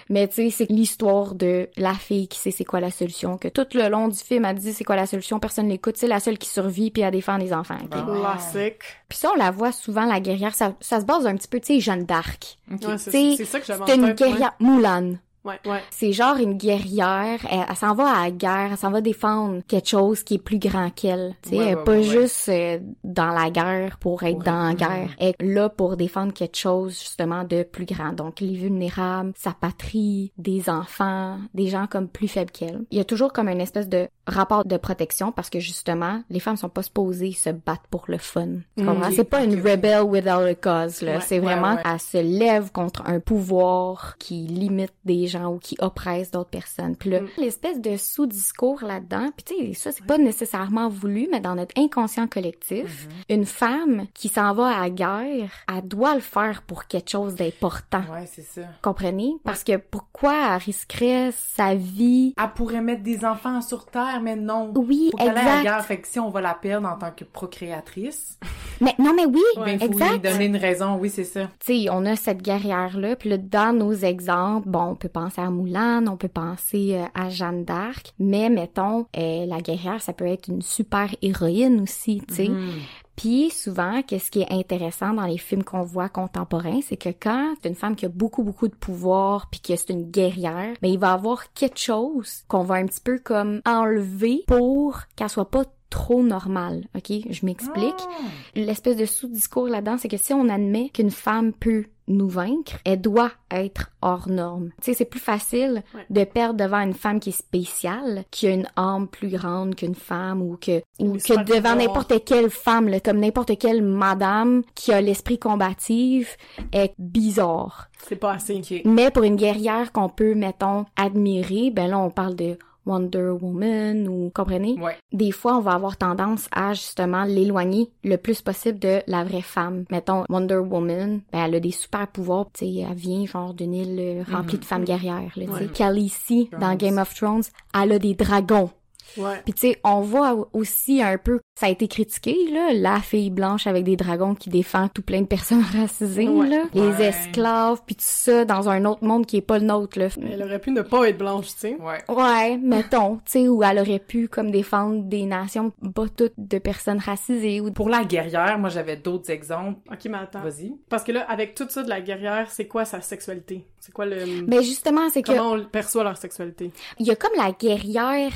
mais 0.08 0.28
tu 0.28 0.34
sais, 0.34 0.50
c'est 0.50 0.70
l'histoire 0.70 1.34
de 1.34 1.68
la 1.76 1.94
fille 1.94 2.28
qui 2.28 2.38
sait 2.38 2.50
c'est 2.50 2.64
quoi 2.64 2.80
la 2.80 2.90
solution, 2.90 3.38
que 3.38 3.48
tout 3.48 3.66
le 3.74 3.88
long 3.88 4.08
du 4.08 4.18
film, 4.18 4.44
elle 4.44 4.56
dit 4.56 4.72
c'est 4.72 4.84
quoi 4.84 4.96
la 4.96 5.06
solution, 5.06 5.38
personne 5.38 5.68
l'écoute, 5.68 5.96
c'est 5.96 6.08
la 6.08 6.20
seule 6.20 6.38
qui 6.38 6.48
survit 6.48 6.90
puis 6.90 7.02
elle 7.02 7.12
défend 7.12 7.36
les 7.36 7.52
enfants. 7.52 7.78
ok? 7.82 8.04
Bon. 8.04 8.20
Classique. 8.20 8.82
Puis 9.08 9.18
ça, 9.18 9.30
on 9.34 9.38
la 9.38 9.50
voit 9.50 9.72
souvent, 9.72 10.04
la 10.04 10.20
guerrière, 10.20 10.54
ça, 10.54 10.74
ça 10.80 11.00
se 11.00 11.04
base 11.06 11.26
un 11.26 11.36
petit 11.36 11.48
peu, 11.48 11.60
tu 11.60 11.66
sais, 11.66 11.80
Jeanne 11.80 12.04
d'Arc. 12.04 12.58
OK. 12.72 12.82
Ouais, 12.86 12.98
c'est 12.98 13.44
ça 13.44 13.60
que 13.60 13.66
j'avais 13.66 13.82
en 13.82 13.86
C'est 13.86 13.96
une 13.96 14.12
guerrière, 14.12 14.54
Moulane. 14.60 15.18
Ouais. 15.44 15.58
C'est 15.90 16.12
genre 16.12 16.36
une 16.36 16.54
guerrière, 16.54 17.38
elle, 17.50 17.66
elle 17.68 17.76
s'en 17.76 17.94
va 17.94 18.08
à 18.08 18.24
la 18.24 18.30
guerre, 18.30 18.68
elle 18.72 18.78
s'en 18.78 18.90
va 18.90 19.00
défendre 19.02 19.60
quelque 19.68 19.88
chose 19.88 20.22
qui 20.22 20.34
est 20.36 20.38
plus 20.42 20.58
grand 20.58 20.88
qu'elle. 20.90 21.34
Tu 21.42 21.50
sais, 21.50 21.56
Ouais, 21.58 21.62
elle 21.64 21.70
est 21.72 21.74
ouais, 21.76 21.84
pas 21.84 22.00
juste 22.02 22.48
euh, 22.48 22.78
dans 23.04 23.28
la 23.28 23.50
guerre 23.50 23.98
pour 23.98 24.22
être 24.22 24.38
dans 24.38 24.64
la 24.64 24.70
être- 24.72 24.78
guerre. 24.78 25.10
Elle 25.18 25.34
est 25.38 25.42
là 25.42 25.68
pour 25.68 25.96
défendre 25.98 26.32
quelque 26.32 26.56
chose 26.56 26.98
justement 26.98 27.44
de 27.44 27.62
plus 27.62 27.84
grand. 27.84 28.12
Donc 28.12 28.40
les 28.40 28.54
vulnérables, 28.54 29.32
sa 29.36 29.52
patrie, 29.52 30.32
des 30.38 30.70
enfants, 30.70 31.38
des 31.52 31.66
gens 31.68 31.86
comme 31.86 32.08
plus 32.08 32.28
faibles 32.28 32.50
qu'elle. 32.50 32.80
Il 32.90 32.96
y 32.98 33.00
a 33.00 33.04
toujours 33.04 33.32
comme 33.32 33.48
une 33.48 33.60
espèce 33.60 33.88
de 33.88 34.08
rapport 34.26 34.64
de 34.64 34.76
protection 34.76 35.32
parce 35.32 35.50
que 35.50 35.60
justement, 35.60 36.22
les 36.30 36.40
femmes 36.40 36.56
sont 36.56 36.68
pas 36.68 36.82
supposées 36.82 37.32
se 37.32 37.50
battre 37.50 37.82
pour 37.90 38.04
le 38.08 38.18
fun. 38.18 38.46
Tu 38.76 38.82
Mm, 38.82 38.86
comprends? 38.86 39.10
C'est 39.10 39.24
pas 39.24 39.44
une 39.44 39.56
rebel 39.60 40.02
without 40.02 40.44
a 40.46 40.54
cause, 40.54 41.02
là. 41.02 41.16
Ouais, 41.16 41.20
C'est 41.20 41.38
vraiment, 41.38 41.74
ouais. 41.74 41.82
elle 41.84 42.00
se 42.00 42.18
lève 42.18 42.72
contre 42.72 43.02
un 43.06 43.20
pouvoir 43.20 44.16
qui 44.18 44.46
limite 44.46 44.92
des 45.04 45.26
gens 45.26 45.52
ou 45.52 45.58
qui 45.58 45.76
oppresse 45.80 46.30
d'autres 46.30 46.50
personnes. 46.50 46.96
Puis 46.96 47.10
là, 47.10 47.20
Mm. 47.20 47.28
l'espèce 47.38 47.80
de 47.80 47.96
sous-discours 47.96 48.82
là-dedans, 48.84 49.30
puis 49.36 49.44
tu 49.44 49.66
sais, 49.66 49.74
ça, 49.74 49.92
c'est 49.92 50.06
pas 50.06 50.18
nécessairement 50.18 50.88
voulu, 50.88 51.28
mais 51.30 51.40
dans 51.40 51.54
notre 51.54 51.74
inconscient 51.78 52.26
collectif, 52.26 53.08
Mhm. 53.28 53.36
une 53.40 53.46
femme 53.46 54.06
qui 54.14 54.28
s'en 54.28 54.54
va 54.54 54.68
à 54.68 54.80
la 54.82 54.90
guerre, 54.90 55.50
elle 55.72 55.86
doit 55.88 56.14
le 56.14 56.20
faire 56.20 56.62
pour 56.62 56.86
quelque 56.86 57.10
chose 57.10 57.34
d'important. 57.34 58.02
Ouais, 58.12 58.26
c'est 58.32 58.42
ça. 58.42 58.62
Comprenez? 58.82 59.34
Parce 59.44 59.64
que 59.64 59.76
pourquoi 59.76 60.34
elle 60.54 60.62
risquerait 60.62 61.30
sa 61.32 61.74
vie? 61.74 62.34
Elle 62.40 62.50
pourrait 62.54 62.80
mettre 62.80 63.02
des 63.02 63.24
enfants 63.24 63.60
sur 63.60 63.86
Terre, 63.86 64.13
mais 64.22 64.36
non. 64.36 64.72
Oui, 64.76 65.10
Faut 65.12 65.20
à 65.28 65.32
la 65.32 65.40
exact. 65.42 65.62
guerre. 65.62 65.84
Fait 65.84 65.98
que 66.00 66.08
si 66.08 66.18
on 66.20 66.30
va 66.30 66.40
la 66.40 66.54
perdre 66.54 66.88
en 66.88 66.96
tant 66.96 67.10
que 67.10 67.24
procréatrice, 67.24 68.38
Mais 68.80 68.94
non, 68.98 69.12
mais 69.14 69.24
oui, 69.26 69.40
Ouais, 69.56 69.64
ben, 69.76 69.78
faut 69.78 69.86
exact. 69.86 70.12
lui 70.12 70.18
donner 70.20 70.44
une 70.46 70.56
raison. 70.56 70.96
Oui, 70.96 71.08
c'est 71.10 71.24
ça. 71.24 71.48
tu 71.64 71.84
sais, 71.84 71.86
on 71.90 72.04
a 72.06 72.16
cette 72.16 72.42
guerrière-là, 72.42 73.16
puis 73.16 73.30
là, 73.30 73.38
dans 73.38 73.72
nos 73.76 73.92
exemples, 73.92 74.68
bon, 74.68 74.82
on 74.90 74.94
peut 74.96 75.08
penser 75.08 75.40
à 75.40 75.50
Moulin, 75.50 76.04
on 76.08 76.16
peut 76.16 76.28
penser 76.28 76.96
euh, 76.96 77.04
à 77.14 77.28
Jeanne 77.30 77.64
d'Arc, 77.64 78.12
mais 78.18 78.50
mettons, 78.50 79.06
euh, 79.16 79.46
la 79.46 79.60
guerrière, 79.60 80.02
ça 80.02 80.12
peut 80.12 80.26
être 80.26 80.48
une 80.48 80.62
super 80.62 81.14
héroïne 81.22 81.80
aussi, 81.82 82.22
tu 82.28 82.34
sais. 82.34 82.48
Mhm. 82.48 82.70
Puis 83.16 83.50
souvent, 83.50 84.02
qu'est-ce 84.02 84.30
qui 84.30 84.40
est 84.40 84.50
intéressant 84.50 85.14
dans 85.14 85.26
les 85.26 85.38
films 85.38 85.64
qu'on 85.64 85.82
voit 85.82 86.08
contemporains, 86.08 86.80
c'est 86.82 86.96
que 86.96 87.10
quand 87.10 87.54
c'est 87.62 87.68
une 87.68 87.74
femme 87.74 87.96
qui 87.96 88.06
a 88.06 88.08
beaucoup 88.08 88.42
beaucoup 88.42 88.68
de 88.68 88.74
pouvoir 88.74 89.48
puis 89.50 89.60
que 89.60 89.76
c'est 89.76 89.90
une 89.90 90.10
guerrière, 90.10 90.74
ben 90.82 90.88
il 90.88 90.98
va 90.98 91.12
avoir 91.12 91.52
quelque 91.52 91.78
chose 91.78 92.42
qu'on 92.48 92.62
va 92.64 92.76
un 92.76 92.86
petit 92.86 93.00
peu 93.00 93.18
comme 93.18 93.60
enlever 93.66 94.44
pour 94.46 95.00
qu'elle 95.16 95.28
soit 95.28 95.50
pas 95.50 95.64
trop 95.94 96.24
normale. 96.24 96.86
OK, 96.96 97.12
je 97.30 97.46
m'explique. 97.46 97.94
Ah. 98.00 98.22
L'espèce 98.56 98.96
de 98.96 99.04
sous-discours 99.06 99.68
là-dedans, 99.68 99.96
c'est 99.96 100.08
que 100.08 100.16
si 100.16 100.34
on 100.34 100.48
admet 100.48 100.88
qu'une 100.88 101.12
femme 101.12 101.52
peut 101.52 101.84
nous 102.08 102.28
vaincre, 102.28 102.72
elle 102.84 103.00
doit 103.00 103.30
être 103.50 103.92
hors 104.02 104.28
norme. 104.28 104.70
Tu 104.82 104.86
sais, 104.86 104.94
c'est 104.94 105.04
plus 105.04 105.20
facile 105.20 105.84
Ouais. 105.94 106.04
de 106.10 106.24
perdre 106.24 106.58
devant 106.62 106.80
une 106.80 106.92
femme 106.94 107.20
qui 107.20 107.28
est 107.30 107.32
spéciale, 107.32 108.24
qui 108.32 108.48
a 108.48 108.50
une 108.50 108.66
âme 108.76 109.06
plus 109.06 109.28
grande 109.28 109.76
qu'une 109.76 109.94
femme 109.94 110.42
ou 110.42 110.58
que 110.60 110.82
ou 110.98 111.12
que 111.14 111.44
devant 111.44 111.76
n'importe 111.76 112.24
quelle 112.24 112.50
femme, 112.50 112.88
là, 112.88 112.98
comme 112.98 113.20
n'importe 113.20 113.56
quelle 113.56 113.82
madame 113.82 114.62
qui 114.74 114.92
a 114.92 115.00
l'esprit 115.00 115.38
combatif 115.38 116.36
est 116.72 116.92
bizarre. 116.98 117.88
C'est 118.06 118.16
pas 118.16 118.32
assez. 118.32 118.60
Mais 118.84 119.10
pour 119.12 119.22
une 119.22 119.36
guerrière 119.36 119.92
qu'on 119.92 120.08
peut, 120.08 120.34
mettons, 120.34 120.84
admirer, 120.96 121.70
ben 121.70 121.88
là, 121.88 121.98
on 122.00 122.10
parle 122.10 122.34
de 122.34 122.58
Wonder 122.86 123.30
Woman 123.40 124.08
ou, 124.08 124.30
comprenez? 124.34 124.78
Ouais. 124.80 124.96
des 125.12 125.30
fois, 125.30 125.56
on 125.56 125.60
va 125.60 125.72
avoir 125.72 125.96
tendance 125.96 126.48
à 126.52 126.74
justement 126.74 127.24
l'éloigner 127.24 127.90
le 128.02 128.16
plus 128.16 128.42
possible 128.42 128.78
de 128.78 129.00
la 129.06 129.24
vraie 129.24 129.42
femme. 129.42 129.84
Mettons, 129.90 130.24
Wonder 130.28 130.56
Woman, 130.56 131.20
ben, 131.32 131.44
elle 131.44 131.54
a 131.54 131.60
des 131.60 131.70
super 131.70 132.06
pouvoirs. 132.08 132.46
Tu 132.52 132.66
sais, 132.66 132.86
elle 132.88 132.96
vient 132.96 133.26
genre 133.26 133.54
d'une 133.54 133.74
île 133.74 133.98
euh, 134.00 134.22
remplie 134.30 134.58
de 134.58 134.64
femmes 134.64 134.84
guerrières. 134.84 135.32
Là, 135.36 135.44
tu 135.46 135.52
sais. 135.52 135.64
Ouais. 135.64 135.66
Khaleesi, 135.72 136.50
dans. 136.60 136.74
Game 136.74 136.98
of 136.98 137.14
Thrones, 137.14 137.44
elle 137.72 137.92
a 137.92 137.98
des 137.98 138.14
dragons. 138.14 138.70
Ouais. 139.16 139.40
Puis 139.44 139.52
tu 139.54 139.60
sais, 139.68 139.78
on 139.84 140.00
voit 140.00 140.48
aussi 140.52 141.02
un 141.02 141.18
peu, 141.18 141.40
ça 141.58 141.66
a 141.66 141.68
été 141.70 141.86
critiqué, 141.88 142.36
là, 142.50 142.72
la 142.72 143.00
fille 143.00 143.30
blanche 143.30 143.66
avec 143.66 143.84
des 143.84 143.96
dragons 143.96 144.34
qui 144.34 144.50
défend 144.50 144.88
tout 144.88 145.02
plein 145.02 145.20
de 145.20 145.26
personnes 145.26 145.62
racisées, 145.76 146.28
Ouais. 146.28 146.48
là. 146.48 146.62
Les 146.74 147.02
esclaves, 147.04 147.80
puis 147.86 147.94
tout 147.96 148.02
ça, 148.04 148.44
dans 148.44 148.68
un 148.68 148.84
autre 148.84 149.04
monde 149.04 149.26
qui 149.26 149.36
est 149.36 149.42
pas 149.42 149.58
le 149.58 149.66
nôtre, 149.66 149.98
là. 149.98 150.08
Elle 150.30 150.42
aurait 150.42 150.58
pu 150.58 150.70
ne 150.70 150.82
pas 150.82 151.08
être 151.08 151.18
blanche, 151.18 151.48
tu 151.48 151.58
sais. 151.58 151.76
Ouais. 151.80 152.02
Ouais, 152.08 152.56
mettons, 152.58 153.16
tu 153.16 153.22
sais, 153.26 153.48
où 153.48 153.62
elle 153.62 153.78
aurait 153.78 153.98
pu 153.98 154.28
comme 154.28 154.50
défendre 154.50 155.02
des 155.04 155.24
nations 155.24 155.72
pas 155.94 156.06
toutes 156.08 156.32
de 156.38 156.58
personnes 156.58 156.98
racisées 156.98 157.60
ou 157.60 157.70
Pour 157.72 157.88
la 157.88 158.04
guerrière, 158.04 158.58
moi, 158.58 158.68
j'avais 158.70 158.96
d'autres 158.96 159.30
exemples. 159.30 159.78
Ok, 159.90 160.04
mais 160.06 160.18
attends. 160.18 160.40
Vas-y. 160.42 160.72
Parce 160.88 161.04
que 161.04 161.12
là, 161.12 161.24
avec 161.28 161.54
tout 161.54 161.66
ça 161.68 161.82
de 161.82 161.88
la 161.88 162.00
guerrière, 162.00 162.50
c'est 162.50 162.66
quoi 162.66 162.84
sa 162.84 163.00
sexualité? 163.00 163.64
C'est 163.78 163.92
quoi 163.92 164.06
le... 164.06 164.42
Ben 164.46 164.62
justement, 164.62 165.10
c'est 165.10 165.22
que 165.22 165.32
Comment 165.32 165.52
on 165.52 165.64
perçoit 165.66 166.04
leur 166.04 166.16
sexualité? 166.16 166.70
il 166.98 167.06
y 167.06 167.10
a 167.10 167.16
comme 167.16 167.32
la 167.36 167.52
guerrière 167.52 168.32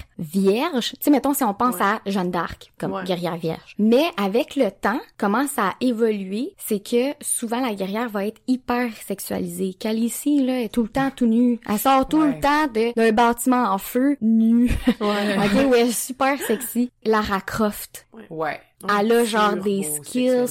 vierge. 0.58 0.90
Tu 0.92 0.96
sais, 1.00 1.10
mettons 1.10 1.34
si 1.34 1.44
on 1.44 1.54
pense 1.54 1.76
Ouais. 1.76 1.82
à 1.82 2.00
Jeanne 2.06 2.30
d'Arc 2.30 2.72
comme 2.78 2.92
Ouais. 2.92 3.04
guerrière 3.04 3.36
vierge. 3.36 3.74
Mais 3.78 4.04
avec 4.16 4.56
le 4.56 4.70
temps, 4.70 5.00
comment 5.16 5.46
ça 5.46 5.68
a 5.68 5.74
évolué, 5.80 6.54
c'est 6.58 6.80
que 6.80 7.12
souvent 7.20 7.60
la 7.60 7.74
guerrière 7.74 8.08
va 8.08 8.26
être 8.26 8.40
hyper 8.46 8.90
sexualisée. 9.06 9.74
Khaleesi 9.74 10.44
là 10.44 10.60
est 10.62 10.68
tout 10.72 10.82
le 10.82 10.88
temps 10.88 11.10
tout 11.14 11.26
nue. 11.26 11.60
Elle 11.68 11.78
sort 11.78 12.08
tout 12.08 12.20
Ouais. 12.20 12.34
le 12.34 12.40
temps 12.40 12.66
de- 12.66 12.92
d'un 12.94 13.12
bâtiment 13.12 13.64
en 13.72 13.78
feu 13.78 14.16
nue. 14.20 14.70
Ouais. 15.00 15.36
ok, 15.72 15.76
est 15.76 15.92
super 15.92 16.38
sexy. 16.40 16.90
Lara 17.04 17.40
Croft. 17.40 18.06
Ouais. 18.30 18.60
Elle 18.98 19.12
a 19.12 19.24
genre 19.24 19.50
Turbo 19.54 19.62
des 19.64 19.82
skills 19.82 20.46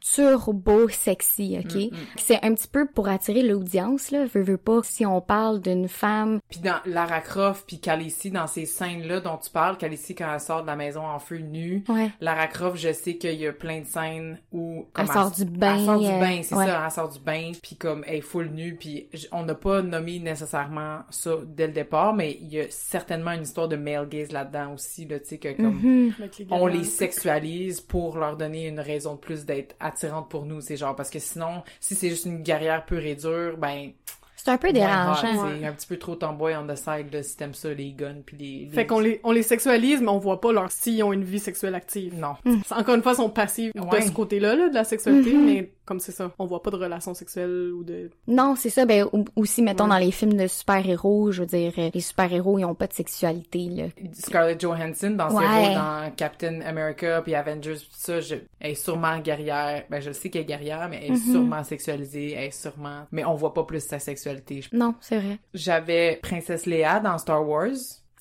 turbo 0.00 0.88
sexy, 0.88 1.56
ok? 1.58 1.74
Mm, 1.74 1.78
mm. 1.78 1.90
C'est 2.16 2.38
un 2.44 2.54
petit 2.54 2.68
peu 2.68 2.86
pour 2.86 3.08
attirer 3.08 3.42
l'audience, 3.42 4.10
là. 4.10 4.24
Veux, 4.26 4.42
veux 4.42 4.56
pas, 4.56 4.80
si 4.84 5.04
on 5.06 5.20
parle 5.20 5.60
d'une 5.60 5.88
femme, 5.88 6.40
Puis 6.50 6.60
dans 6.60 6.76
Lara 6.86 7.20
Croft 7.20 7.64
puis 7.66 7.80
Khaleesi, 7.80 8.30
dans 8.30 8.46
ces 8.46 8.66
scènes-là 8.66 9.20
dont 9.20 9.36
tu 9.38 9.50
parles, 9.50 9.76
Khaleesi 9.76 10.14
quand 10.14 10.32
elle 10.32 10.40
sort 10.40 10.62
de 10.62 10.66
la 10.66 10.76
maison 10.76 11.06
en 11.06 11.18
feu 11.18 11.38
nue, 11.38 11.84
ouais, 11.88 12.10
Lara 12.20 12.46
Croft, 12.46 12.76
je 12.76 12.92
sais 12.92 13.16
qu'il 13.16 13.34
y 13.40 13.46
a 13.46 13.52
plein 13.52 13.80
de 13.80 13.86
scènes 13.86 14.38
où 14.52 14.86
comme 14.92 15.06
Elle 15.06 15.12
sort 15.12 15.30
du 15.30 15.44
bain, 15.44 15.76
Elle 15.78 15.84
sort 15.84 16.00
du 16.00 16.06
bain, 16.06 16.40
c'est 16.42 16.54
ouais. 16.54 16.66
ça, 16.66 16.82
elle 16.84 16.90
sort 16.92 17.08
du 17.08 17.18
bain, 17.20 17.52
puis 17.62 17.76
comme 17.76 18.04
elle 18.06 18.16
est 18.16 18.20
full 18.20 18.50
nue, 18.50 18.76
puis 18.78 19.08
j- 19.12 19.26
on 19.32 19.44
n'a 19.44 19.54
pas 19.54 19.82
nommé 19.82 20.18
nécessairement 20.18 21.00
ça 21.10 21.32
dès 21.46 21.66
le 21.66 21.72
départ, 21.72 22.14
mais 22.14 22.38
il 22.40 22.48
y 22.52 22.60
a 22.60 22.64
certainement 22.70 23.32
une 23.32 23.42
histoire 23.42 23.68
de 23.68 23.76
male 23.76 24.08
gaze 24.08 24.32
là-dedans 24.32 24.74
aussi, 24.74 25.06
là, 25.06 25.18
tu 25.18 25.26
sais 25.30 25.38
que 25.38 25.52
comme 25.56 25.74
Mhm. 25.74 26.12
Les 26.38 26.46
on 26.50 26.66
les 26.66 26.84
sexualise 26.84 27.63
pour 27.88 28.18
leur 28.18 28.36
donner 28.36 28.66
une 28.68 28.80
raison 28.80 29.14
de 29.14 29.20
plus 29.20 29.44
d'être 29.44 29.74
attirante 29.80 30.28
pour 30.28 30.46
nous. 30.46 30.60
C'est 30.60 30.76
genre, 30.76 30.96
parce 30.96 31.10
que 31.10 31.18
sinon, 31.18 31.62
si 31.80 31.94
c'est 31.94 32.08
juste 32.08 32.26
une 32.26 32.42
guerrière 32.42 32.84
pure 32.84 33.04
et 33.04 33.14
dure, 33.14 33.56
ben... 33.58 33.92
C'est 34.36 34.50
un 34.50 34.58
peu 34.58 34.72
dérangeant. 34.72 35.48
C'est 35.58 35.66
un 35.66 35.72
petit 35.72 35.86
peu 35.86 35.96
trop 35.96 36.16
tomboy 36.16 36.54
on 36.56 36.66
the 36.66 36.76
side, 36.76 37.12
là, 37.12 37.22
si 37.22 37.36
t'aimes 37.36 37.54
ça, 37.54 37.72
les 37.72 37.92
guns, 37.92 38.16
puis 38.26 38.36
les... 38.36 38.68
Fait 38.72 38.86
qu'on 38.86 39.00
les, 39.00 39.20
on 39.24 39.32
les 39.32 39.42
sexualise, 39.42 40.00
mais 40.02 40.08
on 40.10 40.18
voit 40.18 40.40
pas 40.40 40.52
leur 40.52 40.70
s'ils 40.70 41.02
ont 41.02 41.12
une 41.12 41.24
vie 41.24 41.38
sexuelle 41.38 41.74
active. 41.74 42.14
Non. 42.18 42.34
Encore 42.70 42.94
une 42.94 43.02
fois, 43.02 43.12
ils 43.12 43.16
sont 43.16 43.30
passifs 43.30 43.72
Ouais. 43.74 44.00
de 44.00 44.04
ce 44.06 44.10
côté-là, 44.10 44.54
là, 44.54 44.68
de 44.68 44.74
la 44.74 44.84
sexualité, 44.84 45.32
Mhm. 45.34 45.44
mais 45.46 45.70
comme 45.86 46.00
c'est 46.00 46.12
ça, 46.12 46.30
on 46.38 46.46
voit 46.46 46.62
pas 46.62 46.70
de 46.70 46.76
relation 46.76 47.12
sexuelle 47.14 47.70
ou 47.74 47.84
de... 47.84 48.10
Non, 48.26 48.54
c'est 48.56 48.70
ça. 48.70 48.86
Ben 48.86 49.06
ou- 49.12 49.24
aussi, 49.36 49.60
mettons 49.62 49.84
Ouais. 49.84 49.90
dans 49.90 49.98
les 49.98 50.10
films 50.10 50.34
de 50.34 50.46
super-héros, 50.46 51.30
je 51.32 51.40
veux 51.42 51.46
dire, 51.46 51.72
euh, 51.78 51.90
les 51.92 52.00
super-héros, 52.00 52.58
ils 52.58 52.64
ont 52.64 52.74
pas 52.74 52.86
de 52.86 52.92
sexualité 52.94 53.68
là. 53.70 53.84
Scarlett 54.12 54.60
Johansson 54.60 55.10
dans 55.10 55.28
ses 55.30 55.36
rôles 55.36 55.74
dans 55.74 56.10
Captain 56.16 56.60
America 56.62 57.20
puis 57.22 57.34
Avengers 57.34 57.76
tout 57.76 57.86
ça 57.90 58.20
je... 58.20 58.36
elle 58.60 58.70
est 58.72 58.74
sûrement 58.74 59.18
guerrière 59.18 59.84
ben 59.90 60.00
je 60.00 60.10
sais 60.12 60.30
qu'elle 60.30 60.42
est 60.42 60.46
guerrière 60.46 60.88
mais 60.88 61.00
elle 61.02 61.12
est 61.12 61.26
Mhm. 61.26 61.32
sûrement 61.32 61.64
sexualisée 61.64 62.32
elle 62.32 62.44
est 62.44 62.50
sûrement 62.50 63.06
mais 63.12 63.24
on 63.24 63.34
voit 63.34 63.52
pas 63.54 63.64
plus 63.64 63.80
sa 63.84 63.98
sexualité 63.98 64.23
Non, 64.72 64.94
c'est 65.00 65.18
vrai. 65.18 65.38
j'avais 65.52 66.18
Princesse 66.22 66.66
Leia 66.66 67.00
dans 67.00 67.18
Star 67.18 67.46
Wars 67.46 67.70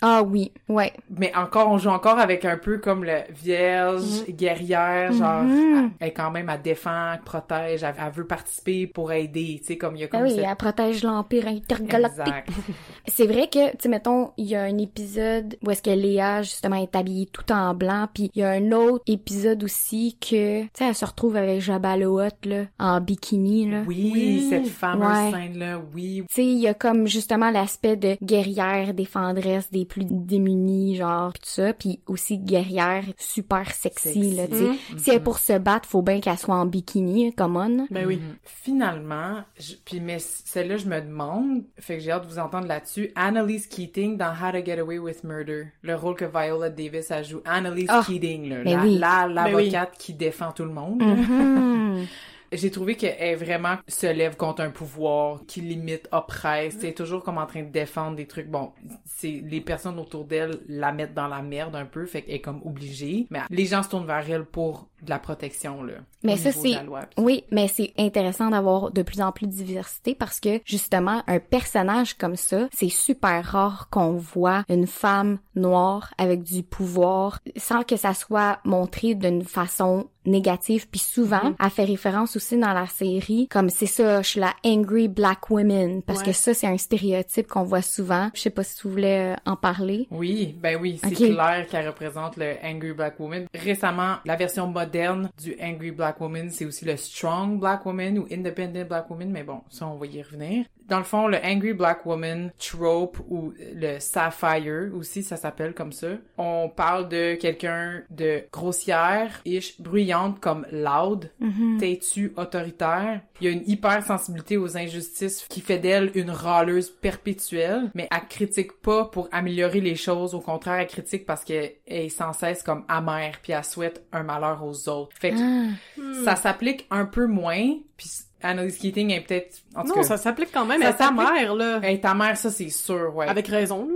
Ah 0.05 0.21
oui, 0.21 0.51
ouais. 0.69 0.91
mais 1.17 1.33
encore 1.35 1.69
on 1.69 1.77
joue 1.77 1.89
encore 1.89 2.19
avec 2.19 2.43
un 2.45 2.57
peu 2.57 2.77
comme 2.79 3.03
le 3.05 3.19
vierge 3.31 4.25
guerrière 4.27 5.13
genre 5.13 5.43
Mhm. 5.43 5.91
elle 5.99 6.07
est 6.09 6.11
quand 6.11 6.29
même 6.31 6.49
elle 6.49 6.61
défend 6.61 7.13
elle 7.13 7.21
protège 7.21 7.83
elle, 7.83 7.95
elle 7.97 8.11
veut 8.11 8.27
participer 8.27 8.85
pour 8.87 9.11
aider 9.13 9.57
tu 9.61 9.67
sais 9.67 9.77
comme 9.77 9.95
il 9.95 10.01
y 10.01 10.03
a 10.03 10.07
Ah 10.11 10.17
comme 10.17 10.23
oui, 10.23 10.31
cette- 10.35 10.45
elle 10.45 10.55
protège 10.55 11.03
l'Empire 11.03 11.47
intergalactique. 11.47 12.33
C'est 13.07 13.27
vrai 13.27 13.47
que, 13.47 13.71
tu 13.71 13.77
sais, 13.81 13.89
mettons, 13.89 14.31
il 14.37 14.45
y 14.45 14.55
a 14.55 14.63
un 14.63 14.77
épisode 14.77 15.57
où 15.61 15.69
est-ce 15.71 15.81
que 15.81 15.89
Léa, 15.89 16.41
justement, 16.41 16.77
est 16.77 16.95
habillée 16.95 17.25
tout 17.25 17.51
en 17.51 17.73
blanc, 17.73 18.07
puis 18.13 18.31
il 18.33 18.39
y 18.39 18.43
a 18.43 18.51
un 18.51 18.71
autre 18.71 19.03
épisode 19.07 19.61
aussi 19.63 20.17
que, 20.21 20.61
tu 20.63 20.69
sais, 20.73 20.85
elle 20.87 20.95
se 20.95 21.03
retrouve 21.05 21.35
avec 21.35 21.61
Hutt, 21.67 22.45
là, 22.45 22.63
en 22.79 23.01
bikini, 23.01 23.69
là. 23.69 23.81
oui, 23.85 24.09
Oui. 24.13 24.47
cette 24.49 24.67
fameuse 24.67 25.07
Ouais. 25.09 25.31
scène 25.31 25.57
là 25.59 25.81
oui 25.93 26.23
Tu 26.29 26.35
sais, 26.35 26.45
il 26.45 26.59
y 26.59 26.67
a 26.67 26.73
comme 26.73 27.07
justement 27.07 27.51
l'aspect 27.51 27.97
de 27.97 28.15
guerrière, 28.23 28.93
défendresse 28.93 29.69
des 29.69 29.85
plus 29.93 30.05
démunis, 30.09 30.95
genre, 30.95 31.31
pis 31.33 31.39
tout 31.41 31.49
ça, 31.49 31.73
puis 31.73 31.99
aussi 32.07 32.39
guerrière 32.39 33.03
super 33.17 33.69
sexy, 33.71 34.13
Sexy. 34.13 34.35
là, 34.35 34.47
tu 34.47 34.55
sais. 34.55 34.63
Mhm. 34.63 34.97
Si 34.97 35.09
elle 35.11 35.17
est 35.17 35.19
pour 35.19 35.37
se 35.37 35.57
battre, 35.59 35.87
faut 35.87 36.01
bien 36.01 36.19
qu'elle 36.19 36.37
soit 36.37 36.55
en 36.55 36.65
bikini, 36.65 37.31
comme 37.33 37.57
on. 37.57 37.85
Ben 37.91 38.07
oui. 38.07 38.15
Mhm. 38.17 38.35
Finalement, 38.43 39.41
je- 39.59 39.75
puis 39.85 39.99
mais 39.99 40.17
celle-là, 40.19 40.77
je 40.77 40.87
me 40.87 40.99
demande, 40.99 41.63
fait 41.79 41.97
que 41.97 42.03
j'ai 42.03 42.11
hâte 42.11 42.23
de 42.27 42.31
vous 42.31 42.39
entendre 42.39 42.67
là-dessus. 42.67 43.11
Annalise 43.15 43.67
Keating 43.67 44.17
dans 44.17 44.31
How 44.31 44.51
to 44.51 44.65
Get 44.65 44.79
Away 44.79 44.97
with 44.97 45.23
Murder, 45.23 45.65
le 45.83 45.95
rôle 45.95 46.15
que 46.15 46.25
Viola 46.25 46.69
Davis 46.69 47.11
a 47.11 47.21
joué. 47.21 47.41
Annalise 47.45 47.87
Ah, 47.89 48.03
Keating, 48.05 48.49
là, 48.49 48.55
mais 48.63 48.73
la, 48.75 48.81
oui. 48.83 48.97
la- 48.97 49.27
Ben 49.27 49.33
l'avocate 49.33 49.93
qui 49.99 50.13
défend 50.15 50.51
tout 50.53 50.63
le 50.65 50.73
monde. 50.73 51.03
Mhm. 51.03 52.05
J'ai 52.53 52.71
trouvé 52.71 52.95
qu'elle 52.95 53.37
vraiment 53.37 53.77
se 53.87 54.07
lève 54.07 54.35
contre 54.35 54.61
un 54.61 54.69
pouvoir, 54.69 55.41
qui 55.47 55.61
limite, 55.61 56.07
oppresse, 56.11 56.77
c'est 56.79 56.93
toujours 56.93 57.23
comme 57.23 57.37
en 57.37 57.45
train 57.45 57.63
de 57.63 57.69
défendre 57.69 58.15
des 58.15 58.27
trucs. 58.27 58.47
Bon, 58.47 58.71
c'est 59.05 59.41
les 59.45 59.61
personnes 59.61 59.99
autour 59.99 60.25
d'elle 60.25 60.59
la 60.67 60.91
mettent 60.91 61.13
dans 61.13 61.27
la 61.27 61.41
merde 61.41 61.75
un 61.75 61.85
peu, 61.85 62.05
fait 62.05 62.21
qu'elle 62.21 62.35
est 62.35 62.41
comme 62.41 62.61
obligée. 62.65 63.27
Mais 63.29 63.39
les 63.49 63.65
gens 63.65 63.83
se 63.83 63.89
tournent 63.89 64.05
vers 64.05 64.29
elle 64.29 64.45
pour 64.45 64.87
de 65.03 65.09
la 65.09 65.19
protection 65.19 65.83
là. 65.83 65.93
Mais 66.23 66.37
ça, 66.37 66.51
c'est-. 66.51 66.77
Oui, 67.17 67.43
mais 67.51 67.67
c'est 67.67 67.93
intéressant 67.97 68.49
d'avoir 68.49 68.91
de 68.91 69.01
plus 69.01 69.21
en 69.21 69.31
plus 69.31 69.47
de 69.47 69.51
diversité 69.51 70.15
parce 70.15 70.39
que 70.39 70.61
justement, 70.65 71.21
un 71.27 71.39
personnage 71.39 72.13
comme 72.13 72.35
ça, 72.35 72.69
c'est 72.73 72.89
super 72.89 73.43
rare 73.43 73.89
qu'on 73.89 74.13
voit 74.13 74.63
une 74.69 74.87
femme 74.87 75.39
noire 75.55 76.13
avec 76.17 76.43
du 76.43 76.63
pouvoir 76.63 77.39
sans 77.57 77.83
que 77.83 77.95
ça 77.95 78.13
soit 78.13 78.59
montré 78.63 79.15
d'une 79.15 79.43
façon 79.43 80.07
négative. 80.25 80.87
Puis 80.89 81.01
souvent, 81.01 81.43
Mhm. 81.43 81.55
elle 81.61 81.69
fait 81.69 81.83
référence 81.83 82.35
aussi 82.37 82.57
dans 82.57 82.71
la 82.71 82.87
série 82.87 83.47
comme 83.49 83.69
c'est 83.69 83.85
ça, 83.87 84.21
je 84.21 84.27
suis 84.29 84.39
la 84.39 84.53
angry 84.65 85.09
black 85.09 85.49
woman 85.49 86.01
parce 86.01 86.19
Ouais. 86.19 86.27
que 86.27 86.31
ça, 86.31 86.53
c'est 86.53 86.65
un 86.67 86.77
stéréotype 86.77 87.47
qu'on 87.47 87.63
voit 87.63 87.81
souvent. 87.81 88.29
Je 88.33 88.39
sais 88.41 88.49
pas 88.49 88.63
si 88.63 88.77
tu 88.77 88.87
voulais 88.87 89.33
euh, 89.33 89.35
en 89.45 89.57
parler. 89.57 90.07
Oui, 90.11 90.55
ben 90.61 90.77
oui, 90.81 90.97
c'est 91.03 91.11
clair 91.13 91.67
qu'elle 91.69 91.87
représente 91.87 92.37
le 92.37 92.53
Angry 92.63 92.93
Black 92.93 93.19
Woman. 93.19 93.47
Récemment, 93.53 94.15
la 94.25 94.37
version 94.37 94.67
moderne 94.67 95.29
du 95.41 95.57
Angry 95.61 95.91
Black 95.91 96.21
Woman, 96.21 96.49
c'est 96.49 96.65
aussi 96.65 96.85
le 96.85 96.95
Strong 96.95 97.59
Black 97.59 97.85
Woman 97.85 98.19
ou 98.19 98.27
Independent 98.31 98.87
Black 98.87 99.09
Woman, 99.09 99.29
mais 99.29 99.43
bon, 99.43 99.59
ça 99.69 99.87
on 99.87 99.97
va 99.97 100.05
y 100.05 100.21
revenir. 100.21 100.65
Dans 100.89 100.97
le 100.97 101.03
fond, 101.03 101.27
le 101.27 101.37
Angry 101.43 101.73
Black 101.73 102.05
Woman 102.05 102.51
trope 102.59 103.17
ou 103.29 103.53
le 103.57 103.99
Sapphire 103.99 104.91
aussi, 104.95 105.23
ça 105.23 105.37
s'appelle 105.37 105.73
comme 105.73 105.91
ça. 105.91 106.07
On 106.37 106.69
parle 106.69 107.07
de 107.09 107.35
quelqu'un 107.35 108.03
de 108.09 108.43
grossière, 108.51 109.41
ish, 109.45 109.79
bruyante 109.81 110.39
comme 110.39 110.65
loud, 110.71 111.31
Mhm. 111.39 111.77
têtue, 111.79 112.33
autoritaire. 112.35 113.21
Il 113.39 113.45
y 113.45 113.49
a 113.49 113.51
une 113.53 113.63
hypersensibilité 113.67 114.57
aux 114.57 114.77
injustices 114.77 115.45
qui 115.49 115.61
fait 115.61 115.79
d'elle 115.79 116.11
une 116.15 116.29
râleuse 116.31 116.89
perpétuelle, 116.89 117.89
mais 117.93 118.07
elle 118.11 118.27
critique 118.27 118.73
pas 118.81 119.05
pour 119.05 119.29
améliorer 119.31 119.81
les 119.81 119.95
choses. 119.95 120.33
Au 120.35 120.39
contraire, 120.41 120.79
elle 120.79 120.87
critique 120.87 121.25
parce 121.25 121.43
qu'elle 121.43 121.73
est 121.87 122.09
sans 122.09 122.33
cesse 122.33 122.63
comme 122.63 122.83
amère, 122.87 123.39
puis 123.41 123.53
elle 123.53 123.63
souhaite 123.63 124.03
un 124.11 124.23
malheur 124.23 124.63
aux 124.63 124.89
autres. 124.89 125.15
Fait 125.17 125.31
que 125.31 125.35
Ah. 125.39 126.23
ça 126.25 126.35
s'appliche 126.35 126.85
un 126.91 127.05
peu 127.05 127.27
moins, 127.27 127.75
puis 127.97 128.09
Annalise 128.43 128.77
Keating 128.77 129.11
est 129.11 129.21
peut-être... 129.21 129.61
En 129.75 129.81
tout 129.83 129.89
Non, 129.89 129.95
cas, 129.95 130.03
ça 130.03 130.17
s'applique 130.17 130.49
quand 130.53 130.65
même 130.65 130.81
à 130.83 130.93
ta 130.93 131.11
mère, 131.11 131.55
là. 131.55 131.79
elle 131.83 131.95
est 131.95 131.99
ta 132.01 132.13
mère, 132.13 132.37
ça 132.37 132.49
c'est 132.51 132.69
sûr, 132.69 133.15
ouais. 133.15 133.27
Avec 133.27 133.47
raison, 133.47 133.87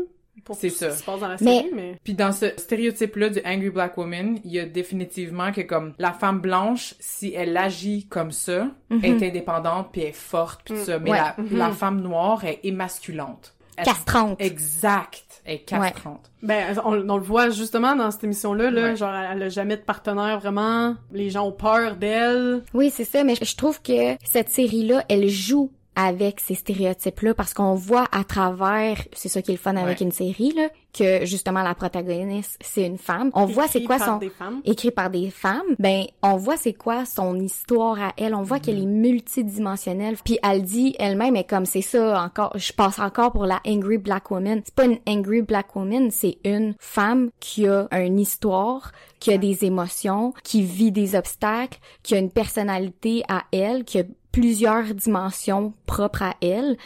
pour 0.46 0.56
C'est 0.56 0.70
ce 0.70 0.78
ça. 0.78 0.90
qui 0.90 0.98
se 0.98 1.04
passe 1.04 1.20
dans 1.20 1.28
la 1.28 1.36
Mais- 1.42 1.58
série, 1.62 1.72
mais... 1.76 1.96
Puis 2.04 2.14
dans 2.14 2.32
ce 2.32 2.46
stéréotype-là 2.58 3.30
du 3.30 3.40
Angry 3.46 3.70
Black 3.70 3.98
Woman, 3.98 4.40
il 4.46 4.52
y 4.52 4.60
a 4.60 4.66
définitivement 4.66 5.52
que 5.52 5.62
comme 5.62 5.94
la 5.98 6.14
femme 6.14 6.40
blanche, 6.40 6.96
si 7.00 7.34
elle 7.34 7.58
agit 7.58 8.08
comme 8.08 8.32
ça, 8.32 8.70
Mhm. 8.90 9.04
est 9.04 9.28
indépendante 9.28 9.90
puis 9.92 10.02
elle 10.02 10.08
est 10.10 10.14
forte 10.14 10.62
puis 10.64 10.76
tout 10.76 10.84
ça. 10.86 11.00
Mais 11.00 11.12
Ouais. 11.12 11.18
la, 11.18 11.36
Mhm. 11.38 11.58
la 11.58 11.72
femme 11.72 12.02
noire 12.02 12.46
est 12.46 12.60
émasculante. 12.64 13.56
Castrante. 13.84 14.42
Exact. 14.42 15.24
Est 15.46 15.60
castrante. 15.60 16.30
Ben, 16.44 16.78
on, 16.84 17.10
on 17.10 17.16
le 17.18 17.24
voit 17.24 17.50
justement 17.52 17.96
dans 17.96 18.12
cette 18.12 18.24
émission-là, 18.26 18.70
là, 18.70 18.82
Ouais. 18.82 18.96
genre, 18.98 19.14
elle 19.14 19.44
a 19.44 19.50
jamais 19.50 19.78
de 19.78 19.82
partenaire 19.82 20.40
vraiment. 20.40 20.96
Les 21.14 21.30
gens 21.30 21.48
ont 21.48 21.52
peur 21.54 21.96
d'elle. 21.96 22.64
Oui, 22.74 22.92
c'est 22.94 23.06
ça, 23.06 23.24
mais 23.24 23.36
je 23.36 23.46
je 23.46 23.56
trouve 23.56 23.82
que 23.82 24.18
cette 24.26 24.50
série-là, 24.50 25.06
elle 25.08 25.30
joue 25.30 25.72
avec 25.96 26.40
ces 26.42 26.54
stéréotypes-là 26.54 27.34
parce 27.34 27.54
qu'on 27.54 27.74
voit 27.76 28.06
à 28.12 28.24
travers, 28.24 28.98
c'est 29.14 29.30
ça 29.30 29.42
qui 29.42 29.52
est 29.52 29.56
le 29.56 29.60
fun 29.60 29.76
avec 29.78 30.00
Ouais. 30.00 30.06
une 30.06 30.12
série, 30.12 30.54
là, 30.56 30.68
que 30.98 31.26
justement 31.26 31.64
la 31.64 31.76
protagoniste, 31.76 32.58
c'est 32.62 32.86
une 32.86 32.98
femme. 32.98 33.30
On 33.34 33.46
voit 33.46 33.68
c'est 33.68 33.84
quoi 33.84 34.00
son... 34.00 34.20
écrit 34.66 34.92
par 34.92 35.10
des 35.10 35.30
femmes, 35.30 35.76
ben 35.80 36.06
on 36.22 36.38
voit 36.38 36.58
c'est 36.58 36.74
quoi 36.74 37.06
son 37.06 37.40
histoire 37.40 38.02
à 38.02 38.14
elle, 38.18 38.34
on 38.34 38.44
voit 38.44 38.60
qu'elle 38.60 38.80
est 38.80 38.86
multidimensionnelle. 38.86 40.18
Puis 40.24 40.40
elle 40.44 40.64
dit 40.64 40.96
elle-même 41.00 41.36
est 41.36 41.44
comme 41.44 41.66
c'est 41.66 41.82
ça 41.82 42.22
encore, 42.22 42.52
je 42.56 42.74
passe 42.74 43.00
encore 43.00 43.32
pour 43.32 43.46
la 43.46 43.60
angry 43.68 43.98
black 43.98 44.32
woman. 44.32 44.62
C'est 44.64 44.76
pas 44.76 44.86
une 44.86 45.00
angry 45.08 45.42
black 45.42 45.76
woman, 45.76 46.10
c'est 46.12 46.38
une 46.44 46.76
femme 46.80 47.30
qui 47.40 47.68
a 47.68 47.88
une 47.92 48.20
histoire, 48.20 48.92
qui 49.20 49.32
a 49.32 49.38
des 49.38 49.66
émotions, 49.66 50.34
qui 50.44 50.64
vit 50.64 50.92
des 50.92 51.16
obstacles, 51.16 51.80
qui 52.04 52.16
a 52.16 52.20
une 52.20 52.32
personnalité 52.32 53.24
à 53.28 53.44
elle, 53.52 53.84
qui 53.84 54.00
a 54.00 54.04
plusieurs 54.32 54.94
dimensions 54.94 55.74
propres 55.88 56.22
à 56.22 56.36
elle. 56.42 56.78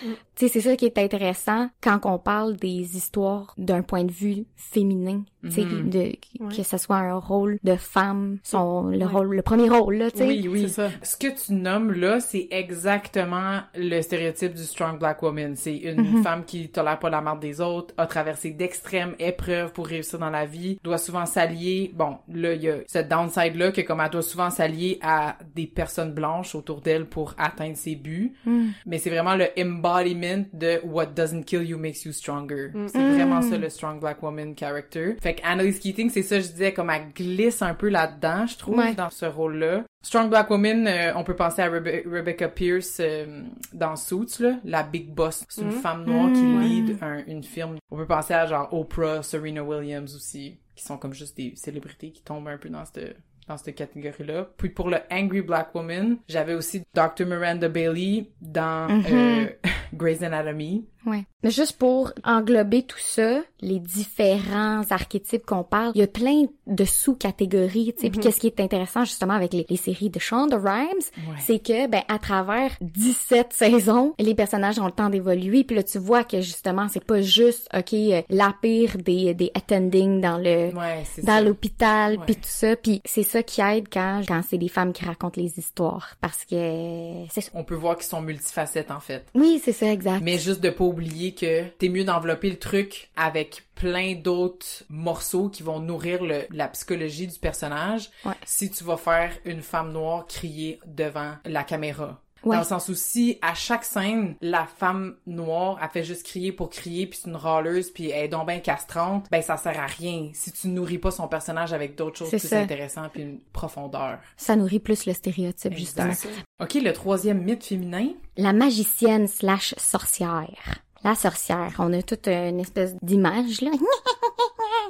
Tu 0.42 0.48
sais, 0.48 0.54
c'est 0.60 0.70
ça 0.72 0.76
qui 0.76 0.86
est 0.86 0.98
intéressant 0.98 1.70
quand 1.84 2.00
on 2.06 2.18
parle 2.18 2.56
des 2.58 2.98
histoires 2.98 3.54
d'un 3.60 3.84
point 3.84 4.04
de 4.06 4.12
vue 4.12 4.46
féminin. 4.56 5.22
Tu 5.44 5.52
sais, 5.52 5.66
Mhm. 5.66 5.92
Ouais. 6.40 6.56
que 6.56 6.64
ce 6.64 6.78
soit 6.78 6.98
un 6.98 7.16
rôle 7.18 7.58
de 7.64 7.76
femme, 7.76 8.38
son, 8.44 8.84
le 8.88 9.06
rôle, 9.06 9.36
le 9.36 9.42
premier 9.44 9.70
rôle, 9.70 9.96
là, 9.98 10.10
tu 10.12 10.18
sais. 10.20 10.28
Oui, 10.28 10.48
oui. 10.48 10.62
C'est 10.64 10.68
ça. 10.82 10.90
Ce 11.04 11.16
que 11.18 11.28
tu 11.28 11.54
nommes 11.54 11.92
là, 11.94 12.20
c'est 12.20 12.48
exactement 12.52 13.60
le 13.76 14.02
stéréotype 14.02 14.54
du 14.56 14.64
strong 14.64 14.98
black 15.00 15.22
woman. 15.22 15.56
C'est 15.56 15.78
une 15.78 16.02
Mhm. 16.18 16.24
femme 16.24 16.44
qui 16.46 16.70
tolère 16.70 16.98
pas 17.00 17.10
la 17.12 17.22
marde 17.22 17.40
des 17.40 17.62
autres, 17.62 17.94
a 17.98 18.08
traversé 18.08 18.50
d'extrêmes 18.52 19.16
épreuves 19.20 19.72
pour 19.74 19.86
réussir 19.88 20.18
dans 20.20 20.30
la 20.32 20.46
vie, 20.46 20.80
doit 20.84 20.98
souvent 20.98 21.26
s'allier. 21.28 21.92
Bon, 21.96 22.18
là, 22.32 22.54
il 22.54 22.64
y 22.64 22.70
a 22.70 22.78
cette 22.88 23.10
downside 23.10 23.56
là 23.56 23.72
que 23.72 23.82
comme 23.82 24.00
elle 24.00 24.10
doit 24.10 24.22
souvent 24.24 24.50
s'allier 24.50 24.98
à 25.04 25.38
des 25.56 25.68
personnes 25.68 26.14
blanches 26.14 26.56
autour 26.56 26.82
d'elle 26.82 27.06
pour 27.06 27.34
atteindre 27.38 27.78
ses 27.78 27.96
buts. 27.96 28.34
Mm. 28.46 28.70
Mais 28.88 28.98
c'est 28.98 29.10
vraiment 29.12 29.36
le 29.36 29.48
embodiment 29.60 30.31
de 30.54 30.80
what 30.84 31.08
doesn't 31.08 31.44
kill 31.44 31.63
you 31.63 31.78
makes 31.78 32.06
you 32.06 32.12
stronger. 32.12 32.70
Mm. 32.74 32.88
C'est 32.88 32.98
vraiment 33.13 33.41
ça 33.41 33.58
le 33.58 33.70
strong 33.70 34.00
black 34.00 34.22
woman 34.24 34.56
character. 34.58 35.15
Fait 35.22 35.36
que 35.36 35.41
Annalise 35.46 35.80
Keating, 35.80 36.10
c'est 36.10 36.24
ça 36.24 36.39
je 36.39 36.48
disais 36.48 36.74
comme 36.74 36.89
elle 36.89 37.12
glisse 37.15 37.62
un 37.62 37.74
peu 37.74 37.89
là-dedans, 37.89 38.46
je 38.48 38.58
trouve, 38.58 38.78
Ouais. 38.78 38.94
dans 38.94 39.10
ce 39.10 39.26
rôle-là. 39.26 39.84
Strong 40.04 40.30
black 40.30 40.50
woman, 40.50 40.88
euh, 40.88 41.13
on 41.15 41.24
peut 41.24 41.36
penser 41.36 41.62
à 41.62 41.70
Rebe- 41.70 42.04
Rebecca 42.12 42.48
Pierce 42.48 42.98
euh, 43.00 43.44
dans 43.74 43.96
Suits 43.96 44.39
là, 44.39 44.56
la 44.65 44.84
big 44.84 45.13
boss. 45.13 45.44
C'est 45.50 45.62
une 45.62 45.67
Mm. 45.67 45.82
femme 45.82 46.06
noire 46.06 46.32
qui 46.34 46.41
Mm. 46.41 46.62
lead 46.62 46.98
un- 47.02 47.24
une 47.28 47.44
firme. 47.44 47.78
On 47.91 47.98
peut 47.98 48.08
penser 48.08 48.34
à 48.34 48.46
genre 48.48 48.74
Oprah, 48.74 49.22
Serena 49.22 49.63
Williams 49.63 50.15
aussi, 50.15 50.58
qui 50.76 50.84
sont 50.84 50.98
comme 50.98 51.13
juste 51.13 51.38
des 51.38 51.54
célébrités 51.56 52.12
qui 52.12 52.24
tombent 52.24 52.48
un 52.48 52.58
peu 52.58 52.70
dans 52.70 52.84
cette 52.86 53.15
dans 53.48 53.58
cette 53.58 53.76
catégorie-là. 53.76 54.48
Puis 54.56 54.70
pour 54.70 54.88
le 54.89 54.98
Angry 55.12 55.41
Black 55.41 55.76
Woman, 55.76 56.17
j'avais 56.30 56.54
aussi 56.54 56.84
Dr. 56.94 57.26
Miranda 57.26 57.67
Bailey 57.67 58.28
dans 58.39 58.88
Mhm. 58.88 59.04
euh, 59.12 59.46
Grey's 59.94 60.24
Anatomy. 60.24 60.86
Ouais. 61.06 61.26
Mais 61.44 61.50
juste 61.50 61.78
pour 61.80 62.12
englober 62.24 62.84
tout 62.84 63.00
ça, 63.00 63.42
les 63.62 63.80
différents 63.80 64.84
archétypes 64.92 65.46
qu'on 65.46 65.64
parle, 65.64 65.92
il 65.96 66.02
y 66.02 66.04
a 66.04 66.08
plein 66.08 66.44
de 66.68 66.86
sous-catégories, 66.86 67.94
tu 67.96 68.02
sais. 68.02 68.10
Puis 68.12 68.20
qu'est-ce 68.20 68.40
qui 68.40 68.48
est 68.48 68.60
intéressant 68.60 69.04
justement 69.06 69.34
avec 69.34 69.54
les, 69.54 69.66
les 69.68 69.78
séries 69.78 70.10
de 70.12 70.20
Shonda 70.20 70.58
Rhimes, 70.58 71.02
c'est 71.40 71.58
que 71.60 71.88
ben 71.88 72.02
à 72.08 72.20
travers 72.20 72.72
17 72.82 73.48
saisons, 73.54 74.14
les 74.20 74.36
personnages 74.36 74.78
ont 74.80 74.86
le 74.86 74.92
temps 74.92 75.10
d'évoluer. 75.10 75.64
Puis 75.64 75.76
là 75.76 75.84
tu 75.84 75.98
vois 75.98 76.24
que 76.24 76.42
justement 76.42 76.88
c'est 76.88 77.04
pas 77.04 77.22
juste 77.22 77.68
ok 77.76 77.94
euh, 77.94 78.22
la 78.30 78.54
pire 78.62 78.98
des 78.98 79.34
des 79.34 79.52
attending 79.56 80.22
dans 80.22 80.38
le 80.38 80.72
Ouais, 80.76 81.04
dans 81.24 81.44
l'hôpital 81.44 82.18
Ouais. 82.18 82.26
puis 82.26 82.36
tout 82.36 82.42
ça. 82.44 82.76
Puis 82.76 83.02
c'est 83.06 83.24
ça 83.24 83.42
qui 83.44 83.62
aide 83.62 83.88
quand 83.92 84.22
quand 84.28 84.42
c'est 84.48 84.58
des 84.60 84.70
femmes 84.70 84.94
qui 84.94 85.04
racontent 85.06 85.40
les 85.42 85.58
histoires 85.58 86.16
parce 86.22 86.46
que 86.46 87.26
c'est 87.32 87.42
ça. 87.42 87.52
On 87.56 87.64
peut 87.64 87.76
voir 87.76 87.96
qu'ils 87.98 88.06
sont 88.06 88.22
multifacettes 88.22 88.92
en 88.92 89.00
fait. 89.00 89.26
Oui, 89.34 89.60
c'est 89.64 89.72
ça 89.72 89.81
exact. 89.88 90.22
Mais 90.22 90.38
juste 90.38 90.62
de 90.62 90.70
pas 90.70 90.84
oublier 90.84 91.34
que 91.34 91.63
t'es 91.78 91.89
mieux 91.89 92.04
d'envelopper 92.04 92.50
le 92.50 92.58
truc 92.60 93.10
avec 93.15 93.63
plein 93.76 94.15
d'autres 94.15 94.84
morceaux 94.89 95.50
qui 95.50 95.63
vont 95.63 95.80
nourrir 95.80 96.24
le, 96.24 96.44
la 96.52 96.67
psychologie 96.67 97.28
du 97.28 97.39
personnage 97.39 98.10
Ouais. 98.26 98.34
si 98.46 98.70
tu 98.70 98.84
vas 98.84 98.98
faire 98.98 99.32
une 99.46 99.62
femme 99.62 99.91
noire 99.91 100.26
crier 100.28 100.80
devant 100.86 101.34
la 101.46 101.63
caméra. 101.63 102.22
Ouais. 102.44 102.56
Dans 102.56 102.62
le 102.62 102.68
sens 102.68 102.90
où 102.90 102.96
si 102.96 103.38
à 103.42 103.54
chaque 103.54 103.86
scène, 103.86 104.36
la 104.42 104.66
femme 104.66 105.16
noire, 105.28 105.78
elle 105.82 105.90
fait 105.90 106.04
juste 106.04 106.26
crier 106.26 106.52
pour 106.52 106.70
crier, 106.70 107.06
puis 107.06 107.20
c'est 107.22 107.30
une 107.30 107.36
râleuse, 107.36 107.92
puis 107.92 108.10
elle 108.10 108.26
est 108.26 108.28
donc 108.30 108.48
bien 108.48 108.60
castrante, 108.60 109.28
ben 109.30 109.42
ça 109.42 109.58
sert 109.58 109.80
à 109.80 109.86
rien 109.86 110.30
si 110.34 110.52
tu 110.52 110.68
nourris 110.70 110.98
pas 110.98 111.12
son 111.12 111.28
personnage 111.28 111.74
avec 111.74 111.96
d'autres 111.96 112.18
choses 112.18 112.30
plus 112.30 112.40
ça. 112.40 112.60
intéressantes 112.60 113.12
puis 113.14 113.22
une 113.22 113.40
profondeur. 113.54 114.20
Ça 114.38 114.56
nourrit 114.56 114.80
plus 114.80 115.06
le 115.06 115.14
stéréotype 115.14 115.76
justement. 115.76 116.14
OK, 116.60 116.74
le 116.76 116.94
troisième 116.94 117.44
mythe 117.44 117.64
féminin. 117.64 118.10
La 118.38 118.54
magicienne 118.54 119.28
slash 119.28 119.76
sorcière. 119.78 120.80
La 121.04 121.16
sorcière, 121.16 121.74
on 121.80 121.94
a 121.94 122.02
toute 122.04 122.28
une 122.28 122.60
espèce 122.60 122.96
d'image, 123.02 123.62
là. 123.62 123.72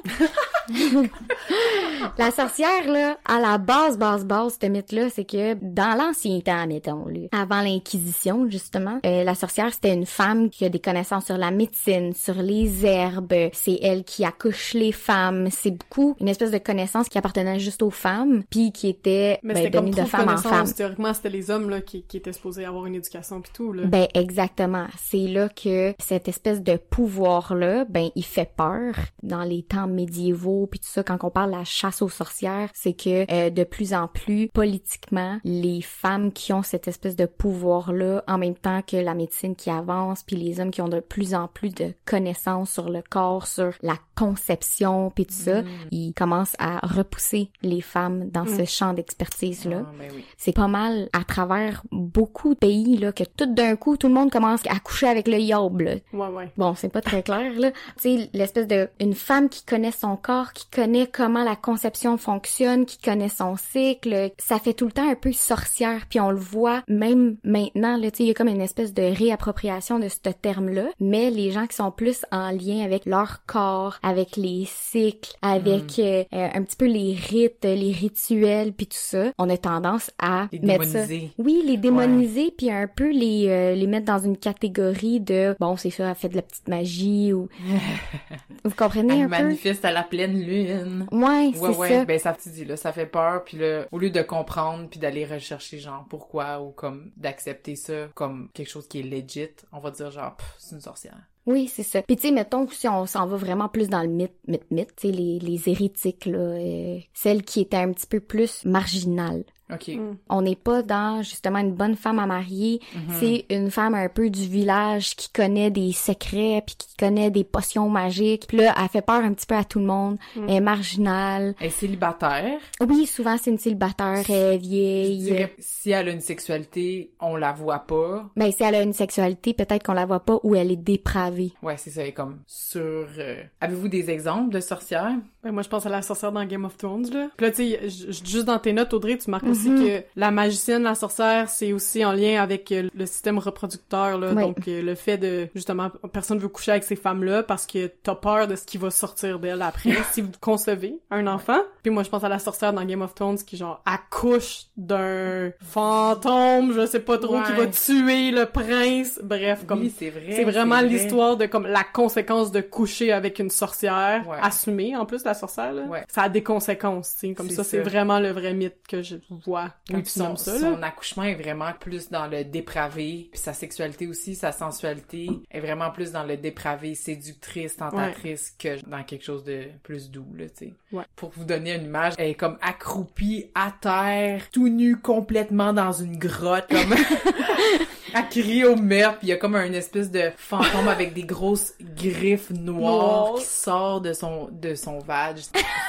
la 2.18 2.30
sorcière, 2.30 2.88
là, 2.88 3.16
à 3.24 3.40
la 3.40 3.58
base, 3.58 3.98
base, 3.98 4.24
base, 4.24 4.58
ce 4.60 4.66
mythe-là, 4.66 5.08
c'est 5.10 5.24
que 5.24 5.54
dans 5.54 5.96
l'ancien 5.96 6.40
temps, 6.40 6.66
mettons, 6.66 7.06
là, 7.06 7.28
avant 7.32 7.62
l'Inquisition, 7.62 8.48
justement, 8.48 9.00
euh, 9.06 9.24
la 9.24 9.34
sorcière, 9.34 9.72
c'était 9.72 9.94
une 9.94 10.06
femme 10.06 10.50
qui 10.50 10.64
a 10.64 10.68
des 10.68 10.80
connaissances 10.80 11.26
sur 11.26 11.38
la 11.38 11.50
médecine, 11.50 12.12
sur 12.14 12.34
les 12.34 12.84
herbes, 12.86 13.50
c'est 13.52 13.78
elle 13.82 14.04
qui 14.04 14.24
accouche 14.24 14.74
les 14.74 14.92
femmes, 14.92 15.48
c'est 15.50 15.70
beaucoup 15.70 16.16
une 16.20 16.28
espèce 16.28 16.50
de 16.50 16.58
connaissance 16.58 17.08
qui 17.08 17.18
appartenait 17.18 17.58
juste 17.58 17.82
aux 17.82 17.90
femmes, 17.90 18.42
puis 18.50 18.72
qui 18.72 18.88
était 18.88 19.38
Mais 19.42 19.54
ben, 19.54 19.70
comme 19.70 19.90
donnée 19.90 20.02
de 20.02 20.08
femme 20.08 20.28
en 20.28 20.36
femme. 20.36 20.72
Théoriquement, 20.72 21.14
c'était 21.14 21.30
les 21.30 21.50
hommes 21.50 21.70
là, 21.70 21.80
qui, 21.80 22.02
qui 22.02 22.16
étaient 22.16 22.32
supposés 22.32 22.64
avoir 22.64 22.86
une 22.86 22.94
éducation 22.94 23.40
pis 23.40 23.50
tout. 23.52 23.72
Là. 23.72 23.84
Ben 23.86 24.06
exactement. 24.14 24.86
C'est 24.98 25.28
là 25.28 25.48
que 25.48 25.94
cette 25.98 26.28
espèce 26.28 26.62
de 26.62 26.76
pouvoir-là, 26.76 27.84
ben 27.88 28.10
il 28.14 28.24
fait 28.24 28.50
peur 28.56 28.94
dans 29.22 29.42
les 29.42 29.62
temps 29.62 29.86
médiévaux 29.86 30.61
puis 30.66 30.80
tout 30.80 30.88
ça. 30.88 31.02
Quand 31.02 31.18
on 31.22 31.30
parle 31.30 31.50
de 31.52 31.56
la 31.56 31.64
chasse 31.64 32.02
aux 32.02 32.08
sorcières, 32.08 32.70
c'est 32.74 32.92
que 32.92 33.30
euh, 33.30 33.50
de 33.50 33.64
plus 33.64 33.94
en 33.94 34.08
plus 34.08 34.48
politiquement, 34.48 35.38
les 35.44 35.82
femmes 35.82 36.32
qui 36.32 36.52
ont 36.52 36.62
cette 36.62 36.88
espèce 36.88 37.16
de 37.16 37.26
pouvoir-là, 37.26 38.24
en 38.28 38.38
même 38.38 38.54
temps 38.54 38.82
que 38.82 38.96
la 38.96 39.14
médecine 39.14 39.56
qui 39.56 39.70
avance, 39.70 40.22
puis 40.22 40.36
les 40.36 40.60
hommes 40.60 40.70
qui 40.70 40.82
ont 40.82 40.88
de 40.88 41.00
plus 41.00 41.34
en 41.34 41.48
plus 41.48 41.70
de 41.70 41.92
connaissances 42.04 42.70
sur 42.70 42.90
le 42.90 43.02
corps, 43.08 43.46
sur 43.46 43.72
la 43.82 43.96
conception 44.14 45.10
puis 45.10 45.26
tout 45.26 45.34
ça, 45.34 45.62
ils 45.90 46.12
commencent 46.12 46.56
à 46.58 46.78
repousser 46.86 47.50
les 47.62 47.80
femmes 47.80 48.30
dans 48.30 48.46
ce 48.46 48.64
champ 48.64 48.92
d'expertise-là. 48.92 49.82
Ah, 49.84 49.92
ben 49.98 50.10
oui. 50.14 50.24
C'est 50.36 50.52
pas 50.54 50.68
mal 50.68 51.08
à 51.12 51.24
travers 51.24 51.82
beaucoup 51.90 52.54
de 52.54 52.58
pays 52.58 52.96
là 52.96 53.12
que 53.12 53.24
tout 53.24 53.46
d'un 53.46 53.76
coup 53.76 53.96
tout 53.96 54.08
le 54.08 54.14
monde 54.14 54.30
commence 54.30 54.60
à 54.68 54.78
coucher 54.78 55.08
avec 55.08 55.28
le 55.28 55.38
yob. 55.38 55.80
là. 55.80 55.94
Ouais, 56.12 56.28
ouais. 56.28 56.52
Bon, 56.56 56.74
c'est 56.74 56.88
pas 56.88 57.00
très 57.00 57.22
clair 57.22 57.52
là. 57.58 57.70
Tu 58.00 58.18
sais 58.18 58.30
l'espèce 58.32 58.66
de 58.66 58.88
une 59.00 59.14
femme 59.14 59.48
qui 59.48 59.64
connaît 59.64 59.90
son 59.92 60.16
corps, 60.42 60.52
qui 60.52 60.66
connaît 60.66 61.06
comment 61.06 61.44
la 61.44 61.56
conception 61.56 62.16
fonctionne, 62.16 62.86
qui 62.86 62.98
connaît 62.98 63.28
son 63.28 63.56
cycle, 63.56 64.30
ça 64.38 64.58
fait 64.58 64.74
tout 64.74 64.86
le 64.86 64.92
temps 64.92 65.08
un 65.08 65.14
peu 65.14 65.32
sorcière. 65.32 66.06
Puis 66.08 66.20
on 66.20 66.30
le 66.30 66.38
voit 66.38 66.82
même 66.88 67.36
maintenant 67.44 67.96
là, 67.96 68.10
tu 68.10 68.18
sais 68.18 68.24
il 68.24 68.28
y 68.28 68.30
a 68.30 68.34
comme 68.34 68.48
une 68.48 68.60
espèce 68.60 68.94
de 68.94 69.02
réappropriation 69.02 69.98
de 69.98 70.08
ce 70.08 70.30
terme-là, 70.30 70.86
mais 71.00 71.30
les 71.30 71.50
gens 71.50 71.66
qui 71.66 71.76
sont 71.76 71.90
plus 71.90 72.24
en 72.30 72.50
lien 72.50 72.84
avec 72.84 73.06
leur 73.06 73.44
corps, 73.46 73.98
avec 74.02 74.36
les 74.36 74.64
cycles, 74.66 75.32
avec 75.42 75.98
euh, 75.98 76.24
euh, 76.32 76.48
un 76.54 76.62
petit 76.62 76.76
peu 76.76 76.86
les 76.86 77.14
rites, 77.14 77.64
les 77.64 77.92
rituels 77.92 78.72
puis 78.72 78.86
tout 78.86 78.96
ça, 78.98 79.32
on 79.38 79.48
a 79.50 79.56
tendance 79.56 80.10
à 80.18 80.48
Les 80.52 80.60
mettre 80.60 80.84
ça. 80.84 81.06
démoniser. 81.06 81.30
oui, 81.38 81.62
les 81.66 81.76
démoniser 81.76 82.52
puis 82.56 82.70
un 82.70 82.86
peu 82.86 83.10
les 83.10 83.48
euh, 83.48 83.74
les 83.74 83.86
mettre 83.86 84.06
dans 84.06 84.18
une 84.18 84.36
catégorie 84.36 85.20
de 85.20 85.56
bon, 85.60 85.76
c'est 85.76 85.90
ça, 85.90 86.08
elle 86.08 86.14
fait 86.14 86.28
de 86.28 86.36
la 86.36 86.42
petite 86.42 86.68
magie 86.68 87.32
ou 87.32 87.48
vous 88.64 88.74
comprenez 88.76 89.14
Elle 89.14 89.22
un 89.22 89.24
peu? 89.24 89.42
Manifeste 89.42 89.84
à 89.84 89.92
la 89.92 90.02
pleine 90.02 90.31
lune. 90.32 91.06
Ouais, 91.12 91.20
Ouais, 91.20 91.52
c'est 91.72 91.76
ouais, 91.78 91.88
ça. 91.88 92.04
ben 92.04 92.18
ça 92.18 92.32
te 92.32 92.48
dit 92.48 92.64
là, 92.64 92.76
ça 92.76 92.92
fait 92.92 93.06
peur, 93.06 93.44
puis 93.44 93.58
là, 93.58 93.86
au 93.92 93.98
lieu 93.98 94.10
de 94.10 94.22
comprendre 94.22 94.88
puis 94.88 94.98
d'aller 95.00 95.24
rechercher 95.24 95.78
genre 95.78 96.04
pourquoi 96.08 96.60
ou 96.60 96.70
comme 96.70 97.10
d'accepter 97.16 97.76
ça 97.76 98.08
comme 98.14 98.48
quelque 98.54 98.70
chose 98.70 98.88
qui 98.88 99.00
est 99.00 99.02
legit, 99.02 99.48
on 99.72 99.78
va 99.80 99.90
dire 99.90 100.10
genre 100.10 100.36
c'est 100.58 100.74
une 100.74 100.80
sorcière. 100.80 101.18
Oui, 101.44 101.66
c'est 101.66 101.82
ça. 101.82 102.02
Puis 102.02 102.14
tu 102.16 102.28
sais, 102.28 102.30
mettons 102.32 102.68
si 102.68 102.86
on 102.86 103.04
s'en 103.04 103.26
va 103.26 103.36
vraiment 103.36 103.68
plus 103.68 103.88
dans 103.88 104.02
le 104.02 104.08
mythe, 104.08 104.36
mythe, 104.46 104.70
mythe, 104.70 104.94
tu 104.94 105.08
sais, 105.08 105.12
les, 105.12 105.40
les 105.40 105.68
hérétiques, 105.68 106.26
là, 106.26 106.38
euh, 106.38 106.98
celles 107.14 107.42
qui 107.42 107.60
étaient 107.62 107.76
un 107.78 107.92
petit 107.92 108.06
peu 108.06 108.20
plus 108.20 108.64
marginales. 108.64 109.42
Mm. 109.70 110.16
On 110.28 110.42
n'est 110.42 110.56
pas 110.56 110.82
dans 110.82 111.22
justement 111.22 111.58
une 111.58 111.72
bonne 111.72 111.96
femme 111.96 112.18
à 112.18 112.26
marier. 112.26 112.80
Mhm. 112.94 113.14
C'est 113.18 113.46
une 113.48 113.70
femme 113.70 113.94
un 113.94 114.08
peu 114.08 114.28
du 114.28 114.46
village 114.46 115.16
qui 115.16 115.30
connaît 115.30 115.70
des 115.70 115.92
secrets 115.92 116.62
puis 116.66 116.74
qui 116.76 116.94
connaît 116.98 117.30
des 117.30 117.42
potions 117.44 117.88
magiques. 117.88 118.46
Puis 118.48 118.58
là, 118.58 118.74
elle 118.78 118.88
fait 118.88 119.00
peur 119.00 119.22
un 119.24 119.32
petit 119.32 119.46
peu 119.46 119.54
à 119.54 119.64
tout 119.64 119.78
le 119.78 119.86
monde. 119.86 120.18
Mm. 120.36 120.44
Elle 120.48 120.54
est 120.56 120.60
marginale. 120.60 121.54
Elle 121.60 121.68
est 121.68 121.70
célibataire. 121.70 122.58
Oui, 122.86 123.06
souvent 123.06 123.36
c'est 123.38 123.50
une 123.50 123.58
célibataire, 123.58 124.22
elle 124.28 124.34
est 124.34 124.54
Je 124.54 124.58
vieille. 124.60 125.18
dirais 125.18 125.54
si 125.58 125.90
elle 125.90 126.08
a 126.08 126.12
une 126.12 126.20
sexualité, 126.20 127.12
on 127.20 127.36
la 127.36 127.52
voit 127.52 127.80
pas. 127.80 128.30
Mais 128.36 128.52
si 128.52 128.62
elle 128.62 128.74
a 128.74 128.82
une 128.82 128.92
sexualité, 128.92 129.54
peut-être 129.54 129.84
qu'on 129.84 129.92
la 129.94 130.04
voit 130.06 130.20
pas 130.20 130.38
ou 130.42 130.54
elle 130.54 130.70
est 130.70 130.76
dépravée. 130.76 131.52
Ouais, 131.62 131.76
c'est 131.78 131.90
ça, 131.90 132.02
elle 132.02 132.08
est 132.08 132.12
comme 132.12 132.40
sur. 132.46 132.80
euh, 133.18 133.42
Avez-vous 133.60 133.88
des 133.88 134.10
exemples 134.10 134.50
de 134.52 134.60
sorcières? 134.60 135.14
Ben, 135.42 135.50
moi, 135.52 135.62
je 135.62 135.68
pense 135.68 135.86
à 135.86 135.88
la 135.88 136.02
sorcière 136.02 136.30
dans 136.30 136.44
Game 136.44 136.64
of 136.64 136.76
Thrones, 136.76 137.08
là. 137.12 137.28
Puis 137.36 137.46
là, 137.46 137.52
tu 137.52 137.56
sais, 137.56 137.80
juste 137.88 138.44
dans 138.44 138.58
tes 138.58 138.72
notes, 138.72 138.92
Audrey, 138.94 139.18
tu 139.18 139.30
marques 139.30 139.44
aussi 139.52 139.70
Mhm. 139.70 139.86
que 139.86 140.04
la 140.16 140.30
magicienne, 140.30 140.82
la 140.82 140.94
sorcière, 140.94 141.48
c'est 141.48 141.72
aussi 141.72 142.04
en 142.04 142.12
lien 142.12 142.42
avec 142.42 142.70
euh, 142.72 142.88
le 142.94 143.06
système 143.06 143.38
reproducteur, 143.38 144.18
là. 144.18 144.32
Oui. 144.34 144.42
Donc, 144.42 144.66
euh, 144.68 144.82
le 144.82 144.94
fait 144.94 145.16
de, 145.18 145.48
justement, 145.54 145.90
personne 146.12 146.38
veut 146.38 146.48
coucher 146.48 146.72
avec 146.72 146.84
ces 146.84 146.96
femmes-là 146.96 147.42
parce 147.44 147.66
que 147.66 147.86
t'as 148.02 148.14
peur 148.14 148.48
de 148.48 148.56
ce 148.56 148.64
qui 148.66 148.78
va 148.78 148.90
sortir 148.90 149.38
d'elles 149.38 149.62
après 149.62 149.92
si 150.12 150.20
vous 150.20 150.30
concevez 150.40 150.96
un 151.10 151.26
enfant. 151.26 151.60
Puis 151.82 151.90
moi, 151.90 152.02
je 152.02 152.08
pense 152.10 152.24
à 152.24 152.28
la 152.28 152.38
sorcière 152.38 152.72
dans 152.72 152.84
Game 152.84 153.02
of 153.02 153.14
Thrones 153.14 153.38
qui, 153.38 153.56
genre, 153.56 153.82
accouche 153.86 154.64
d'un 154.76 155.52
fantôme, 155.62 156.72
je 156.74 156.86
sais 156.86 157.00
pas 157.00 157.18
trop, 157.18 157.40
qui 157.42 157.52
va 157.52 157.66
tuer 157.66 158.30
le 158.30 158.46
prince. 158.46 159.20
Bref, 159.22 159.64
comme... 159.66 159.80
Oui, 159.80 159.92
c'est 159.96 160.10
vrai. 160.10 160.32
C'est 160.32 160.44
vraiment 160.44 160.76
vrai. 160.78 160.86
l'histoire 160.88 161.36
de 161.36 161.46
comme 161.46 161.66
la 161.66 161.84
conséquence 161.84 162.52
de 162.52 162.60
coucher 162.60 163.12
avec 163.12 163.38
une 163.38 163.50
sorcière, 163.50 164.26
Ouais. 164.28 164.38
assumée 164.42 164.96
en 164.96 165.04
plus 165.06 165.24
la 165.24 165.34
sorcière 165.34 165.72
là. 165.72 165.82
Ouais. 165.82 166.04
Ça 166.08 166.22
a 166.22 166.28
des 166.28 166.42
conséquences, 166.42 167.14
tu 167.20 167.28
sais, 167.28 167.34
comme 167.34 167.50
ça, 167.50 167.64
c'est 167.64 167.80
vraiment 167.80 168.18
le 168.20 168.30
vrai 168.30 168.54
mythe 168.54 168.76
que 168.88 169.02
je 169.02 169.16
quand 169.44 169.70
Oui, 169.90 170.04
son, 170.04 170.28
nommes 170.28 170.36
ça 170.36 170.52
là. 170.54 170.60
son 170.60 170.82
accouchement 170.82 171.24
est 171.24 171.34
vraiment 171.34 171.72
plus 171.78 172.10
dans 172.10 172.26
le 172.26 172.44
dépravé, 172.44 173.28
puis 173.30 173.40
sa 173.40 173.52
sexualité 173.52 174.06
aussi, 174.06 174.34
sa 174.34 174.52
sensualité 174.52 175.28
est 175.50 175.60
vraiment 175.60 175.90
plus 175.90 176.12
dans 176.12 176.24
le 176.24 176.36
dépravé, 176.36 176.94
séductrice, 176.94 177.76
tentatrice 177.76 178.54
que 178.58 178.84
dans 178.88 179.02
quelque 179.02 179.24
chose 179.24 179.44
de 179.44 179.64
plus 179.82 180.10
doux, 180.10 180.26
là, 180.36 180.46
tu 180.48 180.66
sais. 180.66 180.74
Ouais. 180.92 181.04
Pour 181.16 181.30
vous 181.30 181.44
donner 181.44 181.74
une 181.74 181.84
image, 181.84 182.14
elle 182.18 182.30
est 182.30 182.34
comme 182.34 182.58
accroupie 182.60 183.46
à 183.54 183.72
terre, 183.80 184.50
tout 184.50 184.68
nu 184.68 184.96
complètement 184.96 185.72
dans 185.72 185.92
une 185.92 186.18
grotte, 186.18 186.66
comme... 186.68 186.94
Elle 188.14 188.28
crie 188.28 188.64
au 188.64 188.76
meurtre, 188.76 189.18
puis 189.18 189.28
il 189.28 189.30
y 189.30 189.32
a 189.32 189.36
comme 189.36 189.54
un 189.54 189.72
espèce 189.72 190.10
de 190.10 190.30
fantôme 190.36 190.88
avec 190.88 191.14
des 191.14 191.24
grosses 191.24 191.74
griffes 191.80 192.50
noires 192.50 193.34
qui 193.36 193.44
sort 193.44 194.00
de 194.00 194.12
son 194.12 194.48
de 194.52 194.74
son 194.74 194.98
vag. 194.98 195.38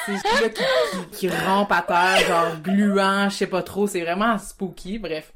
C'est 0.06 0.12
là 0.14 0.50
qui, 0.50 0.64
qui, 1.12 1.18
qui 1.18 1.30
rampe 1.30 1.72
à 1.72 1.82
terre, 1.82 2.28
genre 2.28 2.62
gluant, 2.62 3.30
je 3.30 3.36
sais 3.36 3.48
pas 3.48 3.64
trop. 3.64 3.88
C'est 3.88 4.02
vraiment 4.02 4.38
spooky, 4.38 5.00
bref. 5.00 5.34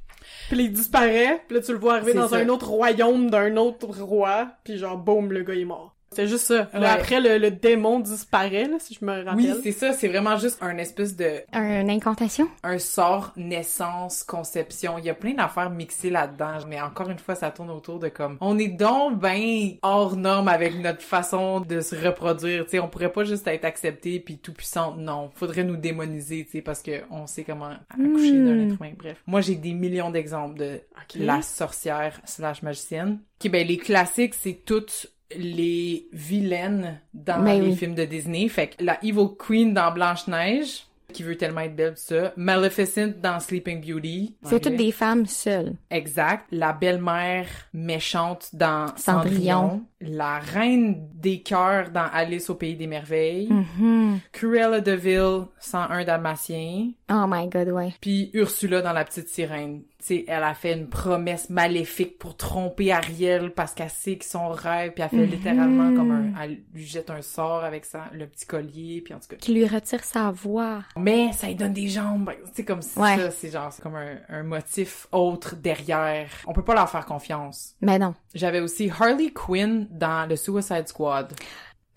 Puis 0.49 0.63
il 0.63 0.71
disparaît, 0.71 1.43
puis 1.47 1.57
là 1.57 1.63
tu 1.63 1.73
le 1.73 1.79
vois 1.79 1.95
arriver 1.95 2.13
dans 2.13 2.29
ça. 2.29 2.37
un 2.37 2.47
autre 2.49 2.69
royaume 2.69 3.29
d'un 3.29 3.57
autre 3.57 3.87
roi, 4.01 4.47
puis 4.63 4.77
genre 4.77 4.97
boum 4.97 5.31
le 5.31 5.43
gars 5.43 5.55
est 5.55 5.65
mort. 5.65 5.96
C'est 6.13 6.27
juste 6.27 6.45
ça. 6.45 6.69
Là, 6.73 6.79
Ouais. 6.79 6.85
après, 6.87 7.19
le, 7.21 7.37
le 7.37 7.51
démon 7.51 7.99
disparaît, 7.99 8.67
là, 8.67 8.77
si 8.79 8.97
je 8.99 9.05
me 9.05 9.23
rappelle. 9.23 9.35
Oui, 9.35 9.53
c'est 9.61 9.71
ça, 9.71 9.93
c'est 9.93 10.07
vraiment 10.07 10.37
juste 10.37 10.57
un 10.61 10.77
espèce 10.77 11.15
de 11.15 11.41
Un 11.51 11.87
incantation? 11.89 12.47
un 12.63 12.79
sort 12.79 13.33
naissance 13.35 14.23
conception 14.23 14.97
il 14.97 15.05
y 15.05 15.09
a 15.09 15.13
plein 15.13 15.33
d'affaires 15.33 15.69
mixées 15.69 16.09
là-dedans 16.09 16.59
mais 16.67 16.79
encore 16.81 17.09
une 17.09 17.19
fois 17.19 17.35
ça 17.35 17.51
tourne 17.51 17.69
autour 17.69 17.99
de 17.99 18.07
comme 18.09 18.37
on 18.41 18.57
est 18.57 18.67
donc 18.67 19.19
ben 19.19 19.71
hors 19.81 20.15
norme 20.15 20.47
avec 20.47 20.79
notre 20.79 21.01
façon 21.01 21.59
de 21.59 21.81
se 21.81 21.95
reproduire 21.95 22.63
tu 22.65 22.71
sais 22.71 22.79
on 22.79 22.87
pourrait 22.87 23.11
pas 23.11 23.23
juste 23.23 23.47
être 23.47 23.65
accepté 23.65 24.19
puis 24.19 24.37
tout 24.37 24.53
puissant 24.53 24.95
non 24.95 25.29
faudrait 25.35 25.63
nous 25.63 25.77
démoniser 25.77 26.45
tu 26.45 26.51
sais 26.53 26.61
parce 26.61 26.81
que 26.81 27.01
on 27.11 27.27
sait 27.27 27.43
comment 27.43 27.71
accoucher 27.89 28.31
d'un 28.31 28.55
Hmm. 28.57 28.69
être 28.71 28.81
humain 28.81 28.91
bref 28.97 29.17
moi 29.27 29.41
j'ai 29.41 29.55
des 29.55 29.73
millions 29.73 30.09
d'exemples 30.11 30.57
de 30.59 30.79
la 31.15 31.41
sorcière 31.41 32.19
slash 32.25 32.61
magicienne 32.63 33.19
qui 33.39 33.49
ben 33.49 33.65
les 33.67 33.77
classiques 33.77 34.33
c'est 34.35 34.61
toutes 34.65 35.11
les 35.35 36.07
vilaines 36.13 36.99
dans 37.13 37.43
Ben 37.43 37.61
les 37.61 37.69
oui. 37.69 37.75
films 37.75 37.95
de 37.95 38.05
Disney. 38.05 38.47
Fait 38.49 38.67
que 38.67 38.83
la 38.83 38.97
Evil 39.03 39.27
Queen 39.37 39.73
dans 39.73 39.91
Blanche-Neige, 39.91 40.83
qui 41.13 41.23
veut 41.23 41.37
tellement 41.37 41.61
être 41.61 41.75
belle, 41.75 41.93
ça. 41.95 42.33
Maleficent 42.35 43.13
dans 43.21 43.39
Sleeping 43.39 43.81
Beauty. 43.81 44.35
C'est 44.43 44.59
toutes 44.59 44.75
des 44.75 44.91
femmes 44.91 45.25
seules. 45.25 45.73
Exact. 45.89 46.45
La 46.51 46.73
belle-mère 46.73 47.47
méchante 47.73 48.49
dans 48.53 48.87
Cendrillon. 48.97 49.39
Cendrillon. 49.69 49.81
La 50.01 50.39
reine 50.39 51.07
des 51.13 51.41
cœurs 51.41 51.91
dans 51.91 52.07
Alice 52.13 52.49
au 52.49 52.55
pays 52.55 52.75
des 52.75 52.87
merveilles. 52.87 53.47
Mhm. 53.49 54.19
Cruella 54.33 54.81
de 54.81 54.91
Vil, 54.91 55.45
101 55.59 56.03
Dalmatien. 56.03 56.91
Oh 57.09 57.25
my 57.27 57.47
god, 57.47 57.69
ouais. 57.69 57.93
Puis 58.01 58.29
Ursula 58.33 58.81
dans 58.81 58.93
La 58.93 59.05
Petite 59.05 59.29
Sirène. 59.29 59.83
Sais, 60.07 60.23
elle 60.29 60.43
a 60.43 60.53
fait 60.53 60.71
une 60.73 60.87
promesse 60.87 61.49
maléfique 61.49 62.17
pour 62.17 62.37
tromper 62.37 62.93
Ariel 62.93 63.53
parce 63.53 63.73
qu'elle 63.73 63.89
sait 63.89 64.15
que 64.17 64.23
son 64.23 64.47
rêve, 64.47 64.93
puis 64.93 65.03
elle 65.03 65.09
fait 65.09 65.17
Mhm. 65.17 65.31
littéralement 65.31 65.93
comme 65.93 66.11
un... 66.11 66.41
Elle 66.41 66.61
lui 66.73 66.85
jette 66.85 67.09
un 67.09 67.21
sort 67.21 67.65
avec 67.65 67.83
ça, 67.83 68.05
le 68.13 68.25
petit 68.25 68.45
collier, 68.45 69.01
puis 69.03 69.13
en 69.13 69.19
tout 69.19 69.27
cas... 69.27 69.35
Qui 69.35 69.53
lui 69.53 69.67
retire 69.67 70.05
sa 70.05 70.31
voix. 70.31 70.83
Mais 70.95 71.33
ça 71.33 71.47
lui 71.47 71.55
donne 71.55 71.73
des 71.73 71.89
jambes. 71.89 72.31
C'est 72.53 72.63
comme 72.63 72.81
si 72.81 72.97
Ouais. 72.97 73.17
ça, 73.17 73.31
c'est 73.31 73.51
genre, 73.51 73.73
c'est 73.73 73.81
comme 73.81 73.95
un, 73.97 74.17
un 74.29 74.43
motif 74.43 75.07
autre 75.11 75.57
derrière. 75.57 76.29
On 76.47 76.53
peut 76.53 76.63
pas 76.63 76.73
leur 76.75 76.89
faire 76.89 77.05
confiance. 77.05 77.75
Mais 77.81 77.99
non. 77.99 78.15
J'avais 78.33 78.61
aussi 78.61 78.89
Harley 78.97 79.31
Quinn 79.33 79.87
dans 79.91 80.25
le 80.29 80.37
Suicide 80.37 80.87
Squad. 80.87 81.33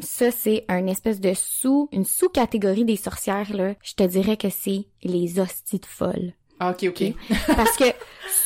Ça, 0.00 0.30
c'est 0.30 0.64
un 0.68 0.86
espèce 0.88 1.20
de 1.20 1.32
sous, 1.34 1.88
une 1.92 2.04
sous-catégorie 2.06 2.84
des 2.86 2.96
sorcières, 2.96 3.54
là. 3.54 3.74
Je 3.82 3.94
te 3.94 4.02
dirais 4.02 4.36
que 4.36 4.48
c'est 4.48 4.86
les 5.04 5.38
hosties 5.38 5.78
de 5.78 5.86
folles. 5.86 6.32
Ah, 6.60 6.70
ok, 6.70 6.88
ok. 6.90 7.14
Parce 7.56 7.76
que 7.76 7.84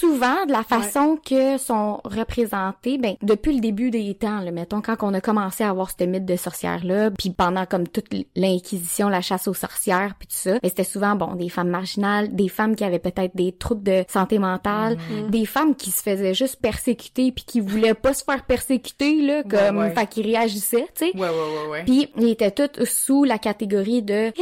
souvent, 0.01 0.47
de 0.47 0.53
la 0.53 0.63
façon 0.63 1.19
que 1.25 1.59
sont 1.59 2.01
représentées, 2.05 2.99
ben, 2.99 3.17
depuis 3.23 3.55
le 3.55 3.61
début 3.61 3.91
des 3.91 4.15
temps, 4.15 4.41
là, 4.41 4.51
mettons, 4.51 4.81
quand 4.81 4.97
on 5.03 5.15
a 5.15 5.21
commencé 5.21 5.65
à 5.65 5.71
avoir 5.71 5.91
ce 5.91 6.05
mythe 6.05 6.25
de 6.25 6.37
sorcières-là, 6.37 7.11
puis 7.11 7.31
pendant 7.31 7.67
comme 7.67 7.87
toute 7.89 8.07
l'inquisition, 8.37 9.09
la 9.09 9.21
chasse 9.21 9.49
aux 9.49 9.55
sorcières, 9.55 10.15
puis 10.19 10.29
tout 10.29 10.37
ça, 10.37 10.53
ben, 10.53 10.61
c'était 10.69 10.85
souvent, 10.85 11.15
bon, 11.17 11.35
des 11.35 11.49
femmes 11.49 11.69
marginales, 11.71 12.35
des 12.35 12.49
femmes 12.49 12.77
qui 12.77 12.85
avaient 12.85 12.99
peut-être 12.99 13.35
des 13.37 13.53
troubles 13.53 13.83
de 13.83 14.05
santé 14.09 14.39
mentale, 14.39 14.97
Mhm. 15.11 15.31
des 15.31 15.47
femmes 15.47 15.75
qui 15.75 15.91
se 15.91 16.03
faisaient 16.03 16.35
juste 16.35 16.61
persécuter 16.61 17.33
puis 17.33 17.45
qui 17.45 17.61
voulaient 17.61 17.95
pas 17.95 18.15
se 18.15 18.25
faire 18.25 18.45
persécuter, 18.45 19.21
là, 19.23 19.43
comme, 19.43 19.79
ouais. 19.79 19.91
fait 19.93 20.07
qu'ils 20.07 20.27
réagissaient, 20.27 20.89
tu 20.95 21.07
sais. 21.07 21.13
Ouais, 21.17 21.29
ouais, 21.29 21.29
ouais, 21.29 21.71
ouais. 21.71 21.85
Puis 21.85 22.09
ils 22.19 22.29
étaient 22.31 22.51
toutes 22.51 22.85
sous 22.85 23.25
la 23.25 23.39
catégorie 23.39 24.03
de 24.03 24.33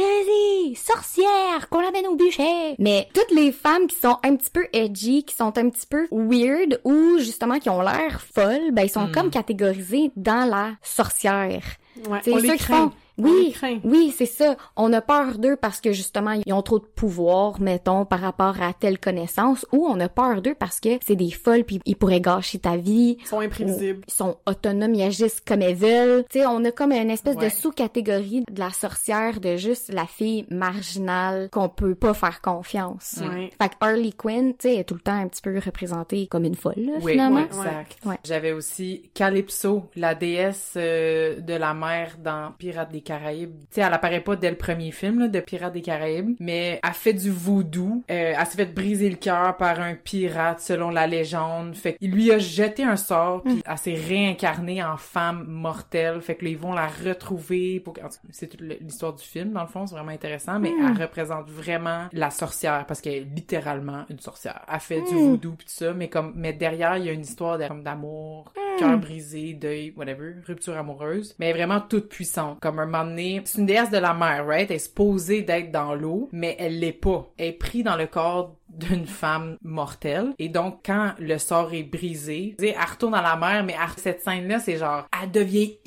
sorcière, 0.75 1.69
qu'on 1.69 1.81
l'amène 1.81 2.07
au 2.07 2.15
bûcher. 2.15 2.75
Mais 2.79 3.07
toutes 3.13 3.31
les 3.31 3.51
femmes 3.51 3.87
qui 3.87 3.95
sont 3.95 4.17
un 4.23 4.35
petit 4.35 4.49
peu 4.49 4.65
edgy, 4.73 5.23
qui 5.23 5.32
sont 5.33 5.57
un 5.57 5.69
petit 5.69 5.87
peu 5.87 6.07
weird 6.11 6.79
ou 6.83 7.17
justement 7.19 7.59
qui 7.59 7.69
ont 7.69 7.81
l'air 7.81 8.21
folles, 8.33 8.71
ben 8.71 8.83
ils 8.83 8.89
sont 8.89 9.07
Hmm. 9.07 9.11
comme 9.11 9.29
catégorisées 9.29 10.11
dans 10.15 10.47
la 10.49 10.71
sorcière. 10.81 11.63
Ouais, 12.09 12.19
C'est 12.23 12.31
ceux 12.33 12.41
les 12.41 12.51
qui 12.57 12.63
craint. 12.63 12.89
font 12.89 12.91
oui, 13.17 13.55
oui, 13.83 14.13
c'est 14.15 14.25
ça. 14.25 14.55
On 14.75 14.91
a 14.93 15.01
peur 15.01 15.37
d'eux 15.37 15.55
parce 15.55 15.81
que 15.81 15.91
justement 15.91 16.31
ils 16.45 16.53
ont 16.53 16.61
trop 16.61 16.79
de 16.79 16.85
pouvoir, 16.85 17.61
mettons, 17.61 18.05
par 18.05 18.19
rapport 18.19 18.61
à 18.61 18.73
telle 18.73 18.99
connaissance, 18.99 19.65
ou 19.71 19.85
on 19.87 19.99
a 19.99 20.09
peur 20.09 20.41
d'eux 20.41 20.55
parce 20.57 20.79
que 20.79 20.97
c'est 21.05 21.15
des 21.15 21.31
folles 21.31 21.63
puis 21.63 21.79
ils 21.85 21.95
pourraient 21.95 22.21
gâcher 22.21 22.59
ta 22.59 22.77
vie. 22.77 23.17
Ils 23.21 23.27
sont 23.27 23.39
imprévisibles. 23.39 24.01
Ils 24.07 24.13
sont 24.13 24.37
autonomes, 24.47 24.95
ils 24.95 25.03
agissent 25.03 25.41
comme 25.45 25.61
elles 25.61 25.75
veulent. 25.75 26.25
Tu 26.29 26.39
sais, 26.39 26.45
on 26.45 26.63
a 26.65 26.71
comme 26.71 26.91
une 26.91 27.09
espèce 27.11 27.35
Ouais. 27.35 27.45
de 27.45 27.53
sous-catégorie 27.53 28.43
de 28.51 28.59
la 28.59 28.69
sorcière, 28.71 29.39
de 29.39 29.55
juste 29.57 29.91
la 29.93 30.05
fille 30.05 30.45
marginale 30.49 31.49
qu'on 31.51 31.69
peut 31.69 31.95
pas 31.95 32.13
faire 32.13 32.41
confiance. 32.41 33.19
Ouais. 33.21 33.49
Fait 33.61 33.69
que 33.69 33.75
Harley 33.81 34.11
Quinn, 34.11 34.53
tu 34.57 34.67
sais, 34.69 34.75
est 34.77 34.83
tout 34.83 34.95
le 34.95 34.99
temps 35.01 35.13
un 35.19 35.27
petit 35.27 35.41
peu 35.41 35.57
représentée 35.63 36.27
comme 36.27 36.43
une 36.45 36.55
folle, 36.55 36.73
là, 36.77 36.93
Oui, 37.01 37.13
finalement. 37.13 37.39
exact. 37.45 37.97
Ouais. 38.05 38.17
J'avais 38.23 38.51
aussi 38.51 39.09
Calypso, 39.13 39.83
la 39.95 40.15
déesse 40.15 40.73
euh, 40.77 41.39
de 41.39 41.53
la 41.53 41.73
mer 41.73 42.17
dans 42.23 42.51
Pirates 42.57 42.91
des 42.91 43.01
Caraïbes. 43.03 43.55
Tu 43.69 43.75
sais, 43.75 43.81
elle 43.81 43.93
apparaît 43.93 44.21
pas 44.21 44.35
dès 44.35 44.49
le 44.49 44.57
premier 44.57 44.91
film 44.91 45.19
là, 45.19 45.27
de 45.27 45.39
Pirates 45.39 45.73
des 45.73 45.81
Caraïbes, 45.81 46.35
mais 46.39 46.79
elle 46.83 46.93
fait 46.93 47.13
du 47.13 47.31
voodoo. 47.31 48.03
Euh, 48.09 48.33
elle 48.37 48.45
s'est 48.45 48.57
fait 48.57 48.73
briser 48.73 49.09
le 49.09 49.15
cœur 49.15 49.57
par 49.57 49.79
un 49.79 49.95
pirate 49.95 50.59
selon 50.59 50.89
la 50.89 51.07
légende. 51.07 51.75
Fait 51.75 51.95
qu'il 51.95 52.11
lui 52.11 52.31
a 52.31 52.39
jeté 52.39 52.83
un 52.83 52.95
sort, 52.95 53.43
puis 53.43 53.61
elle 53.65 53.77
s'est 53.77 53.93
réincarnée 53.93 54.83
en 54.83 54.97
femme 54.97 55.45
mortelle. 55.47 56.21
Fait 56.21 56.35
que 56.35 56.45
là, 56.45 56.51
ils 56.51 56.57
vont 56.57 56.73
la 56.73 56.87
retrouver. 56.87 57.79
Pour... 57.79 57.95
C'est 58.31 58.47
toute 58.47 58.61
l'histoire 58.61 59.13
du 59.13 59.23
film, 59.23 59.51
dans 59.51 59.61
le 59.61 59.67
fond, 59.67 59.85
c'est 59.85 59.95
vraiment 59.95 60.11
intéressant, 60.11 60.59
mais 60.59 60.71
elle 60.71 61.01
représente 61.01 61.49
vraiment 61.49 62.07
la 62.11 62.29
sorcière, 62.29 62.85
parce 62.85 63.01
qu'elle 63.01 63.13
est 63.13 63.27
littéralement 63.35 64.05
une 64.09 64.19
sorcière. 64.19 64.61
Elle 64.71 64.79
fait 64.79 65.01
du 65.01 65.15
voodoo 65.15 65.51
pis 65.51 65.65
tout 65.65 65.71
ça, 65.71 65.93
mais 65.93 66.09
comme 66.09 66.33
mais 66.35 66.53
derrière, 66.53 66.97
il 66.97 67.05
y 67.05 67.09
a 67.09 67.11
une 67.11 67.21
histoire 67.21 67.57
d'amour, 67.57 68.53
cœur 68.77 68.97
brisé, 68.97 69.53
deuil, 69.53 69.93
whatever, 69.95 70.35
rupture 70.45 70.77
amoureuse, 70.77 71.35
mais 71.39 71.53
vraiment 71.53 71.81
toute 71.81 72.09
puissante. 72.09 72.59
Comme 72.59 72.79
un 72.79 72.85
moment 72.85 73.05
donné, 73.05 73.41
c'est 73.45 73.59
une 73.59 73.65
déesse 73.65 73.91
de 73.91 73.97
la 73.97 74.13
mer, 74.13 74.45
right? 74.45 74.69
Elle 74.69 74.75
est 74.77 74.79
supposée 74.79 75.41
d'être 75.41 75.71
dans 75.71 75.95
l'eau, 75.95 76.29
mais 76.31 76.55
elle 76.59 76.79
l'est 76.79 76.93
pas. 76.93 77.31
Elle 77.37 77.47
est 77.47 77.53
prise 77.53 77.83
dans 77.83 77.95
le 77.95 78.07
corps 78.07 78.55
d'une 78.77 79.05
femme 79.07 79.57
mortelle. 79.63 80.33
Et 80.39 80.49
donc, 80.49 80.79
quand 80.85 81.13
le 81.19 81.37
sort 81.37 81.73
est 81.73 81.83
brisé, 81.83 82.55
elle 82.59 82.75
retourne 82.89 83.13
dans 83.13 83.21
la 83.21 83.35
mer, 83.35 83.63
mais 83.63 83.75
cette 83.97 84.21
scène-là, 84.21 84.59
c'est 84.59 84.77
genre, 84.77 85.05
elle 85.21 85.31
devient 85.31 85.77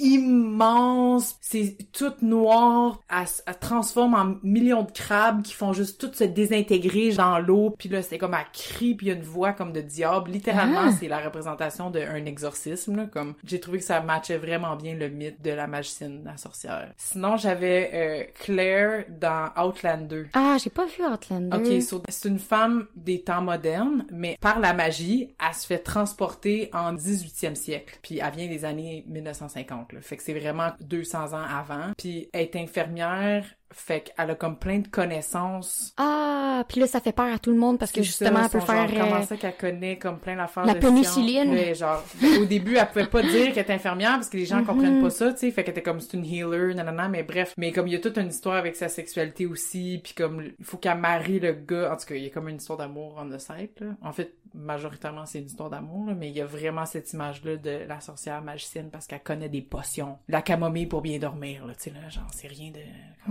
immense, 0.46 1.36
c'est 1.40 1.76
toute 1.92 2.22
noire, 2.22 3.00
elle, 3.10 3.22
s- 3.24 3.42
elle 3.46 3.58
transforme 3.58 4.14
en 4.14 4.36
millions 4.42 4.82
de 4.82 4.90
crabes 4.90 5.42
qui 5.42 5.52
font 5.52 5.72
juste 5.72 6.00
tout 6.00 6.12
se 6.12 6.24
désintégrer 6.24 7.12
dans 7.12 7.38
l'eau, 7.38 7.74
puis 7.78 7.88
là, 7.88 8.02
c'est 8.02 8.18
comme 8.18 8.34
elle 8.34 8.46
crie, 8.52 8.94
puis 8.94 9.06
il 9.06 9.08
y 9.10 9.12
a 9.12 9.16
une 9.16 9.22
voix 9.22 9.52
comme 9.52 9.72
de 9.72 9.80
diable. 9.80 10.30
Littéralement, 10.30 10.84
Ah. 10.86 10.92
c'est 10.92 11.08
la 11.08 11.18
représentation 11.18 11.90
d'un 11.90 12.24
exorcisme, 12.24 12.96
là, 12.96 13.06
comme, 13.06 13.34
j'ai 13.44 13.60
trouvé 13.60 13.78
que 13.78 13.84
ça 13.84 14.00
matchait 14.00 14.38
vraiment 14.38 14.76
bien 14.76 14.94
le 14.94 15.08
mythe 15.08 15.42
de 15.42 15.50
la 15.50 15.66
magicienne, 15.66 16.22
la 16.24 16.36
sorcière. 16.36 16.92
Sinon, 16.96 17.36
j'avais 17.36 17.90
euh, 17.94 18.24
Claire 18.44 19.04
dans 19.08 19.50
Outlander. 19.62 20.26
Ah, 20.34 20.56
j'ai 20.62 20.70
pas 20.70 20.84
vu 20.86 21.04
Outlander. 21.04 21.56
Ok, 21.56 21.82
so, 21.82 22.02
c'est 22.08 22.28
une 22.28 22.38
femme 22.38 22.75
des 22.94 23.22
temps 23.22 23.42
modernes, 23.42 24.06
mais 24.10 24.36
par 24.40 24.60
la 24.60 24.72
magie, 24.72 25.34
elle 25.44 25.54
se 25.54 25.66
fait 25.66 25.78
transporter 25.78 26.70
en 26.72 26.94
18e 26.94 27.54
siècle. 27.54 27.98
Puis 28.02 28.18
elle 28.18 28.34
vient 28.34 28.48
des 28.48 28.64
années 28.64 29.04
1950. 29.08 29.92
Là. 29.92 30.00
Fait 30.00 30.16
que 30.16 30.22
c'est 30.22 30.38
vraiment 30.38 30.72
200 30.80 31.32
ans 31.32 31.44
avant. 31.48 31.92
Puis 31.96 32.28
elle 32.32 32.42
est 32.42 32.56
infirmière, 32.56 33.44
fait 33.72 34.12
qu'elle 34.16 34.30
a 34.30 34.34
comme 34.34 34.58
plein 34.58 34.78
de 34.78 34.88
connaissances. 34.88 35.92
Ah, 35.96 36.64
puis 36.68 36.80
là, 36.80 36.86
ça 36.86 37.00
fait 37.00 37.12
peur 37.12 37.32
à 37.34 37.38
tout 37.38 37.50
le 37.50 37.56
monde 37.56 37.78
parce 37.78 37.92
que 37.92 38.02
justement, 38.02 38.38
ça, 38.38 38.44
elle 38.44 38.50
peut 38.50 38.60
faire... 38.60 38.88
genre, 38.88 38.98
comment 38.98 39.20
euh, 39.20 39.22
ça 39.22 39.36
qu'elle 39.36 39.56
connaît 39.56 39.98
comme 39.98 40.18
plein 40.18 40.36
d'affaires 40.36 40.64
la 40.64 40.74
de 40.74 40.78
pénicilline. 40.78 41.50
Ouais, 41.50 41.74
genre, 41.74 42.02
au 42.40 42.44
début, 42.44 42.76
elle 42.76 42.86
pouvait 42.88 43.06
pas 43.06 43.22
dire 43.22 43.52
qu'elle 43.52 43.62
était 43.62 43.72
infirmière 43.72 44.12
parce 44.14 44.28
que 44.28 44.36
les 44.36 44.46
gens 44.46 44.58
Mhm. 44.58 44.66
comprennent 44.66 45.02
pas 45.02 45.10
ça, 45.10 45.32
tu 45.32 45.38
sais. 45.40 45.50
Fait 45.50 45.64
qu'elle 45.64 45.72
était 45.72 45.82
comme, 45.82 46.00
c'est 46.00 46.14
une 46.16 46.24
healer, 46.24 46.74
nanana, 46.74 47.08
mais 47.08 47.22
bref. 47.22 47.54
Mais 47.56 47.72
comme 47.72 47.86
il 47.88 47.92
y 47.92 47.96
a 47.96 48.00
toute 48.00 48.16
une 48.18 48.28
histoire 48.28 48.56
avec 48.56 48.76
sa 48.76 48.88
sexualité 48.88 49.46
aussi, 49.46 50.00
puis 50.02 50.14
comme, 50.14 50.42
il 50.58 50.64
faut 50.64 50.76
qu'elle 50.78 50.98
marie 50.98 51.40
le 51.40 51.52
gars. 51.52 51.92
En 51.92 51.96
tout 51.96 52.06
cas, 52.06 52.14
il 52.14 52.24
y 52.24 52.26
a 52.26 52.30
comme 52.30 52.48
une 52.48 52.56
histoire 52.56 52.78
d'amour 52.78 53.18
en 53.18 53.38
site, 53.38 53.80
là. 53.80 53.88
En 54.02 54.12
fait, 54.12 54.32
majoritairement, 54.56 55.26
c'est 55.26 55.38
une 55.40 55.46
histoire 55.46 55.70
d'amour, 55.70 56.06
là, 56.06 56.14
mais 56.14 56.28
il 56.28 56.36
y 56.36 56.40
a 56.40 56.46
vraiment 56.46 56.86
cette 56.86 57.12
image-là 57.12 57.56
de 57.56 57.84
la 57.86 58.00
sorcière 58.00 58.42
magicienne 58.42 58.90
parce 58.90 59.06
qu'elle 59.06 59.22
connaît 59.22 59.48
des 59.48 59.62
potions. 59.62 60.18
La 60.28 60.42
camomille 60.42 60.86
pour 60.86 61.02
bien 61.02 61.18
dormir, 61.18 61.66
là, 61.66 61.74
tu 61.74 61.84
sais, 61.84 61.90
là, 61.90 62.08
genre, 62.08 62.26
c'est 62.32 62.48
rien 62.48 62.70
de... 62.70 62.80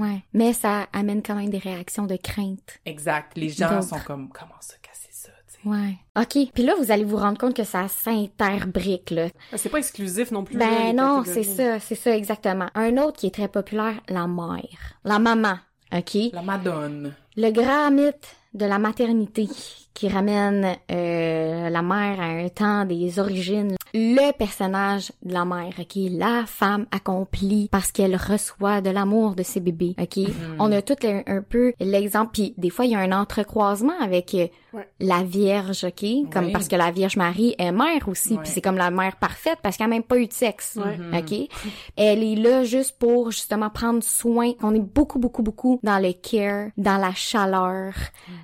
Ouais, 0.02 0.24
mais 0.34 0.54
ça 0.54 0.88
amène 0.94 1.22
quand 1.24 1.36
même 1.36 1.50
des 1.50 1.58
réactions 1.58 2.06
de 2.06 2.16
crainte. 2.16 2.80
Exact. 2.86 3.32
Les 3.38 3.50
gens 3.50 3.70
D'autres. 3.70 3.84
sont 3.84 4.00
comme, 4.06 4.30
comment 4.30 4.56
ça 4.60 4.76
casser 4.82 5.10
ça, 5.12 5.30
tu 5.48 5.54
sais? 5.62 5.68
Ouais. 5.68 5.96
OK, 6.18 6.52
puis 6.54 6.64
là, 6.64 6.74
vous 6.78 6.92
allez 6.92 7.04
vous 7.06 7.18
rendre 7.18 7.38
compte 7.38 7.56
que 7.56 7.64
ça 7.64 7.88
s'interbrique, 7.88 9.12
là. 9.12 9.28
C'est 9.56 9.70
pas 9.70 9.78
exclusif 9.80 10.32
non 10.32 10.44
plus. 10.44 10.58
là, 10.58 10.68
Ben 10.68 10.96
non, 10.96 11.24
c'est 11.26 11.44
ça, 11.44 11.80
c'est 11.80 11.96
ça 11.96 12.16
exactement. 12.16 12.68
Un 12.76 12.98
autre 12.98 13.18
qui 13.20 13.28
est 13.28 13.34
très 13.34 13.48
populaire, 13.48 14.00
la 14.10 14.28
mère. 14.28 15.00
La 15.04 15.20
maman, 15.20 15.58
OK? 15.94 16.18
La 16.34 16.42
madone. 16.42 17.14
Le 17.38 17.52
grand 17.52 17.92
mythe 17.92 18.36
de 18.56 18.66
la 18.66 18.80
maternité 18.80 19.48
qui 19.94 20.10
ramène 20.10 20.76
euh, 20.92 21.70
la 21.70 21.82
mère 21.82 22.20
à 22.20 22.26
un 22.26 22.50
temps 22.50 22.84
des 22.84 23.18
origines. 23.20 23.76
Le 23.94 24.34
personnage 24.34 25.14
de 25.24 25.32
la 25.34 25.46
mère, 25.46 25.74
qui 25.88 26.08
est 26.08 26.10
la 26.10 26.44
femme 26.46 26.86
accomplie 26.92 27.70
parce 27.72 27.94
qu'elle 27.94 28.18
reçoit 28.18 28.82
de 28.82 28.90
l'amour 28.90 29.36
de 29.36 29.44
ses 29.44 29.62
bébés, 29.62 29.96
ok? 29.98 30.20
On 30.60 30.70
a 30.74 30.82
tout 30.82 30.98
un, 31.06 31.22
un 31.28 31.42
peu 31.42 31.72
l'exemple, 31.80 32.32
puis 32.34 32.54
des 32.58 32.70
fois 32.70 32.84
il 32.84 32.92
y 32.92 32.96
a 32.96 33.00
un 33.00 33.14
entrecroisement 33.14 33.98
avec 34.02 34.34
euh, 34.34 34.48
Ouais. 34.74 34.90
la 35.00 35.24
Vierge, 35.24 35.86
ok, 35.86 36.30
comme 36.34 36.48
Oui. 36.48 36.52
parce 36.52 36.68
que 36.68 36.76
la 36.76 36.92
Vierge 36.92 37.16
Marie 37.16 37.56
est 37.58 37.72
mère 37.72 38.10
aussi, 38.10 38.34
Ouais. 38.34 38.40
puis 38.44 38.52
c'est 38.52 38.60
comme 38.60 38.76
la 38.76 38.92
mère 38.92 39.16
parfaite 39.16 39.60
parce 39.64 39.78
qu'elle 39.78 39.86
a 39.86 39.90
même 39.90 40.04
pas 40.04 40.18
eu 40.18 40.28
de 40.28 40.34
sexe, 40.34 40.78
Ouais. 40.78 41.18
ok? 41.18 41.48
Elle 41.96 42.22
est 42.22 42.36
là 42.36 42.66
juste 42.66 42.98
pour 43.00 43.32
justement 43.32 43.70
prendre 43.70 44.04
soin. 44.04 44.52
On 44.62 44.76
est 44.76 44.80
beaucoup 44.82 45.18
beaucoup 45.18 45.44
beaucoup 45.44 45.80
dans 45.82 45.98
le 46.00 46.12
care, 46.12 46.72
dans 46.76 46.98
la 46.98 47.14
chaleur, 47.14 47.94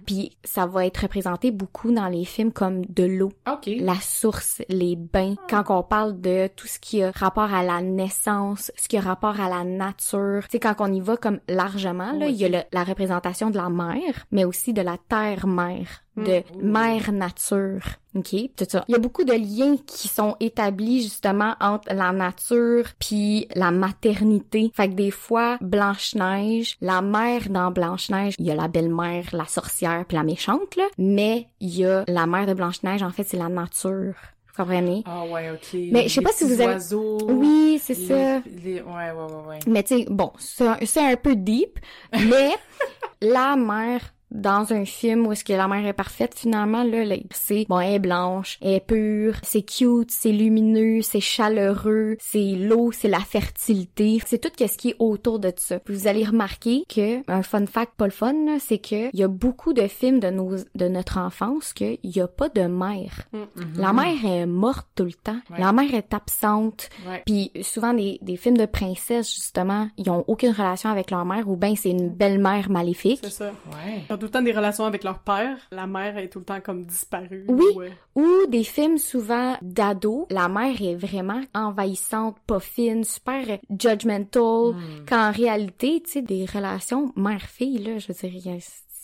puis 0.05 0.37
ça 0.43 0.65
va 0.65 0.85
être 0.85 0.97
représenté 1.03 1.51
beaucoup 1.51 1.91
dans 1.91 2.07
les 2.07 2.25
films 2.25 2.51
comme 2.51 2.85
de 2.85 3.03
l'eau. 3.03 3.31
La 3.79 3.95
source, 3.95 4.61
les 4.69 4.95
bains, 4.95 5.35
quand 5.49 5.63
on 5.69 5.83
parle 5.83 6.19
de 6.21 6.47
tout 6.55 6.67
ce 6.67 6.79
qui 6.79 7.01
a 7.03 7.11
rapport 7.11 7.53
à 7.53 7.63
la 7.63 7.81
naissance, 7.81 8.71
ce 8.77 8.87
qui 8.87 8.97
a 8.97 9.01
rapport 9.01 9.39
à 9.39 9.49
la 9.49 9.63
nature, 9.63 10.43
tu 10.43 10.51
sais, 10.51 10.59
quand 10.59 10.75
on 10.79 10.91
y 10.91 10.99
va 10.99 11.17
comme 11.17 11.39
largement, 11.47 12.11
là, 12.13 12.25
Oui. 12.27 12.33
il 12.33 12.37
y 12.37 12.45
a 12.45 12.49
le- 12.49 12.63
la 12.71 12.83
représentation 12.83 13.49
de 13.49 13.57
la 13.57 13.69
mer, 13.69 14.25
mais 14.31 14.45
aussi 14.45 14.73
de 14.73 14.81
la 14.81 14.97
terre-mère, 15.09 16.03
de 16.17 16.43
mère 16.61 17.11
nature, 17.11 17.81
ok, 18.15 18.35
tout 18.55 18.65
ça. 18.67 18.83
Il 18.87 18.91
y 18.91 18.95
a 18.95 18.99
beaucoup 18.99 19.23
de 19.23 19.31
liens 19.33 19.77
qui 19.87 20.07
sont 20.09 20.35
établis 20.39 21.01
justement 21.03 21.55
entre 21.61 21.93
la 21.93 22.11
nature 22.11 22.85
puis 22.99 23.47
la 23.55 23.71
maternité. 23.71 24.71
Fait 24.75 24.89
que 24.89 24.93
des 24.93 25.11
fois, 25.11 25.57
Blanche-Neige, 25.61 26.77
la 26.81 27.01
mère 27.01 27.49
dans 27.49 27.71
Blanche-Neige, 27.71 28.35
il 28.39 28.45
y 28.45 28.51
a 28.51 28.55
la 28.55 28.67
belle-mère, 28.67 29.25
la 29.33 29.45
sorcière 29.45 30.03
puis 30.07 30.17
la 30.17 30.23
méchante, 30.23 30.75
là, 30.75 30.85
mais 30.97 31.47
il 31.59 31.75
y 31.77 31.85
a 31.85 32.03
la 32.07 32.25
mère 32.27 32.45
de 32.45 32.53
Blanche-Neige, 32.53 33.03
en 33.03 33.11
fait, 33.11 33.23
c'est 33.23 33.37
la 33.37 33.49
nature. 33.49 34.13
Vous 34.47 34.63
comprenez? 34.65 35.03
Ah 35.05 35.23
ouais, 35.25 35.49
OK. 35.51 35.79
Mais 35.91 36.03
je 36.09 36.13
sais 36.15 36.21
pas 36.21 36.33
si 36.33 36.43
vous 36.43 36.53
avez- 36.59 36.73
oiseaux, 36.73 37.19
Oui, 37.29 37.79
c'est 37.81 37.97
les- 37.97 38.05
ça. 38.07 38.39
les- 38.63 38.81
Ouais, 38.81 39.11
ouais, 39.11 39.11
ouais, 39.11 39.47
ouais. 39.49 39.59
Mais 39.65 39.81
tu 39.83 39.97
sais, 39.99 40.05
bon, 40.09 40.33
c'est 40.39 40.67
un- 40.67 40.77
c'est 40.85 40.99
un 41.13 41.15
peu 41.15 41.35
deep, 41.37 41.79
mais 42.11 42.51
la 43.21 43.55
mère 43.55 44.01
dans 44.31 44.71
un 44.73 44.85
film 44.85 45.27
où 45.27 45.31
est-ce 45.33 45.43
que 45.43 45.53
la 45.53 45.67
mère 45.67 45.85
est 45.85 45.93
parfaite 45.93 46.33
finalement 46.35 46.83
là, 46.83 47.03
là, 47.05 47.15
c'est 47.31 47.65
bon 47.69 47.79
elle 47.79 47.93
est 47.95 47.99
blanche 47.99 48.57
elle 48.61 48.75
est 48.75 48.85
pure 48.85 49.35
c'est 49.43 49.61
cute 49.63 50.09
c'est 50.11 50.31
lumineux 50.31 51.01
c'est 51.01 51.19
chaleureux 51.19 52.15
c'est 52.19 52.53
l'eau 52.55 52.91
c'est 52.91 53.07
la 53.09 53.19
fertilité 53.19 54.19
c'est 54.25 54.39
tout 54.39 54.49
ce 54.57 54.77
qui 54.77 54.89
est 54.89 54.95
autour 54.99 55.39
de 55.39 55.51
ça 55.57 55.79
Puis 55.79 55.93
vous 55.93 56.07
allez 56.07 56.23
remarquer 56.23 56.83
que 56.87 57.29
un 57.29 57.43
fun 57.43 57.65
fact 57.65 57.93
pas 57.97 58.05
le 58.05 58.11
fun 58.11 58.33
là, 58.45 58.57
c'est 58.59 58.77
que 58.79 59.09
il 59.13 59.19
y 59.19 59.23
a 59.23 59.27
beaucoup 59.27 59.73
de 59.73 59.87
films 59.87 60.19
de 60.19 60.29
nos 60.29 60.55
de 60.75 60.87
notre 60.87 61.17
enfance 61.17 61.73
que 61.73 61.97
il 62.03 62.15
y 62.15 62.21
a 62.21 62.27
pas 62.27 62.49
de 62.49 62.61
mère 62.61 63.27
la 63.75 63.93
mère 63.93 64.25
est 64.25 64.45
morte 64.45 64.87
tout 64.95 65.03
le 65.05 65.13
temps 65.13 65.31
Ouais. 65.49 65.59
la 65.59 65.71
mère 65.73 65.93
est 65.93 66.13
absente 66.13 66.89
Ouais. 67.07 67.21
puis 67.25 67.51
souvent 67.63 67.93
des, 67.93 68.19
des 68.21 68.37
films 68.37 68.57
de 68.57 68.65
princesses 68.65 69.33
justement, 69.33 69.89
ils 69.97 70.09
ont 70.09 70.23
aucune 70.27 70.51
relation 70.51 70.89
avec 70.89 71.11
leur 71.11 71.25
mère 71.25 71.49
ou 71.49 71.55
ben 71.55 71.75
c'est 71.75 71.89
une 71.89 72.09
belle-mère 72.09 72.69
maléfique 72.69 73.19
C'est 73.23 73.29
ça. 73.31 73.51
Ouais. 73.71 74.01
Tout 74.21 74.27
le 74.27 74.31
temps 74.31 74.41
des 74.43 74.51
relations 74.51 74.85
avec 74.85 75.03
leur 75.03 75.17
père. 75.19 75.57
La 75.71 75.87
mère 75.87 76.15
est 76.19 76.29
tout 76.29 76.37
le 76.39 76.45
temps 76.45 76.61
comme 76.61 76.85
disparue. 76.85 77.43
Oui. 77.49 77.65
ou, 77.75 77.81
euh, 77.81 77.89
ou 78.13 78.47
des 78.47 78.63
films 78.63 78.99
souvent 78.99 79.57
d'ados, 79.63 80.27
la 80.29 80.47
mère 80.47 80.79
est 80.79 80.93
vraiment 80.95 81.41
envahissante, 81.55 82.37
pas 82.45 82.59
fine, 82.59 83.03
super 83.03 83.43
judgmental, 83.79 84.73
Hmm. 84.75 85.05
qu'en 85.09 85.31
réalité, 85.31 86.01
tu 86.05 86.11
sais 86.11 86.21
des 86.21 86.45
relations 86.45 87.11
mère-fille 87.15 87.79
là, 87.79 87.97
je 87.97 88.07
veux 88.13 88.13
dire 88.39 88.57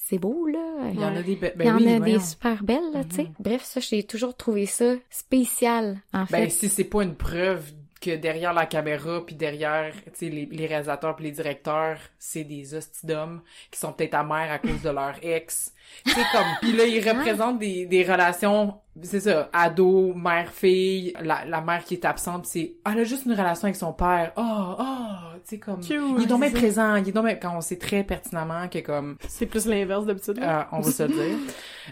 c'est 0.09 0.19
beau 0.19 0.45
là. 0.47 0.59
Il 0.93 0.99
y 1.01 1.03
en 1.03 1.15
a 1.15 1.21
des... 1.21 1.35
be- 1.35 1.51
Il 1.55 1.61
y 1.61 1.65
Ben 1.65 1.73
en 1.73 1.77
oui, 1.79 1.87
a 1.87 1.91
des 1.93 1.97
voyons. 1.97 2.19
super 2.21 2.63
belles, 2.63 2.91
là, 2.93 3.03
tu 3.03 3.15
sais. 3.17 3.23
Mhm. 3.23 3.33
Bref, 3.39 3.63
ça, 3.63 3.79
j'ai 3.81 4.03
toujours 4.03 4.37
trouvé 4.37 4.65
ça 4.65 4.93
spécial, 5.09 5.97
en 6.13 6.19
Ben, 6.31 6.43
fait. 6.45 6.49
si 6.49 6.69
c'est 6.69 6.85
pas 6.85 7.03
une 7.03 7.15
preuve 7.15 7.73
que 7.99 8.15
derrière 8.15 8.53
la 8.53 8.65
caméra 8.65 9.25
puis 9.25 9.35
derrière 9.35 9.93
tu 9.93 10.11
sais 10.13 10.29
les, 10.29 10.45
les 10.45 10.65
réalisateurs 10.65 11.15
puis 11.15 11.25
les 11.25 11.31
directeurs 11.31 11.99
c'est 12.19 12.43
des 12.43 12.73
hosties 12.73 13.05
d'hommes 13.05 13.41
qui 13.71 13.79
sont 13.79 13.93
peut-être 13.93 14.15
amers 14.15 14.51
à 14.51 14.59
cause 14.59 14.81
de 14.81 14.89
leur 14.89 15.15
ex. 15.21 15.73
C'est 16.05 16.27
comme 16.31 16.47
puis 16.61 16.73
là 16.73 16.85
ils 16.85 17.07
représentent 17.07 17.59
des, 17.59 17.85
des 17.85 18.03
relations 18.03 18.79
c'est 19.03 19.19
ça 19.19 19.49
ado 19.53 20.13
mère 20.13 20.51
fille 20.51 21.13
la, 21.21 21.45
la 21.45 21.61
mère 21.61 21.83
qui 21.83 21.93
est 21.95 22.05
absente 22.05 22.45
c'est 22.45 22.75
ah, 22.85 22.91
elle 22.93 23.01
a 23.01 23.03
juste 23.03 23.25
une 23.25 23.33
relation 23.33 23.65
avec 23.65 23.75
son 23.75 23.93
père 23.93 24.31
oh 24.37 24.75
oh 24.79 24.83
tu 25.43 25.55
sais 25.55 25.59
comme 25.59 25.81
Cute, 25.81 25.91
il 26.17 26.23
est 26.23 26.25
donc 26.25 26.41
bien 26.41 26.51
présent 26.51 26.95
il 26.95 27.07
est 27.07 27.11
donc 27.11 27.25
bien- 27.25 27.35
quand 27.35 27.55
on 27.55 27.61
sait 27.61 27.77
très 27.77 28.03
pertinemment 28.03 28.67
que 28.67 28.79
comme 28.79 29.17
C'est 29.27 29.45
plus 29.45 29.65
l'inverse 29.67 30.05
d'habitude. 30.05 30.39
euh, 30.41 30.63
on 30.71 30.79
va 30.81 30.91
se 30.91 31.03
le 31.03 31.09
dire. 31.09 31.37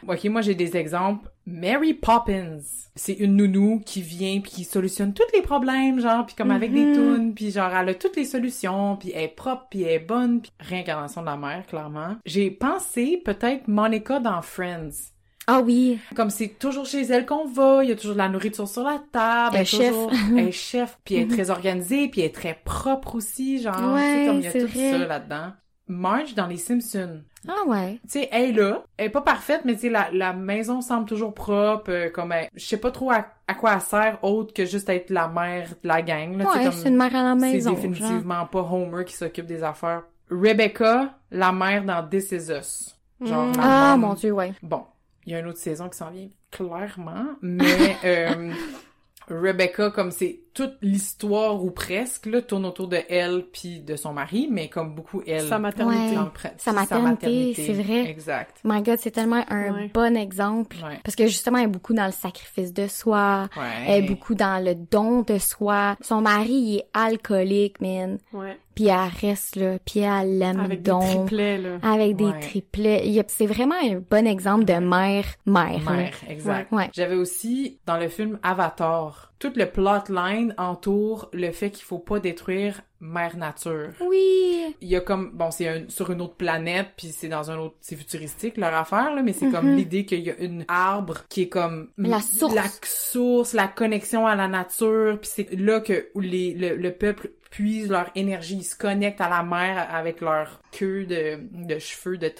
Ok, 0.07 0.25
moi 0.25 0.41
j'ai 0.41 0.55
des 0.55 0.75
exemples. 0.75 1.29
Mary 1.47 1.93
Poppins, 1.93 2.57
c'est 2.95 3.13
une 3.13 3.35
nounou 3.35 3.79
qui 3.85 4.01
vient 4.01 4.39
puis 4.41 4.51
qui 4.51 4.63
solutionne 4.63 5.13
tous 5.13 5.23
les 5.33 5.41
problèmes, 5.41 5.99
genre 5.99 6.25
puis 6.25 6.35
comme 6.35 6.51
avec 6.51 6.73
des 6.73 6.85
Mhm. 6.85 6.93
tunes, 6.93 7.33
puis 7.35 7.51
genre 7.51 7.71
elle 7.73 7.89
a 7.89 7.93
toutes 7.93 8.15
les 8.15 8.25
solutions, 8.25 8.97
puis 8.97 9.11
elle 9.13 9.25
est 9.25 9.27
propre, 9.35 9.67
puis 9.69 9.83
elle 9.83 9.89
est 9.93 9.99
bonne, 9.99 10.41
puis 10.41 10.51
réincarnation 10.59 11.21
de 11.21 11.27
la 11.27 11.37
mère 11.37 11.65
clairement. 11.67 12.15
J'ai 12.25 12.49
pensé 12.51 13.21
peut-être 13.23 13.67
Monica 13.67 14.19
dans 14.19 14.41
Friends. 14.41 15.13
Ah 15.47 15.59
oui, 15.61 15.99
Comme 16.15 16.29
c'est 16.31 16.47
toujours 16.59 16.85
chez 16.85 17.01
elle 17.03 17.25
qu'on 17.25 17.45
va, 17.45 17.83
il 17.83 17.89
y 17.89 17.91
a 17.91 17.95
toujours 17.95 18.13
de 18.13 18.17
la 18.19 18.29
nourriture 18.29 18.67
sur 18.67 18.83
la 18.83 18.99
table, 19.11 19.55
Elle 19.55 19.61
est 19.61 19.65
chef. 19.65 19.89
toujours- 19.89 20.11
elle 20.37 20.47
est 20.47 20.51
chef, 20.51 20.97
puis 21.03 21.15
elle 21.15 21.23
est 21.23 21.27
très 21.35 21.49
organisée, 21.51 22.07
puis 22.07 22.21
elle 22.21 22.27
est 22.27 22.35
très 22.35 22.59
propre 22.65 23.15
aussi, 23.15 23.61
genre, 23.61 23.75
Ouais, 23.93 24.25
comme 24.27 24.37
il 24.37 24.43
y 24.43 24.47
a 24.47 24.51
c'est 24.51 24.61
tout 24.61 24.67
vrai. 24.67 24.91
ça 24.91 24.97
là-dedans. 24.97 25.51
Marge 25.87 26.33
dans 26.33 26.47
les 26.47 26.57
Simpsons. 26.57 27.21
ah 27.47 27.67
ouais. 27.67 27.99
Tu 28.09 28.19
sais, 28.21 28.29
elle 28.31 28.49
est 28.49 28.53
là. 28.53 28.83
Elle 28.97 29.05
est 29.05 29.09
pas 29.11 29.21
parfaite, 29.21 29.61
mais 29.65 29.75
tu 29.75 29.81
sais, 29.81 29.89
la, 29.89 30.09
la 30.11 30.33
maison 30.33 30.81
semble 30.81 31.05
toujours 31.05 31.35
propre. 31.35 31.91
euh, 31.91 32.09
comme 32.09 32.31
elle- 32.31 32.49
je 32.55 32.65
sais 32.65 32.77
pas 32.77 32.89
trop 32.89 33.11
à, 33.11 33.27
à 33.47 33.53
quoi 33.53 33.73
elle 33.75 33.81
sert 33.81 34.17
autre 34.23 34.51
que 34.51 34.65
juste 34.65 34.89
être 34.89 35.11
la 35.11 35.27
mère 35.27 35.69
de 35.83 35.87
la 35.87 36.01
gang. 36.01 36.35
Là, 36.39 36.45
Ouais, 36.45 36.71
c'est 36.71 36.89
une 36.89 36.95
mère 36.97 37.15
à 37.15 37.21
la 37.21 37.39
C'est 37.39 37.51
maison. 37.51 37.69
genre. 37.75 37.79
définitivement 37.79 38.45
pas 38.47 38.61
Homer 38.61 39.05
qui 39.05 39.13
s'occupe 39.13 39.45
des 39.45 39.61
affaires. 39.61 40.01
Rebecca, 40.31 41.13
la 41.29 41.51
mère 41.51 41.83
dans 41.85 42.01
This 42.07 42.31
Is 42.31 42.51
Us. 42.51 42.95
Genre, 43.21 43.45
Mm. 43.49 43.57
la 43.57 43.91
Ah 43.91 43.91
mom. 43.97 44.09
mon 44.09 44.13
dieu, 44.15 44.31
ouais. 44.31 44.53
Bon, 44.63 44.83
il 45.25 45.31
y 45.33 45.35
a 45.35 45.39
une 45.39 45.47
autre 45.47 45.59
saison 45.59 45.89
qui 45.89 45.97
s'en 45.97 46.11
vient 46.11 46.29
clairement, 46.51 47.35
mais 47.41 47.97
euh, 48.03 48.53
Rebecca, 49.27 49.91
comme 49.91 50.11
c'est 50.11 50.39
toute 50.55 50.77
l'histoire 50.81 51.63
ou 51.63 51.69
presque, 51.69 52.25
là, 52.25 52.41
tourne 52.41 52.65
autour 52.65 52.87
de 52.87 52.97
elle 53.09 53.45
puis 53.53 53.81
de 53.81 53.95
son 53.95 54.13
mari, 54.13 54.47
mais 54.49 54.69
comme 54.69 54.95
beaucoup 54.95 55.21
elle. 55.27 55.47
Sa 55.47 55.59
maternité. 55.59 56.17
Ouais. 56.17 56.51
Sa 56.57 56.71
maternité, 56.71 57.53
c'est 57.53 57.73
vrai. 57.73 58.09
Exact. 58.09 58.55
My 58.63 58.81
God, 58.81 58.97
c'est 58.99 59.11
tellement 59.11 59.43
un 59.49 59.73
Ouais. 59.73 59.91
bon 59.93 60.15
exemple. 60.17 60.77
Ouais. 60.77 60.97
Parce 61.03 61.15
que 61.15 61.27
justement, 61.27 61.57
elle 61.59 61.65
est 61.65 61.67
beaucoup 61.67 61.93
dans 61.93 62.05
le 62.05 62.11
sacrifice 62.13 62.73
de 62.73 62.87
soi. 62.87 63.47
Ouais. 63.57 63.63
Elle 63.87 64.03
est 64.05 64.07
beaucoup 64.07 64.33
dans 64.33 64.63
le 64.63 64.73
don 64.75 65.21
de 65.21 65.37
soi. 65.37 65.97
Son 66.01 66.21
mari, 66.21 66.53
il 66.53 66.77
est 66.77 66.85
alcoolique, 66.93 67.81
man. 67.81 68.17
Ouais. 68.33 68.57
Puis 68.75 68.87
elle 68.87 69.09
reste 69.21 69.55
là. 69.57 69.77
Puis 69.85 69.99
elle 70.01 70.37
l'aime 70.39 70.59
Avec 70.59 70.81
des 70.81 70.91
triplets, 70.91 71.57
là. 71.57 71.77
Avec 71.83 72.15
des 72.15 72.25
Ouais. 72.25 72.39
triplets. 72.39 73.23
C'est 73.27 73.45
vraiment 73.45 73.75
un 73.83 74.01
bon 74.09 74.25
exemple 74.27 74.65
de 74.65 74.73
mère, 74.73 75.25
mère. 75.45 75.79
Mère, 75.91 76.13
exact. 76.29 76.71
Ouais. 76.71 76.89
J'avais 76.93 77.15
aussi, 77.15 77.79
dans 77.85 77.97
le 77.97 78.07
film 78.09 78.39
Avatar, 78.43 79.33
tout 79.39 79.51
le 79.55 79.65
plotline 79.65 80.53
entoure 80.57 81.29
le 81.33 81.51
fait 81.51 81.69
qu'il 81.71 81.83
faut 81.83 81.99
pas 81.99 82.19
détruire 82.19 82.81
Mère 83.01 83.37
Nature. 83.37 83.89
Oui. 84.01 84.75
Il 84.81 84.87
y 84.87 84.95
a 84.95 85.01
comme, 85.01 85.31
bon, 85.33 85.51
c'est 85.51 85.67
un- 85.67 85.89
sur 85.89 86.09
une 86.11 86.21
autre 86.21 86.35
planète, 86.35 86.87
puis 86.97 87.07
c'est 87.07 87.27
dans 87.27 87.51
un 87.51 87.57
autre, 87.57 87.75
c'est 87.81 87.95
futuristique 87.95 88.57
leur 88.57 88.73
affaire, 88.73 89.13
là, 89.13 89.21
mais 89.21 89.33
c'est 89.33 89.51
comme 89.51 89.71
Mhm. 89.71 89.75
l'idée 89.75 90.05
qu'il 90.05 90.21
y 90.21 90.31
a 90.31 90.37
une 90.39 90.65
arbre 90.67 91.23
qui 91.29 91.43
est 91.43 91.49
comme 91.49 91.89
La 91.97 92.21
source. 92.21 92.55
la 92.55 92.63
source, 92.83 93.53
la 93.53 93.67
connexion 93.67 94.25
à 94.25 94.35
la 94.35 94.47
nature, 94.47 95.19
puis 95.21 95.29
c'est 95.31 95.51
là 95.53 95.81
que 95.81 96.07
où 96.15 96.19
les, 96.21 96.53
le, 96.53 96.75
le 96.77 96.91
peuple 96.93 97.31
puise 97.51 97.89
leur 97.89 98.09
énergie, 98.15 98.55
ils 98.57 98.63
se 98.63 98.75
connectent 98.75 99.21
à 99.21 99.29
la 99.29 99.43
mer 99.43 99.87
avec 99.91 100.19
leur 100.21 100.61
queue 100.71 101.05
de, 101.05 101.37
de 101.51 101.79
cheveux 101.79 102.17
de 102.17 102.27
là, 102.27 102.31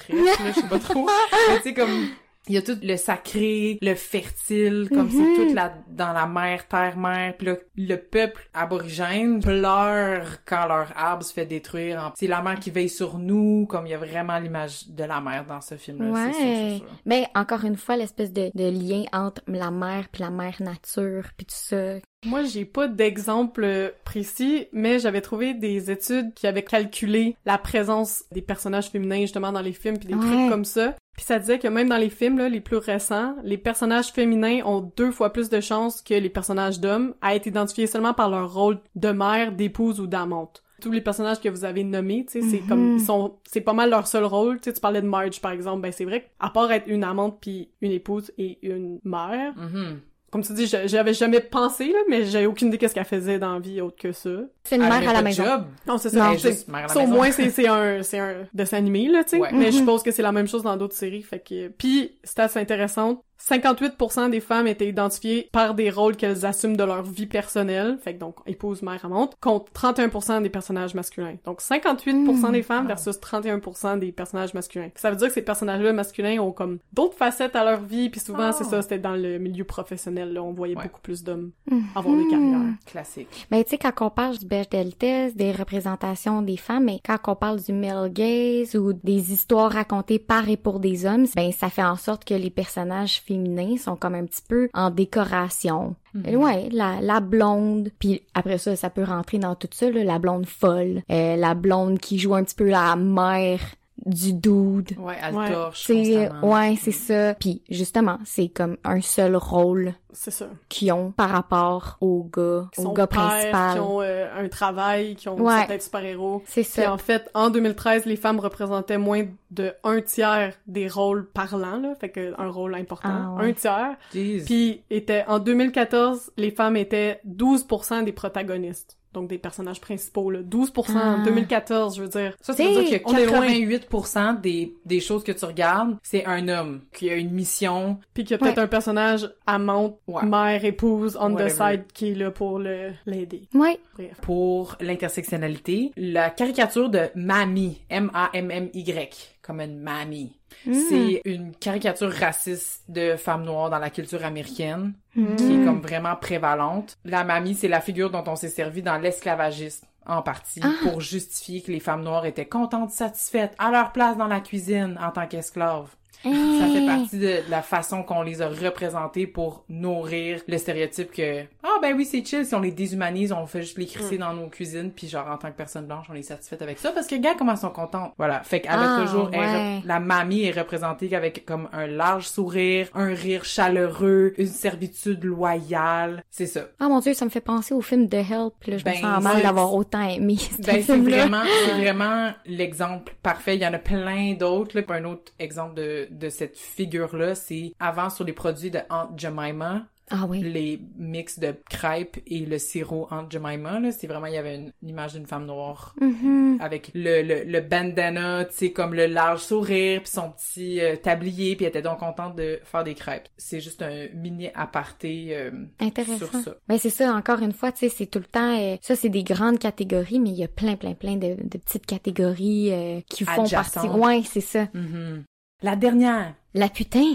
je 0.48 0.62
sais 0.62 0.68
pas 0.68 0.80
trop. 0.80 1.08
Mais 1.50 1.58
tu 1.58 1.62
sais, 1.64 1.74
comme, 1.74 2.08
il 2.48 2.56
y 2.56 2.58
a 2.58 2.62
tout 2.62 2.78
le 2.82 2.96
sacré, 2.98 3.78
le 3.82 3.96
fertile, 3.96 4.88
comme 4.90 5.08
Mhm. 5.08 5.12
c'est 5.12 5.48
tout 5.48 5.54
la, 5.56 5.74
dans 5.90 6.14
la 6.14 6.26
mer, 6.28 6.68
terre-mer. 6.68 7.36
Puis 7.38 7.48
le 7.78 7.96
peuple 7.98 8.48
aborigène 8.54 9.40
pleure 9.42 10.38
quand 10.46 10.68
leur 10.68 10.92
arbre 10.96 11.24
se 11.24 11.34
fait 11.34 11.46
détruire. 11.46 12.12
C'est 12.16 12.28
la 12.28 12.42
mer 12.42 12.60
qui 12.60 12.72
veille 12.72 12.90
sur 12.90 13.18
nous, 13.18 13.66
comme 13.68 13.86
il 13.88 13.92
y 13.92 13.94
a 13.94 13.98
vraiment 13.98 14.38
l'image 14.40 14.88
de 14.90 15.04
la 15.04 15.22
mer 15.22 15.46
dans 15.48 15.62
ce 15.62 15.76
film-là. 15.76 16.32
sûr, 16.32 16.40
Ouais. 16.42 16.78
sûr. 16.80 16.88
Mais 17.06 17.28
encore 17.36 17.64
une 17.66 17.78
fois, 17.78 17.98
l'espèce 17.98 18.32
de, 18.34 18.52
de 18.54 18.70
lien 18.70 19.04
entre 19.14 19.42
la 19.48 19.72
mère 19.72 20.08
puis 20.12 20.22
la 20.22 20.30
mère 20.30 20.56
nature 20.60 21.24
puis 21.38 21.46
tout 21.46 21.56
ça. 21.58 21.96
Moi, 22.26 22.44
j'ai 22.44 22.66
pas 22.66 22.88
d'exemple 22.88 23.94
précis, 24.04 24.68
mais 24.74 25.00
j'avais 25.00 25.22
trouvé 25.22 25.54
des 25.54 25.92
études 25.92 26.34
qui 26.34 26.48
avaient 26.48 26.64
calculé 26.64 27.36
la 27.46 27.58
présence 27.58 28.24
des 28.32 28.42
personnages 28.42 28.90
féminins 28.90 29.22
justement 29.22 29.52
dans 29.52 29.62
les 29.62 29.74
films 29.74 29.98
puis 29.98 30.08
des 30.08 30.16
Ouais. 30.16 30.20
trucs 30.26 30.50
comme 30.50 30.66
ça. 30.66 30.96
Puis 31.16 31.26
ça 31.26 31.40
disait 31.40 31.60
que 31.60 31.68
même 31.70 31.88
dans 31.88 31.98
les 31.98 32.10
films 32.10 32.38
là, 32.38 32.50
les 32.50 32.60
plus 32.60 32.76
récents, 32.78 33.36
les 33.44 33.58
personnages 33.58 34.12
féminins 34.12 34.62
ont 34.66 34.92
deux 34.98 35.12
fois 35.12 35.32
plus 35.32 35.50
de 35.50 35.62
chances 35.62 36.02
que 36.02 36.14
les 36.14 36.30
personnages 36.30 36.80
d'hommes 36.82 37.14
à 37.22 37.36
être 37.36 37.46
identifiés 37.46 37.88
seulement 37.88 38.14
par 38.14 38.30
leur 38.30 38.54
rôle 38.54 38.80
de 38.96 39.10
mère, 39.12 39.52
d'épouse 39.54 40.00
ou 40.02 40.08
d'amante. 40.08 40.62
tous 40.82 40.92
les 40.92 41.00
personnages 41.02 41.40
que 41.40 41.48
vous 41.48 41.64
avez 41.64 41.86
nommés, 41.86 42.26
tu 42.30 42.34
sais, 42.34 42.50
c'est 42.50 42.60
Mhm. 42.62 42.68
comme, 42.68 42.92
ils 42.98 43.00
sont, 43.02 43.38
c'est 43.46 43.62
pas 43.62 43.72
mal 43.72 43.90
leur 43.90 44.08
seul 44.08 44.26
rôle. 44.26 44.58
Tu 44.58 44.66
sais, 44.66 44.74
tu 44.74 44.82
parlais 44.82 45.02
de 45.02 45.08
Marge, 45.08 45.40
par 45.40 45.52
exemple, 45.54 45.82
ben 45.82 45.92
c'est 45.94 46.04
vrai 46.04 46.30
qu'à 46.40 46.50
part 46.50 46.70
être 46.72 46.88
une 46.88 47.06
amante 47.06 47.38
puis 47.40 47.70
une 47.82 47.92
épouse 47.94 48.32
et 48.38 48.60
une 48.62 49.00
mère, 49.06 49.54
Mhm. 49.56 50.02
Comme 50.36 50.44
tu 50.44 50.52
dis, 50.52 50.68
je- 50.68 50.86
j'avais 50.88 51.14
jamais 51.14 51.40
pensé, 51.40 51.86
là, 51.94 52.00
mais 52.10 52.26
j'avais 52.26 52.46
aucune 52.46 52.68
idée 52.68 52.78
qu'est-ce 52.78 52.94
qu'elle 52.94 53.06
faisait 53.06 53.40
dans 53.40 53.54
la 53.54 53.60
vie 53.60 53.80
autre 53.80 53.96
que 53.98 54.12
ça. 54.12 54.30
C'est 54.66 54.76
une 54.76 54.82
Elle 54.84 54.90
mère 54.90 55.10
à 55.10 55.14
la 55.14 55.22
maison. 55.22 55.46
job. 55.46 55.64
Non, 55.88 55.98
c'est 55.98 56.12
Non, 56.12 56.34
ça. 56.34 56.38
C'est- 56.38 56.50
juste 56.52 56.68
mère 56.68 56.80
à 56.80 56.82
la 56.82 56.88
ça, 56.90 57.00
au 57.00 57.08
moins, 57.08 57.32
c'est, 57.32 57.50
c'est 57.50 57.68
un, 57.70 58.04
c'est 58.04 58.20
un 58.20 58.34
dessin 58.54 58.76
animé, 58.78 59.08
là, 59.08 59.24
tu 59.24 59.30
sais. 59.30 59.38
Ouais. 59.40 59.50
Mais 59.54 59.68
je 59.72 59.78
Mhm. 59.78 59.80
suppose 59.86 60.04
que 60.04 60.12
c'est 60.12 60.22
la 60.24 60.34
même 60.34 60.48
chose 60.50 60.64
dans 60.64 60.76
d'autres 60.76 60.94
séries, 60.96 61.22
fait 61.22 61.40
que... 61.40 61.70
Puis, 61.70 62.18
stats 62.26 62.50
intéressante, 62.56 63.22
58% 63.48 64.30
des 64.30 64.40
femmes 64.40 64.68
étaient 64.68 64.88
identifiées 64.90 65.50
par 65.52 65.76
des 65.76 65.90
rôles 65.92 66.16
qu'elles 66.16 66.46
assument 66.46 66.76
de 66.76 66.84
leur 66.84 67.04
vie 67.04 67.28
personnelle, 67.28 67.98
fait 68.02 68.16
que 68.16 68.20
donc, 68.20 68.38
épouse, 68.48 68.82
mère, 68.82 69.06
amante, 69.06 69.36
contre 69.40 69.72
31% 69.72 70.42
des 70.42 70.50
personnages 70.50 70.96
masculins. 70.96 71.36
Donc, 71.46 71.62
58% 71.62 72.48
Mhm. 72.48 72.52
des 72.54 72.64
femmes 72.64 72.88
versus 72.88 73.20
31% 73.20 73.98
des 73.98 74.12
personnages 74.12 74.54
masculins. 74.56 74.90
Ça 74.96 75.12
veut 75.12 75.16
dire 75.18 75.28
que 75.28 75.34
ces 75.34 75.44
personnages-là 75.44 75.94
masculins 75.94 76.40
ont 76.42 76.52
comme 76.52 76.80
d'autres 76.92 77.16
facettes 77.18 77.56
à 77.56 77.64
leur 77.64 77.82
vie, 77.82 78.10
puis 78.10 78.20
souvent, 78.20 78.50
Oh. 78.52 78.56
c'est 78.58 78.64
ça, 78.64 78.82
c'était 78.82 78.98
dans 78.98 79.16
le 79.16 79.38
milieu 79.38 79.64
professionnel, 79.64 80.34
là, 80.34 80.42
on 80.42 80.52
voyait 80.54 80.76
Ouais. 80.76 80.84
beaucoup 80.84 81.02
plus 81.02 81.24
d'hommes 81.24 81.52
Mhm. 81.70 81.84
avoir 81.96 82.16
des 82.18 82.28
carrières. 82.28 82.62
Classique. 82.88 83.48
Ben, 83.52 83.64
tu 83.64 83.72
sais, 83.72 83.78
quand 83.78 83.94
on 84.02 84.10
parle 84.10 84.38
du 84.40 84.46
Bechdel 84.48 84.96
test, 84.96 85.38
des 85.38 85.52
représentations 85.52 86.42
des 86.42 86.58
femmes, 86.58 86.86
mais 86.86 87.00
quand 87.06 87.18
on 87.28 87.36
parle 87.36 87.62
du 87.62 87.74
male 87.74 88.12
gaze 88.12 88.76
ou 88.76 88.94
des 88.94 89.32
histoires 89.34 89.72
racontées 89.72 90.20
par 90.20 90.50
et 90.50 90.58
pour 90.58 90.80
des 90.80 91.06
hommes, 91.06 91.26
ben, 91.36 91.52
ça 91.52 91.70
fait 91.70 91.84
en 91.84 91.96
sorte 91.96 92.26
que 92.26 92.34
les 92.34 92.50
personnages 92.50 93.20
féminins 93.20 93.35
sont 93.78 93.96
comme 93.96 94.16
un 94.16 94.26
petit 94.26 94.42
peu 94.48 94.70
en 94.74 94.90
décoration. 94.90 95.96
Mhm. 96.14 96.36
Ouais, 96.36 96.70
la, 96.72 97.02
la 97.02 97.20
blonde, 97.20 97.90
puis 98.00 98.22
après 98.34 98.58
ça, 98.58 98.76
ça 98.76 98.90
peut 98.90 99.04
rentrer 99.04 99.38
dans 99.38 99.56
tout 99.56 99.68
ça, 99.72 99.90
là, 99.90 100.04
la 100.04 100.20
blonde 100.20 100.46
folle, 100.46 101.02
euh, 101.12 101.36
la 101.36 101.54
blonde 101.54 102.00
qui 102.00 102.20
joue 102.20 102.36
un 102.36 102.44
petit 102.44 102.56
peu 102.56 102.70
la 102.70 102.96
mère 102.96 103.60
du 104.06 104.34
dude. 104.34 104.98
Ouais, 105.00 105.16
elle 105.24 105.36
Ouais. 105.36 105.52
torche 105.52 105.90
ouais, 105.90 106.76
c'est 106.82 106.92
ça. 106.92 107.34
Puis 107.36 107.62
justement, 107.70 108.20
c'est 108.26 108.50
comme 108.50 108.78
un 108.84 109.02
seul 109.02 109.36
rôle 109.36 109.94
C'est 110.18 110.32
ça. 110.32 110.48
qu'ils 110.70 110.92
ont 110.94 111.12
par 111.12 111.30
rapport 111.30 111.98
au 112.02 112.24
gars, 112.24 112.68
Qui 112.72 112.80
au 112.80 112.84
sont 112.84 112.94
gars 112.94 113.06
pères, 113.08 113.28
principal. 113.28 113.74
qui 113.74 113.80
ont 113.80 114.02
euh, 114.02 114.28
un 114.44 114.48
travail, 114.48 115.16
qui 115.16 115.30
ont 115.30 115.36
Ouais. 115.40 115.58
certains 115.58 115.80
super-héros. 115.80 116.42
C'est 116.48 116.64
ça. 116.64 116.92
en 116.94 116.98
fait, 116.98 117.30
en 117.34 117.50
2013, 117.50 118.06
les 118.06 118.16
femmes 118.16 118.40
représentaient 118.40 118.98
moins 118.98 119.26
de 119.52 119.74
un 119.84 120.02
tiers 120.02 120.54
des 120.68 120.88
rôles 120.88 121.28
parlants, 121.30 121.80
là, 121.80 121.94
fait 122.00 122.10
que 122.10 122.34
un 122.40 122.50
rôle 122.50 122.76
important, 122.76 123.10
Ah, 123.12 123.36
ouais. 123.40 123.50
un 123.50 123.54
tiers. 123.54 123.96
Jeez. 124.14 124.42
Puis 124.46 124.82
était 124.90 125.24
en 125.28 125.40
2014, 125.40 126.32
les 126.38 126.52
femmes 126.52 126.78
étaient 126.78 127.20
12% 127.26 128.04
des 128.04 128.12
protagonistes, 128.12 128.98
donc 129.14 129.30
des 129.30 129.38
personnages 129.38 129.80
principaux, 129.80 130.30
là. 130.30 130.40
12% 130.44 130.98
en 131.00 131.22
Ah. 131.22 131.24
2014, 131.24 131.96
je 131.96 132.02
veux 132.02 132.10
dire. 132.10 132.34
Ça, 132.42 132.54
ça 132.54 132.64
veut 132.64 132.84
dire 132.84 133.00
on 133.06 133.14
que 133.14 133.20
est 133.20 133.26
loin. 133.26 133.46
88% 133.48 134.34
des, 134.42 134.76
des 134.86 135.00
choses 135.00 135.24
que 135.24 135.32
tu 135.32 135.46
regardes, 135.46 135.96
c'est 136.04 136.26
un 136.26 136.48
homme 136.50 136.82
qui 136.94 137.10
a 137.10 137.16
une 137.16 137.32
mission. 137.32 138.00
Puis 138.14 138.24
qu'il 138.26 138.32
y 138.32 138.34
a 138.36 138.38
peut-être 138.40 138.58
Ouais. 138.58 138.64
un 138.64 138.68
personnage 138.68 139.30
amante, 139.48 139.98
Ouais. 140.08 140.24
mère, 140.24 140.64
épouse, 140.64 141.18
on 141.20 141.34
the 141.34 141.50
side, 141.50 141.86
qui 141.94 142.12
est 142.12 142.16
là 142.16 142.30
pour 142.30 142.60
le 142.60 142.92
l'aider. 143.08 143.48
Ouais. 143.56 143.80
Bref. 143.96 144.18
Pour 144.22 144.76
l'intersectionnalité, 144.80 145.92
la 145.98 146.30
caricature 146.30 146.90
de 146.90 147.10
Mamie, 147.16 147.82
M-A-M-M-Y, 147.90 149.36
comme 149.42 149.62
une 149.62 149.80
mamie. 149.80 150.38
Mm. 150.66 150.74
C'est 150.90 151.22
une 151.26 151.56
caricature 151.56 152.12
raciste 152.12 152.84
de 152.90 153.16
femmes 153.16 153.44
noires 153.46 153.70
dans 153.70 153.80
la 153.80 153.90
culture 153.90 154.24
américaine, 154.26 154.94
Mm. 155.16 155.36
qui 155.38 155.44
est 155.62 155.66
comme 155.66 155.82
vraiment 155.82 156.16
prévalente. 156.16 156.98
La 157.06 157.24
mamie, 157.24 157.56
c'est 157.56 157.68
la 157.68 157.82
figure 157.82 158.10
dont 158.12 158.24
on 158.28 158.36
s'est 158.36 158.50
servi 158.50 158.82
dans 158.82 158.98
l'esclavagisme 158.98 159.86
en 160.06 160.22
partie 160.22 160.60
Ah. 160.64 160.70
pour 160.84 161.02
justifier 161.02 161.62
que 161.62 161.72
les 161.72 161.80
femmes 161.80 162.04
noires 162.04 162.26
étaient 162.26 162.46
contentes, 162.46 162.92
satisfaites 162.92 163.56
à 163.58 163.72
leur 163.72 163.92
place 163.92 164.18
dans 164.18 164.28
la 164.28 164.40
cuisine 164.40 165.00
en 165.02 165.12
tant 165.12 165.26
qu'esclaves. 165.28 165.96
Ça 166.24 166.68
fait 166.74 166.86
partie 166.86 167.20
de 167.20 167.50
la 167.50 167.62
façon 167.62 168.04
qu'on 168.04 168.22
les 168.22 168.42
a 168.42 168.48
représentés 168.50 169.28
pour 169.28 169.64
nourrir 169.70 170.42
le 170.48 170.58
stéréotype 170.58 171.12
que 171.12 171.42
ah 171.64 171.78
ben 171.82 171.94
oui 171.96 172.06
c'est 172.06 172.26
chill 172.26 172.46
si 172.46 172.56
on 172.56 172.60
les 172.62 172.72
déshumanise 172.72 173.32
on 173.32 173.46
fait 173.48 173.62
juste 173.62 173.78
les 173.78 173.86
crisser 173.86 174.18
dans 174.18 174.34
nos 174.34 174.48
cuisines 174.48 174.92
puis 174.92 175.08
genre 175.08 175.28
en 175.30 175.38
tant 175.38 175.50
que 175.52 175.58
personne 175.58 175.86
blanche 175.86 176.06
on 176.10 176.16
est 176.16 176.22
satisfaite 176.22 176.62
avec 176.62 176.80
ça 176.80 176.92
parce 176.92 177.08
que 177.08 177.16
gars 177.16 177.36
comment 177.38 177.52
elles 177.54 177.58
sont 177.58 177.70
contentes 177.70 178.14
voilà 178.18 178.42
fait 178.44 178.62
qu'elle 178.62 178.72
a 178.74 178.98
Ah, 178.98 179.02
toujours 179.06 179.30
ouais. 179.32 179.82
la 179.86 180.00
mamie 180.00 180.44
est 180.44 180.52
représentée 180.58 181.14
avec 181.16 181.46
comme 181.46 181.68
un 181.74 181.88
large 181.88 182.28
sourire 182.28 182.88
un 182.94 183.14
rire 183.14 183.44
chaleureux 183.46 184.34
une 184.38 184.48
servitude 184.48 185.24
loyale 185.24 186.24
c'est 186.30 186.46
ça 186.48 186.62
Ah 186.80 186.88
mon 186.90 187.00
dieu, 187.00 187.14
ça 187.14 187.26
me 187.26 187.30
fait 187.30 187.42
penser 187.42 187.74
au 187.74 187.82
film 187.82 188.10
The 188.10 188.16
Help. 188.16 188.54
Là, 188.68 188.78
je 188.78 188.84
Ben, 188.84 188.96
me 188.96 189.02
sens 189.02 189.24
mal 189.24 189.42
d'avoir 189.42 189.74
autant 189.74 190.02
aimé 190.08 190.38
Ben, 190.60 190.82
c'est 190.84 190.98
vraiment, 190.98 191.44
c'est 191.66 191.82
vraiment 191.82 192.32
l'exemple 192.46 193.14
parfait. 193.24 193.56
Il 193.56 193.62
y 193.62 193.68
en 193.68 193.74
a 193.74 193.78
plein 193.80 194.34
d'autres. 194.34 194.76
là. 194.78 194.84
Un 194.96 195.04
autre 195.06 195.32
exemple 195.40 195.76
de, 195.76 196.05
de 196.12 196.30
cette 196.30 196.58
figure-là, 196.58 197.36
c'est 197.36 197.74
avant 197.80 198.10
sur 198.10 198.26
les 198.26 198.34
produits 198.34 198.72
de 198.72 198.80
Aunt 198.90 199.10
Jemima, 199.18 199.86
Ah 200.12 200.26
oui. 200.30 200.42
les 200.42 200.80
mix 200.98 201.40
de 201.40 201.56
crêpes 201.70 202.18
et 202.28 202.46
le 202.46 202.60
sirop 202.60 203.08
Aunt 203.12 203.28
Jemima, 203.30 203.80
là. 203.80 203.92
C'est 203.92 204.06
vraiment, 204.08 204.28
il 204.28 204.34
y 204.34 204.38
avait 204.38 204.56
une, 204.56 204.72
une 204.84 204.90
image 204.90 205.14
d'une 205.14 205.26
femme 205.26 205.46
noire 205.48 205.96
Mhm. 206.00 206.60
avec 206.62 206.92
le, 206.94 207.22
le, 207.24 207.44
le 207.44 207.60
bandana, 207.62 208.46
tu 208.46 208.56
sais, 208.56 208.72
comme 208.72 208.94
le 208.94 209.08
large 209.08 209.42
sourire, 209.42 210.02
puis 210.04 210.12
son 210.12 210.30
petit 210.32 210.80
euh, 210.80 210.96
tablier, 210.96 211.56
puis 211.56 211.66
elle 211.66 211.70
était 211.70 211.82
donc 211.82 212.00
contente 212.00 212.36
de 212.36 212.60
faire 212.64 212.84
des 212.84 212.94
crêpes. 212.94 213.28
C'est 213.38 213.60
juste 213.60 213.82
un 213.82 214.08
mini 214.14 214.50
aparté 214.54 215.30
euh, 215.36 215.52
Intéressant. 215.80 216.18
sur 216.18 216.32
ça. 216.42 216.56
Ben 216.68 216.78
c'est 216.78 216.90
ça, 216.92 217.12
encore 217.14 217.40
une 217.42 217.52
fois, 217.54 217.72
tu 217.72 217.80
sais, 217.80 217.90
c'est 217.90 218.06
tout 218.06 218.20
le 218.20 218.26
temps... 218.26 218.58
euh, 218.60 218.76
ça, 218.82 218.96
c'est 218.96 219.10
des 219.10 219.24
grandes 219.24 219.58
catégories, 219.60 220.20
mais 220.20 220.30
il 220.30 220.36
y 220.38 220.44
a 220.44 220.48
plein, 220.48 220.76
plein, 220.76 220.94
plein 220.94 221.16
de, 221.16 221.36
de 221.42 221.58
petites 221.58 221.86
catégories 221.88 222.72
qui 223.10 223.26
font 223.26 223.48
partie... 223.50 223.80
Ouais, 223.88 224.22
c'est 224.24 224.40
ça. 224.42 224.68
Mhm. 224.74 225.24
La 225.62 225.76
dernière, 225.76 226.34
La 226.54 226.70
putain, 226.70 227.14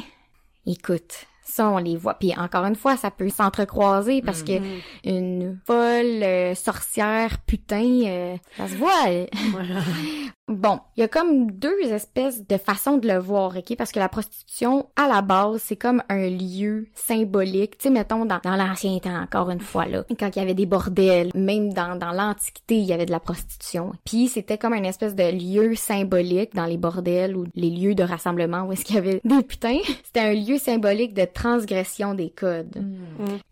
écoute, 0.66 1.26
ça, 1.45 1.68
on 1.68 1.78
les 1.78 1.97
voit. 1.97 2.14
Puis 2.14 2.34
encore 2.36 2.64
une 2.64 2.74
fois, 2.76 2.97
ça 2.97 3.11
peut 3.11 3.28
s'entrecroiser 3.28 4.22
parce 4.22 4.43
que 4.43 4.59
Mhm. 4.59 4.80
une 5.05 5.59
folle 5.66 6.22
euh, 6.22 6.55
sorcière 6.55 7.38
putain, 7.47 7.84
euh, 8.07 8.36
ça 8.57 8.68
se 8.68 8.74
voit. 8.76 9.09
euh. 9.09 9.26
Bon, 10.51 10.80
il 10.96 11.01
y 11.01 11.05
a 11.05 11.09
comme 11.09 11.53
deux 11.53 11.80
espèces 11.92 12.44
de 12.44 12.57
façons 12.57 12.96
de 12.96 13.07
le 13.07 13.18
voir, 13.18 13.57
ok? 13.57 13.76
Parce 13.78 13.92
que 13.92 14.01
la 14.01 14.09
prostitution, 14.09 14.88
à 14.96 15.07
la 15.07 15.22
base, 15.22 15.62
c'est 15.64 15.76
comme 15.76 16.03
un 16.09 16.28
lieu 16.28 16.88
symbolique. 16.92 17.78
Tu 17.78 17.84
sais, 17.84 17.90
mettons, 17.90 18.24
dans, 18.24 18.40
dans 18.42 18.57
l'ancien 18.57 18.98
temps, 18.98 19.22
encore 19.22 19.51
une 19.51 19.61
fois, 19.61 19.86
là, 19.86 20.05
quand 20.18 20.34
il 20.34 20.38
y 20.40 20.42
avait 20.42 20.55
des 20.55 20.66
bordels, 20.66 21.30
même 21.36 21.72
dans, 21.72 21.94
dans 21.94 22.11
l'Antiquité, 22.11 22.78
il 22.78 22.84
y 22.84 22.92
avait 22.92 23.07
de 23.07 23.12
la 23.12 23.20
prostitution. 23.20 23.92
Puis 24.05 24.26
c'était 24.26 24.59
comme 24.59 24.74
une 24.74 24.86
espèce 24.86 25.14
de 25.14 25.30
lieu 25.30 25.76
symbolique 25.76 26.53
dans 26.57 26.66
les 26.66 26.78
bordels 26.78 27.36
ou 27.36 27.46
les 27.55 27.70
lieux 27.70 27.94
de 27.94 28.03
rassemblement 28.03 28.62
où 28.62 28.72
est-ce 28.72 28.84
qu'il 28.84 28.96
y 28.96 28.98
avait 28.98 29.20
des 29.22 29.42
putains. 29.44 29.78
C'était 30.05 30.20
un 30.20 30.34
lieu 30.34 30.59
symbolique 30.59 31.14
de 31.14 31.26
transgression 31.32 32.14
des 32.14 32.30
codes. 32.30 32.84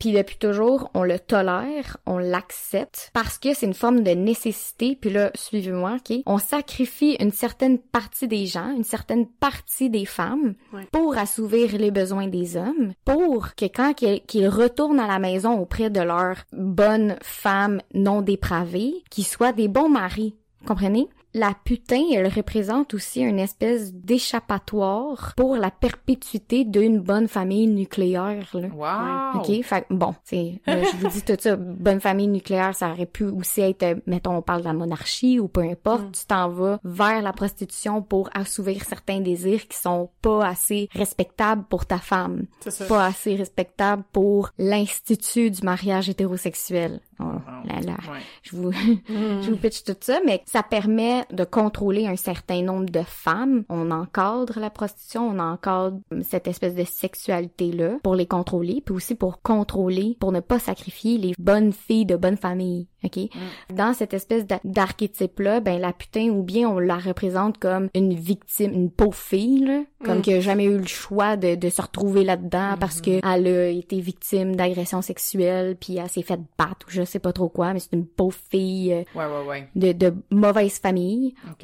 Puis 0.01 0.11
depuis 0.11 0.38
toujours, 0.38 0.90
on 0.94 1.05
le 1.05 1.20
tolère, 1.20 1.99
on 2.07 2.18
l'accepte 2.18 3.11
parce 3.12 3.38
que 3.38 3.55
c'est 3.55 3.66
une 3.66 3.74
forme 3.74 4.03
de 4.03 4.11
nécessité. 4.11 4.99
Puis 5.01 5.11
là, 5.11 5.30
suivez-moi, 5.36 5.99
ok? 6.01 6.18
On 6.26 6.38
sacrifie 6.38 6.88
une 7.20 7.30
certaine 7.32 7.78
partie 7.78 8.28
des 8.28 8.47
gens, 8.47 8.70
une 8.76 8.84
certaine 8.84 9.26
partie 9.26 9.91
des 9.91 10.05
femmes 10.05 10.55
Ouais. 10.72 10.86
pour 10.93 11.16
assouvir 11.16 11.76
les 11.78 11.91
besoins 11.91 12.26
des 12.28 12.57
hommes, 12.57 12.93
pour 13.05 13.55
que 13.55 13.64
quand 13.66 13.95
qu'ils 13.95 14.20
qu'ils 14.22 14.49
retournent 14.49 15.01
à 15.01 15.07
la 15.07 15.18
maison 15.18 15.59
auprès 15.59 15.91
de 15.91 16.01
leurs 16.01 16.36
bonnes 16.53 17.16
femmes 17.22 17.80
non 17.95 18.22
dépravées, 18.22 18.95
qu'ils 19.11 19.26
soient 19.26 19.53
des 19.53 19.68
bons 19.68 19.89
maris. 19.89 20.34
Comprenez? 20.66 21.09
La 21.39 21.55
putain, 21.64 22.03
elle 22.12 22.26
représente 22.26 22.95
aussi 22.95 23.20
une 23.20 23.39
espèce 23.39 23.93
d'échappatoire 23.95 25.34
pour 25.36 25.57
la 25.57 25.70
perpétuité 25.70 26.64
d'une 26.64 26.99
bonne 27.01 27.28
famille 27.28 27.66
nucléaire. 27.68 28.49
Là. 28.55 28.68
wow! 28.74 29.41
OK, 29.41 29.62
fait 29.62 29.86
bon, 29.91 30.14
c'est 30.24 30.61
là, 30.66 30.82
je 30.82 30.97
vous 30.97 31.09
dis 31.09 31.22
tout 31.22 31.36
ça, 31.39 31.57
bonne 31.57 32.01
famille 32.01 32.26
nucléaire, 32.28 32.74
ça 32.74 32.91
aurait 32.91 33.07
pu 33.07 33.24
aussi 33.24 33.61
être 33.61 33.82
euh, 33.82 33.95
mettons 34.07 34.36
on 34.36 34.43
parle 34.43 34.61
de 34.62 34.66
la 34.66 34.72
monarchie 34.72 35.39
ou 35.39 35.49
peu 35.49 35.61
importe, 35.62 36.03
Mm. 36.03 36.12
tu 36.12 36.24
t'en 36.26 36.49
vas 36.49 36.78
vers 36.84 37.22
la 37.22 37.32
prostitution 37.32 38.03
pour 38.03 38.30
assouvir 38.34 38.84
certains 38.84 39.20
désirs 39.20 39.66
qui 39.68 39.76
sont 39.78 40.11
pas 40.22 40.47
assez 40.47 40.89
respectables 40.95 41.64
pour 41.68 41.86
ta 41.86 41.99
femme, 41.99 42.47
pas 42.89 43.07
assez 43.07 43.34
respectables 43.36 44.03
pour 44.12 44.51
l'institut 44.59 45.51
du 45.51 45.62
mariage 45.62 46.09
hétérosexuel. 46.09 47.01
Oh, 47.20 47.24
Wow. 47.24 47.32
là 47.64 47.80
là, 47.84 47.97
Ouais. 48.12 48.20
je 48.43 48.57
vous 48.57 48.70
Mhm. 49.09 49.43
je 49.43 49.51
vous 49.51 49.57
pitch 49.57 49.82
tout 49.82 49.97
ça, 50.01 50.20
mais 50.24 50.43
ça 50.47 50.62
permet 50.62 51.24
de 51.33 51.45
contrôler 51.45 52.07
un 52.07 52.16
certain 52.16 52.62
nombre 52.62 52.87
de 52.91 53.03
femmes. 53.05 53.64
On 53.68 53.91
encadre 53.91 54.59
la 54.61 54.70
prostitution, 54.70 55.29
on 55.29 55.39
encadre 55.39 55.99
cette 56.22 56.49
espèce 56.49 56.74
de 56.74 56.85
sexualité-là 56.85 57.99
pour 58.03 58.14
les 58.14 58.26
contrôler, 58.26 58.83
puis 58.85 58.95
aussi 58.95 59.14
pour 59.14 59.43
contrôler, 59.43 60.16
pour 60.20 60.33
ne 60.33 60.41
pas 60.41 60.59
sacrifier 60.59 61.18
les 61.18 61.33
bonnes 61.39 61.72
filles 61.72 62.07
de 62.07 62.16
bonne 62.16 62.37
famille. 62.37 62.87
OK? 63.05 63.16
Mm. 63.16 63.74
Dans 63.76 63.93
cette 63.95 64.12
espèce 64.14 64.47
d'a- 64.47 64.61
d'archétype-là, 64.64 65.61
ben 65.61 65.81
la 65.81 65.93
putain, 65.93 66.31
ou 66.31 66.43
bien 66.43 66.68
on 66.68 66.79
la 66.79 66.97
représente 66.99 67.59
comme 67.59 67.89
une 67.95 68.12
victime, 68.14 68.72
une 68.72 68.91
pauvre 68.91 69.14
fille, 69.14 69.61
là, 69.64 69.83
comme 70.05 70.18
Mm. 70.18 70.22
qui 70.22 70.33
a 70.35 70.41
jamais 70.41 70.64
eu 70.64 70.79
le 70.79 70.87
choix 70.87 71.37
de, 71.37 71.55
de 71.55 71.68
se 71.68 71.81
retrouver 71.83 72.24
là-dedans 72.24 72.74
parce 72.81 73.01
que 73.01 73.20
elle 73.24 73.47
a 73.47 73.68
été 73.68 74.01
victime 74.01 74.57
d'agression 74.57 75.01
sexuelle, 75.03 75.76
puis 75.81 75.97
elle 75.99 76.09
s'est 76.09 76.22
fait 76.22 76.41
battre 76.59 76.87
ou 76.89 76.91
je 76.91 77.05
sais 77.05 77.18
pas 77.20 77.33
trop 77.33 77.49
quoi, 77.49 77.72
mais 77.72 77.79
c'est 77.79 77.93
une 77.93 78.07
pauvre 78.07 78.37
fille 78.51 78.93
euh, 78.93 79.03
Ouais, 79.14 79.24
ouais, 79.26 79.47
ouais. 79.49 79.68
de, 79.76 79.93
de 79.93 80.14
mauvaise 80.31 80.79
famille. 80.79 81.07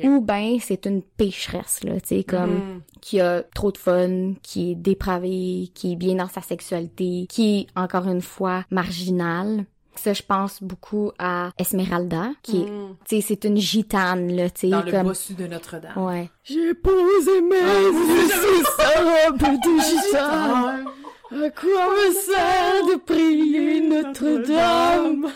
Ou 0.04 0.20
ben 0.20 0.58
c'est 0.60 0.86
une 0.86 1.02
pécheresse, 1.02 1.82
là, 1.84 2.00
tu 2.00 2.08
sais, 2.16 2.24
comme 2.24 2.54
Mhm. 2.54 2.80
qui 3.00 3.20
a 3.20 3.42
trop 3.54 3.70
de 3.72 3.78
fun, 3.78 4.34
qui 4.42 4.72
est 4.72 4.74
dépravé, 4.74 5.70
qui 5.74 5.92
est 5.92 5.96
bien 5.96 6.16
dans 6.16 6.28
sa 6.28 6.40
sexualité, 6.40 7.26
qui 7.28 7.60
est 7.60 7.66
encore 7.78 8.06
une 8.08 8.20
fois 8.22 8.64
marginal. 8.70 9.64
Ça, 9.96 10.12
je 10.12 10.22
pense 10.22 10.60
beaucoup 10.60 11.12
à 11.20 11.50
Esmeralda, 11.56 12.30
qui 12.42 12.62
est, 12.62 12.70
Mhm. 12.70 12.96
tu 13.08 13.16
sais, 13.16 13.20
c'est 13.20 13.44
une 13.44 13.56
gitane, 13.58 14.34
là, 14.34 14.50
tu 14.50 14.62
sais, 14.62 14.68
Dans 14.68 14.82
le 14.82 14.90
comme... 14.90 15.06
bossu 15.06 15.34
de 15.34 15.46
Notre-Dame. 15.46 15.92
Ouais. 15.96 16.28
J'ai 16.42 16.74
posé 16.74 17.40
mes 17.40 17.56
yeux 17.56 18.28
sur 18.28 18.70
sa 18.76 19.00
robe 19.00 19.38
de 19.38 19.80
gitane. 19.82 20.84
À 21.30 21.50
quoi 21.50 21.86
me 21.90 22.12
sert 22.12 22.86
de 22.90 22.96
prier 23.04 23.80
Notre-Dame? 23.88 25.28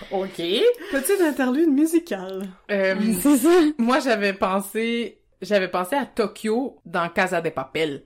OK. 0.10 0.36
Petite 0.92 1.20
interlude 1.20 1.68
musicale. 1.70 2.48
Euh, 2.70 2.94
C'est 3.20 3.36
ça. 3.36 3.60
moi, 3.78 4.00
j'avais 4.00 4.32
pensé... 4.32 5.18
J'avais 5.42 5.68
pensé 5.68 5.96
à 5.96 6.04
Tokyo 6.04 6.78
dans 6.84 7.08
Casa 7.08 7.40
de 7.40 7.48
Papel. 7.48 8.02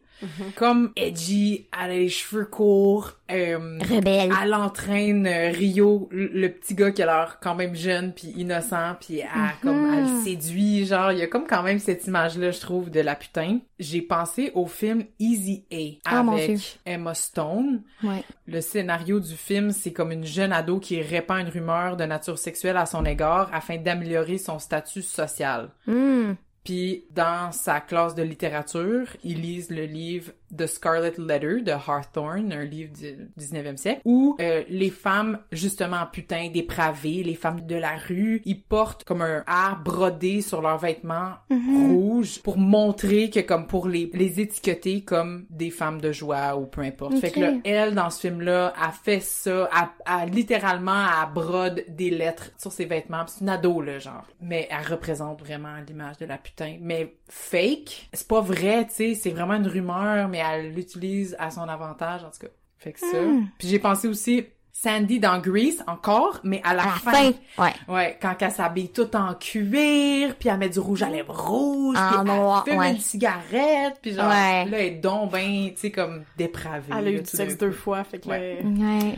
Comme 0.57 0.93
edgy, 0.97 1.67
elle 1.73 1.91
a 1.91 1.95
les 1.95 2.09
cheveux 2.09 2.47
courts, 2.47 3.13
euh, 3.31 3.79
Rebelle. 3.91 4.33
elle 4.43 4.55
entraîne 4.55 5.27
euh, 5.27 5.51
Rio, 5.51 6.09
le 6.13 6.49
petit 6.49 6.75
gars 6.75 6.91
qui 6.93 7.03
a 7.03 7.07
l'air 7.07 7.39
quand 7.43 7.55
même 7.55 7.75
jeune 7.75 8.13
puis 8.13 8.29
innocent 8.37 8.97
puis 9.01 9.19
elle, 9.19 9.29
comme 9.63 9.93
elle 9.93 10.03
le 10.05 10.25
séduit, 10.25 10.87
genre 10.87 11.13
il 11.13 11.19
y 11.19 11.23
a 11.23 11.27
comme 11.27 11.47
quand 11.47 11.63
même 11.63 11.79
cette 11.79 12.07
image 12.07 12.39
là 12.39 12.51
je 12.51 12.61
trouve 12.61 12.91
de 12.91 13.01
la 13.01 13.15
putain. 13.15 13.59
J'ai 13.79 14.03
pensé 14.03 14.51
au 14.55 14.67
film 14.67 15.05
Easy 15.19 15.65
A 15.73 15.99
Ah, 16.07 16.21
avec 16.21 16.79
Emma 16.87 17.13
Stone. 17.15 17.83
Ouais. 18.03 18.23
Le 18.47 18.61
scénario 18.61 19.21
du 19.21 19.35
film, 19.35 19.73
c'est 19.73 19.93
comme 19.93 20.13
une 20.13 20.25
jeune 20.25 20.53
ado 20.53 20.79
qui 20.79 21.03
répand 21.03 21.41
une 21.41 21.49
rumeur 21.49 21.97
de 21.97 22.05
nature 22.05 22.39
sexuelle 22.39 22.77
à 22.77 22.87
son 22.87 23.05
égard 23.05 23.51
afin 23.53 23.77
d'améliorer 23.79 24.39
son 24.39 24.59
statut 24.59 25.03
social. 25.03 25.71
Hmm. 25.87 26.33
Puis 26.65 27.05
dans 27.11 27.53
sa 27.53 27.81
classe 27.81 28.15
de 28.15 28.23
littérature, 28.23 29.07
ils 29.23 29.41
lisent 29.41 29.71
le 29.71 29.85
livre 29.85 30.33
The 30.57 30.67
Scarlet 30.67 31.15
Letter 31.19 31.61
de 31.63 31.73
Hawthorne, 31.73 32.53
un 32.53 32.65
livre 32.65 32.93
du 32.93 33.29
19e 33.39 33.77
siècle, 33.77 34.01
où 34.05 34.37
euh, 34.41 34.63
les 34.69 34.91
femmes, 34.91 35.41
justement, 35.53 36.07
putain, 36.11 36.49
dépravées, 36.49 37.23
les 37.23 37.35
femmes 37.35 37.67
de 37.67 37.75
la 37.75 37.97
rue, 37.97 38.41
ils 38.45 38.63
portent 38.63 39.05
comme 39.05 39.23
un 39.23 39.43
A 39.47 39.75
brodé 39.75 40.41
sur 40.41 40.63
leurs 40.63 40.79
vêtements 40.79 41.33
rouges 41.51 42.41
pour 42.41 42.57
montrer 42.57 43.31
que 43.31 43.41
comme 43.41 43.67
pour 43.67 43.89
les, 43.89 44.11
les 44.15 44.41
étiqueter 44.41 45.03
comme 45.03 45.47
des 45.51 45.71
femmes 45.71 46.01
de 46.01 46.13
joie 46.13 46.57
ou 46.57 46.67
peu 46.67 46.83
importe. 46.83 47.19
Fait 47.19 47.31
que 47.31 47.41
là, 47.41 47.53
elle, 47.65 47.95
dans 47.95 48.11
ce 48.11 48.21
film-là, 48.21 48.73
a 48.81 48.91
fait 48.93 49.21
ça, 49.21 49.69
a, 49.73 49.93
a 50.07 50.27
littéralement, 50.27 51.05
elle 51.05 51.33
brode 51.35 51.85
des 51.89 52.11
lettres 52.11 52.53
sur 52.59 52.73
ses 52.73 52.85
vêtements. 52.85 53.25
C'est 53.27 53.41
une 53.41 53.49
ado, 53.49 53.81
là, 53.81 53.99
genre. 53.99 54.27
Mais 54.41 54.69
elle 54.71 54.87
représente 54.87 55.41
vraiment 55.41 55.77
l'image 55.87 56.19
de 56.19 56.27
la 56.27 56.39
putain. 56.39 56.54
Mais 56.81 57.15
fake, 57.29 58.09
c'est 58.13 58.29
pas 58.29 58.41
vrai, 58.41 58.87
tu 58.89 58.95
sais, 58.95 59.15
c'est 59.15 59.31
vraiment 59.31 59.55
une 59.55 59.67
rumeur, 59.67 60.29
mais 60.29 60.39
elle 60.39 60.73
l'utilise 60.73 61.35
à 61.39 61.51
son 61.51 61.63
avantage, 61.69 62.23
en 62.25 62.31
tout 62.31 62.47
cas. 62.47 62.53
Fait 62.79 62.93
que 62.93 63.01
ça. 63.01 63.21
Hmm. 63.21 63.47
Puis 63.59 63.69
j'ai 63.69 63.79
pensé 63.79 64.09
aussi 64.09 64.45
Sandy 64.73 65.21
dans 65.21 65.39
Grease, 65.39 65.83
encore, 65.87 66.41
mais 66.45 66.61
à 66.65 66.75
la, 66.75 66.83
À 66.83 66.87
la 66.87 66.93
fin. 66.93 67.13
fin. 67.13 67.33
Ouais. 67.59 67.73
Ouais, 67.89 68.19
quand 68.21 68.35
elle 68.41 68.51
s'habille 68.51 68.91
tout 68.91 69.15
en 69.17 69.35
cuir, 69.35 70.35
puis 70.39 70.49
elle 70.49 70.59
met 70.59 70.69
du 70.69 70.81
rouge 70.81 71.03
à 71.03 71.09
lèvres 71.09 71.33
rouge, 71.49 71.97
En 71.97 72.09
puis 72.25 72.25
noir, 72.35 72.65
elle 72.67 72.73
fume 72.73 72.81
ouais. 72.81 72.91
une 72.93 72.99
cigarette, 73.01 73.99
puis 74.03 74.13
genre, 74.15 74.29
Ouais. 74.29 74.65
là, 74.67 74.71
elle 74.73 74.75
est 74.75 74.91
donc 74.93 75.31
ben, 75.33 75.71
tu 75.71 75.77
sais, 75.77 75.91
comme 75.91 76.25
dépravée. 76.37 76.93
Elle 76.97 77.07
a 77.07 77.11
eu 77.11 77.21
du 77.21 77.27
sexe 77.31 77.57
deux 77.57 77.71
fois, 77.73 78.05
fait 78.05 78.19
que 78.19 78.29
Ouais. 78.29 78.63
là, 78.63 78.69
Ouais. 78.69 79.15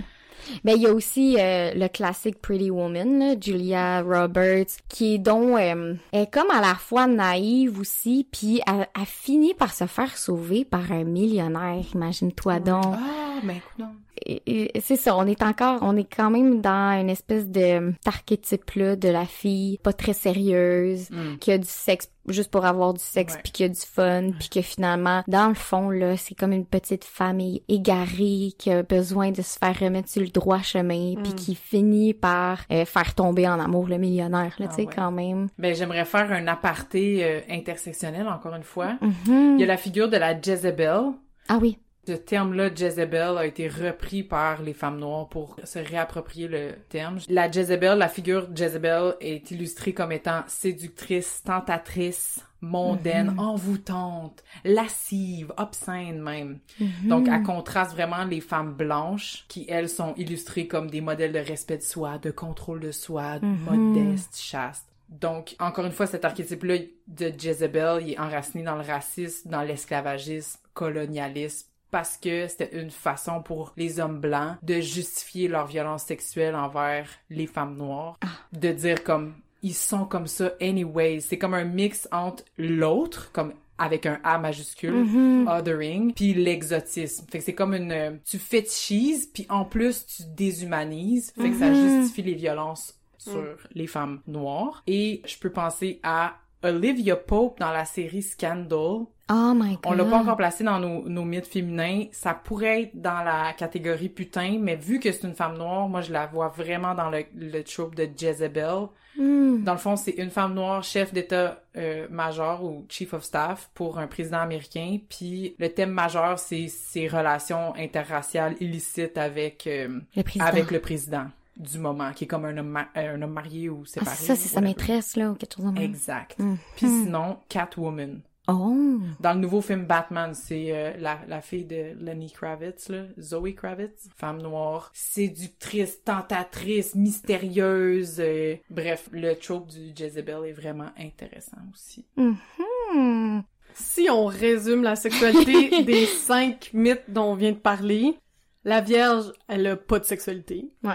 Ben, 0.64 0.76
il 0.76 0.82
y 0.82 0.86
a 0.86 0.92
aussi 0.92 1.36
euh, 1.38 1.72
le 1.74 1.88
classique 1.88 2.40
Pretty 2.40 2.70
Woman, 2.70 3.18
là, 3.18 3.34
Julia 3.40 4.02
Roberts, 4.02 4.66
qui 4.88 5.14
est 5.14 5.18
donc... 5.18 5.58
euh, 5.58 5.94
est 6.12 6.32
comme 6.32 6.50
à 6.50 6.60
la 6.60 6.74
fois 6.74 7.06
naïve 7.06 7.80
aussi, 7.80 8.26
puis 8.30 8.60
elle, 8.66 8.88
elle 8.98 9.06
finit 9.06 9.54
par 9.54 9.72
se 9.72 9.86
faire 9.86 10.16
sauver 10.16 10.64
par 10.64 10.90
un 10.92 11.04
millionnaire, 11.04 11.84
imagine-toi 11.94 12.60
donc. 12.60 12.94
Ah, 12.96 13.40
ben 13.42 13.60
non. 13.78 13.88
Et- 14.24 14.76
et 14.76 14.80
c'est 14.80 14.96
ça, 14.96 15.16
on 15.16 15.26
est 15.26 15.42
encore, 15.42 15.78
on 15.82 15.96
est 15.96 16.04
quand 16.12 16.30
même 16.30 16.60
dans 16.60 16.98
une 17.00 17.10
espèce 17.10 17.48
de 17.48 17.92
d'archétype-là 18.04 18.96
de 18.96 19.08
la 19.08 19.24
fille 19.24 19.78
pas 19.82 19.92
très 19.92 20.12
sérieuse, 20.12 21.10
Mm. 21.10 21.36
qui 21.38 21.52
a 21.52 21.58
du 21.58 21.66
sexe 21.68 22.10
juste 22.28 22.50
pour 22.50 22.64
avoir 22.64 22.92
du 22.92 23.00
sexe, 23.02 23.38
puis 23.42 23.52
qui 23.52 23.62
a 23.64 23.68
du 23.68 23.78
fun, 23.80 24.30
puis 24.38 24.48
que 24.48 24.60
finalement, 24.60 25.22
dans 25.28 25.46
le 25.48 25.54
fond, 25.54 25.90
là, 25.90 26.16
c'est 26.16 26.34
comme 26.34 26.50
une 26.52 26.66
petite 26.66 27.04
famille 27.04 27.62
égarée 27.68 28.52
qui 28.58 28.72
a 28.72 28.82
besoin 28.82 29.30
de 29.30 29.42
se 29.42 29.56
faire 29.58 29.78
remettre 29.78 30.08
sur 30.08 30.22
le 30.22 30.28
droit 30.28 30.60
chemin, 30.60 31.14
puis 31.22 31.32
Mm. 31.32 31.36
qui 31.36 31.54
finit 31.54 32.14
par 32.14 32.60
euh, 32.72 32.84
faire 32.84 33.14
tomber 33.14 33.46
en 33.46 33.60
amour 33.60 33.86
le 33.86 33.98
millionnaire, 33.98 34.56
là, 34.58 34.66
Ah 34.66 34.68
tu 34.68 34.74
sais, 34.74 34.86
ouais. 34.88 34.94
quand 34.94 35.12
même. 35.12 35.48
Ben, 35.58 35.74
j'aimerais 35.74 36.04
faire 36.04 36.32
un 36.32 36.46
aparté 36.48 37.22
euh, 37.22 37.40
intersectionnel, 37.48 38.26
encore 38.26 38.54
une 38.56 38.64
fois. 38.64 38.94
Mhm. 39.00 39.54
Il 39.56 39.60
y 39.60 39.62
a 39.62 39.66
la 39.66 39.76
figure 39.76 40.08
de 40.08 40.16
la 40.16 40.40
Jezebel. 40.40 41.12
Ah 41.48 41.58
oui. 41.60 41.78
Ce 42.06 42.12
terme-là, 42.12 42.72
Jezebel, 42.72 43.36
a 43.36 43.46
été 43.46 43.66
repris 43.66 44.22
par 44.22 44.62
les 44.62 44.74
femmes 44.74 45.00
noires 45.00 45.28
pour 45.28 45.56
se 45.64 45.80
réapproprier 45.80 46.46
le 46.46 46.74
terme. 46.88 47.18
La 47.28 47.50
Jezebel, 47.50 47.98
la 47.98 48.08
figure 48.08 48.48
Jezebel 48.54 49.14
est 49.20 49.50
illustrée 49.50 49.92
comme 49.92 50.12
étant 50.12 50.44
séductrice, 50.46 51.42
tentatrice, 51.44 52.44
mondaine, 52.60 53.34
envoûtante, 53.38 54.44
lascive, 54.64 55.52
obscène 55.56 56.22
même. 56.22 56.60
Donc, 57.04 57.26
elle 57.28 57.42
contraste 57.42 57.92
vraiment 57.92 58.24
les 58.24 58.40
femmes 58.40 58.74
blanches 58.74 59.44
qui, 59.48 59.66
elles, 59.68 59.88
sont 59.88 60.14
illustrées 60.16 60.68
comme 60.68 60.88
des 60.88 61.00
modèles 61.00 61.32
de 61.32 61.40
respect 61.40 61.78
de 61.78 61.82
soi, 61.82 62.18
de 62.18 62.30
contrôle 62.30 62.78
de 62.78 62.92
soi, 62.92 63.40
modeste, 63.40 64.36
chaste. 64.36 64.86
Donc, 65.08 65.56
encore 65.58 65.86
une 65.86 65.92
fois, 65.92 66.06
cet 66.06 66.24
archétype-là 66.24 66.78
de 67.08 67.32
Jezebel, 67.36 68.02
il 68.02 68.12
est 68.12 68.18
enraciné 68.18 68.62
dans 68.62 68.76
le 68.76 68.82
racisme, 68.82 69.50
dans 69.50 69.62
l'esclavagisme, 69.62 70.58
colonialisme, 70.74 71.68
parce 71.96 72.18
que 72.18 72.46
c'était 72.46 72.78
une 72.78 72.90
façon 72.90 73.40
pour 73.42 73.72
les 73.78 74.00
hommes 74.00 74.20
blancs 74.20 74.56
de 74.62 74.80
justifier 74.80 75.48
leur 75.48 75.66
violence 75.66 76.02
sexuelle 76.04 76.54
envers 76.54 77.08
les 77.30 77.46
femmes 77.46 77.74
noires, 77.78 78.18
de 78.52 78.70
dire 78.70 79.02
comme 79.02 79.32
ils 79.62 79.72
sont 79.72 80.04
comme 80.04 80.26
ça 80.26 80.52
anyways. 80.60 81.22
C'est 81.22 81.38
comme 81.38 81.54
un 81.54 81.64
mix 81.64 82.06
entre 82.12 82.44
l'autre, 82.58 83.30
comme 83.32 83.54
avec 83.78 84.04
un 84.04 84.20
A 84.24 84.36
majuscule, 84.36 84.92
Mhm. 84.92 85.48
othering, 85.48 86.12
puis 86.12 86.34
l'exotisme. 86.34 87.24
Fait 87.30 87.38
que 87.38 87.44
c'est 87.44 87.54
comme 87.54 87.72
une... 87.72 87.92
euh, 87.92 88.10
Tu 88.26 88.38
fétichises, 88.38 89.24
puis 89.32 89.46
en 89.48 89.64
plus, 89.64 90.04
tu 90.04 90.22
déshumanises. 90.36 91.32
Fait 91.40 91.48
que 91.50 91.56
ça 91.56 91.70
Mhm. 91.70 92.00
justifie 92.02 92.22
les 92.24 92.34
violences 92.34 92.94
sur 93.16 93.42
les 93.74 93.86
femmes 93.86 94.20
noires. 94.26 94.82
Et 94.86 95.22
je 95.24 95.38
peux 95.38 95.50
penser 95.50 95.98
à 96.02 96.34
Olivia 96.62 97.16
Pope 97.16 97.58
dans 97.58 97.72
la 97.72 97.86
série 97.86 98.22
Scandal. 98.22 99.06
Oh 99.28 99.52
my 99.56 99.74
god. 99.74 99.80
On 99.86 99.92
l'a 99.92 100.04
pas 100.04 100.18
encore 100.18 100.36
placé 100.36 100.62
dans 100.62 100.78
nos, 100.78 101.08
nos 101.08 101.24
mythes 101.24 101.46
féminins. 101.48 102.04
Ça 102.12 102.32
pourrait 102.32 102.82
être 102.82 103.00
dans 103.00 103.24
la 103.24 103.52
catégorie 103.54 104.08
putain, 104.08 104.58
mais 104.60 104.76
vu 104.76 105.00
que 105.00 105.10
c'est 105.10 105.26
une 105.26 105.34
femme 105.34 105.58
noire, 105.58 105.88
moi 105.88 106.00
je 106.00 106.12
la 106.12 106.26
vois 106.26 106.48
vraiment 106.48 106.94
dans 106.94 107.10
le, 107.10 107.24
le 107.34 107.62
trope 107.64 107.94
de 107.96 108.08
Jezebel. 108.16 108.86
Hmm. 109.18 109.64
Dans 109.64 109.72
le 109.72 109.78
fond, 109.78 109.96
c'est 109.96 110.12
une 110.12 110.30
femme 110.30 110.54
noire, 110.54 110.84
chef 110.84 111.12
d'état 111.12 111.62
euh, 111.76 112.06
major 112.10 112.62
ou 112.62 112.84
chief 112.88 113.14
of 113.14 113.24
staff 113.24 113.70
pour 113.74 113.98
un 113.98 114.06
président 114.06 114.38
américain. 114.40 114.98
Puis 115.08 115.56
le 115.58 115.70
thème 115.70 115.90
majeur, 115.90 116.38
c'est 116.38 116.68
ses 116.68 117.08
relations 117.08 117.74
interraciales 117.76 118.54
illicites 118.60 119.16
avec 119.18 119.66
euh, 119.66 120.00
Le 120.14 120.22
président. 120.22 120.44
avec 120.44 120.70
le 120.70 120.80
président 120.80 121.26
du 121.56 121.78
moment, 121.78 122.12
qui 122.12 122.24
est 122.24 122.26
comme 122.26 122.44
un 122.44 122.56
homme, 122.58 122.76
euh, 122.96 123.14
un 123.16 123.22
homme 123.22 123.32
marié 123.32 123.70
ou 123.70 123.84
Ah, 123.86 123.88
séparé. 123.88 124.16
c'est 124.18 124.26
ça, 124.26 124.36
c'est 124.36 124.48
sa 124.50 124.60
maîtresse, 124.60 125.16
là, 125.16 125.30
ou 125.30 125.34
quelque 125.34 125.54
chose 125.56 125.64
même. 125.64 125.78
Exact. 125.82 126.38
Mhm. 126.38 126.58
Puis 126.76 126.86
sinon, 126.86 127.38
Catwoman. 127.48 128.20
Oh. 128.48 129.00
Dans 129.20 129.32
le 129.34 129.40
nouveau 129.40 129.60
film 129.60 129.86
Batman, 129.86 130.32
c'est 130.34 130.68
euh, 130.70 130.92
la, 130.98 131.18
la 131.26 131.40
fille 131.40 131.64
de 131.64 131.94
Lenny 132.00 132.30
Kravitz, 132.30 132.88
là, 132.90 133.04
Zoe 133.18 133.52
Kravitz, 133.56 134.08
femme 134.16 134.40
noire, 134.40 134.90
séductrice, 134.94 136.02
tentatrice, 136.04 136.94
mystérieuse. 136.94 138.16
euh, 138.20 138.54
bref, 138.70 139.08
le 139.12 139.34
trope 139.34 139.68
du 139.68 139.92
Jezebel 139.94 140.44
est 140.46 140.52
vraiment 140.52 140.90
intéressant 140.98 141.58
aussi. 141.74 142.06
Hmm. 142.16 143.40
Si 143.74 144.08
on 144.10 144.26
résume 144.26 144.82
la 144.82 144.96
sexualité 144.96 145.82
des 145.84 146.06
cinq 146.06 146.70
mythes 146.72 147.04
dont 147.10 147.32
on 147.32 147.34
vient 147.34 147.52
de 147.52 147.56
parler, 147.58 148.16
la 148.64 148.80
Vierge, 148.80 149.32
elle 149.48 149.66
a 149.66 149.76
pas 149.76 149.98
de 149.98 150.04
sexualité. 150.04 150.70
Ouais. 150.82 150.94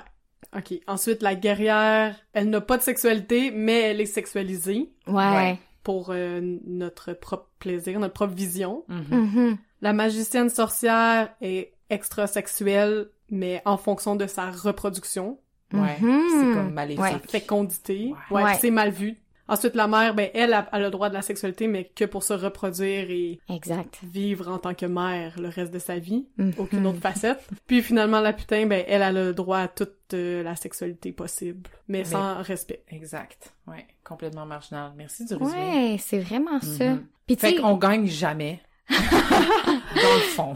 OK. 0.58 0.74
Ensuite, 0.88 1.22
la 1.22 1.36
guerrière, 1.36 2.16
elle 2.34 2.50
n'a 2.50 2.60
pas 2.62 2.78
de 2.78 2.82
sexualité, 2.82 3.52
mais 3.52 3.82
elle 3.82 4.02
est 4.02 4.06
sexualisée 4.06 4.90
Ouais. 5.08 5.14
Ouais. 5.14 5.60
Pour 5.84 6.10
euh, 6.12 6.40
notre 6.66 7.14
propre 7.14 7.50
plaisir, 7.60 8.00
notre 8.00 8.14
propre 8.14 8.34
vision. 8.34 8.84
Mhm. 8.88 9.06
Mhm. 9.12 9.58
La 9.82 9.94
magicienne 9.94 10.50
sorcière 10.50 11.34
est 11.42 11.74
extrasexuelle, 11.90 13.08
mais 13.30 13.62
en 13.66 13.78
fonction 13.78 14.16
de 14.16 14.28
sa 14.28 14.52
reproduction, 14.52 15.40
Ouais. 15.74 15.98
Mhm. 16.02 16.22
C'est 16.30 16.54
comme 16.54 16.74
maléfique. 16.74 17.02
Ouais. 17.02 17.12
sa 17.12 17.20
fécondité. 17.20 18.14
Ouais. 18.30 18.56
C'est 18.60 18.72
mal 18.72 18.90
vu. 18.92 19.21
Ensuite, 19.48 19.76
la 19.76 19.88
mère, 19.88 20.14
ben, 20.16 20.30
elle 20.34 20.54
a, 20.54 20.60
a 20.60 20.80
le 20.80 20.90
droit 20.90 21.10
de 21.10 21.14
la 21.14 21.22
sexualité, 21.22 21.68
mais 21.68 21.86
que 21.94 22.06
pour 22.06 22.24
se 22.24 22.34
reproduire 22.34 23.10
et 23.10 23.40
Exact. 23.50 24.00
vivre 24.04 24.48
en 24.50 24.58
tant 24.60 24.74
que 24.74 24.86
mère 24.86 25.40
le 25.40 25.50
reste 25.50 25.74
de 25.74 25.80
sa 25.80 25.98
vie. 26.00 26.28
Mhm. 26.38 26.54
Aucune 26.58 26.86
autre 26.88 27.00
facette. 27.02 27.48
Puis 27.68 27.82
finalement, 27.82 28.22
la 28.22 28.34
putain, 28.34 28.66
ben, 28.66 28.84
elle 28.88 29.02
a 29.04 29.12
le 29.12 29.34
droit 29.34 29.60
à 29.60 29.68
toute 29.68 29.92
euh, 30.14 30.42
la 30.44 30.56
sexualité 30.56 31.12
possible, 31.12 31.70
mais, 31.88 32.00
Mais- 32.00 32.04
sans 32.06 32.42
respect. 32.42 32.84
Exact. 32.90 33.54
Ouais. 33.68 33.86
Complètement 34.04 34.46
marginal. 34.46 34.92
Merci 34.96 35.26
du 35.26 35.34
résumé. 35.36 35.58
Ouais, 35.92 35.98
c'est 36.00 36.20
vraiment 36.20 36.60
ça. 36.62 36.98
Puis 37.28 37.36
tu 37.38 37.42
Fait 37.48 37.56
sais, 37.56 37.62
qu'on 37.62 37.78
gagne 37.78 38.08
jamais. 38.08 38.60
Dans 40.02 40.16
le 40.16 40.22
fond. 40.22 40.54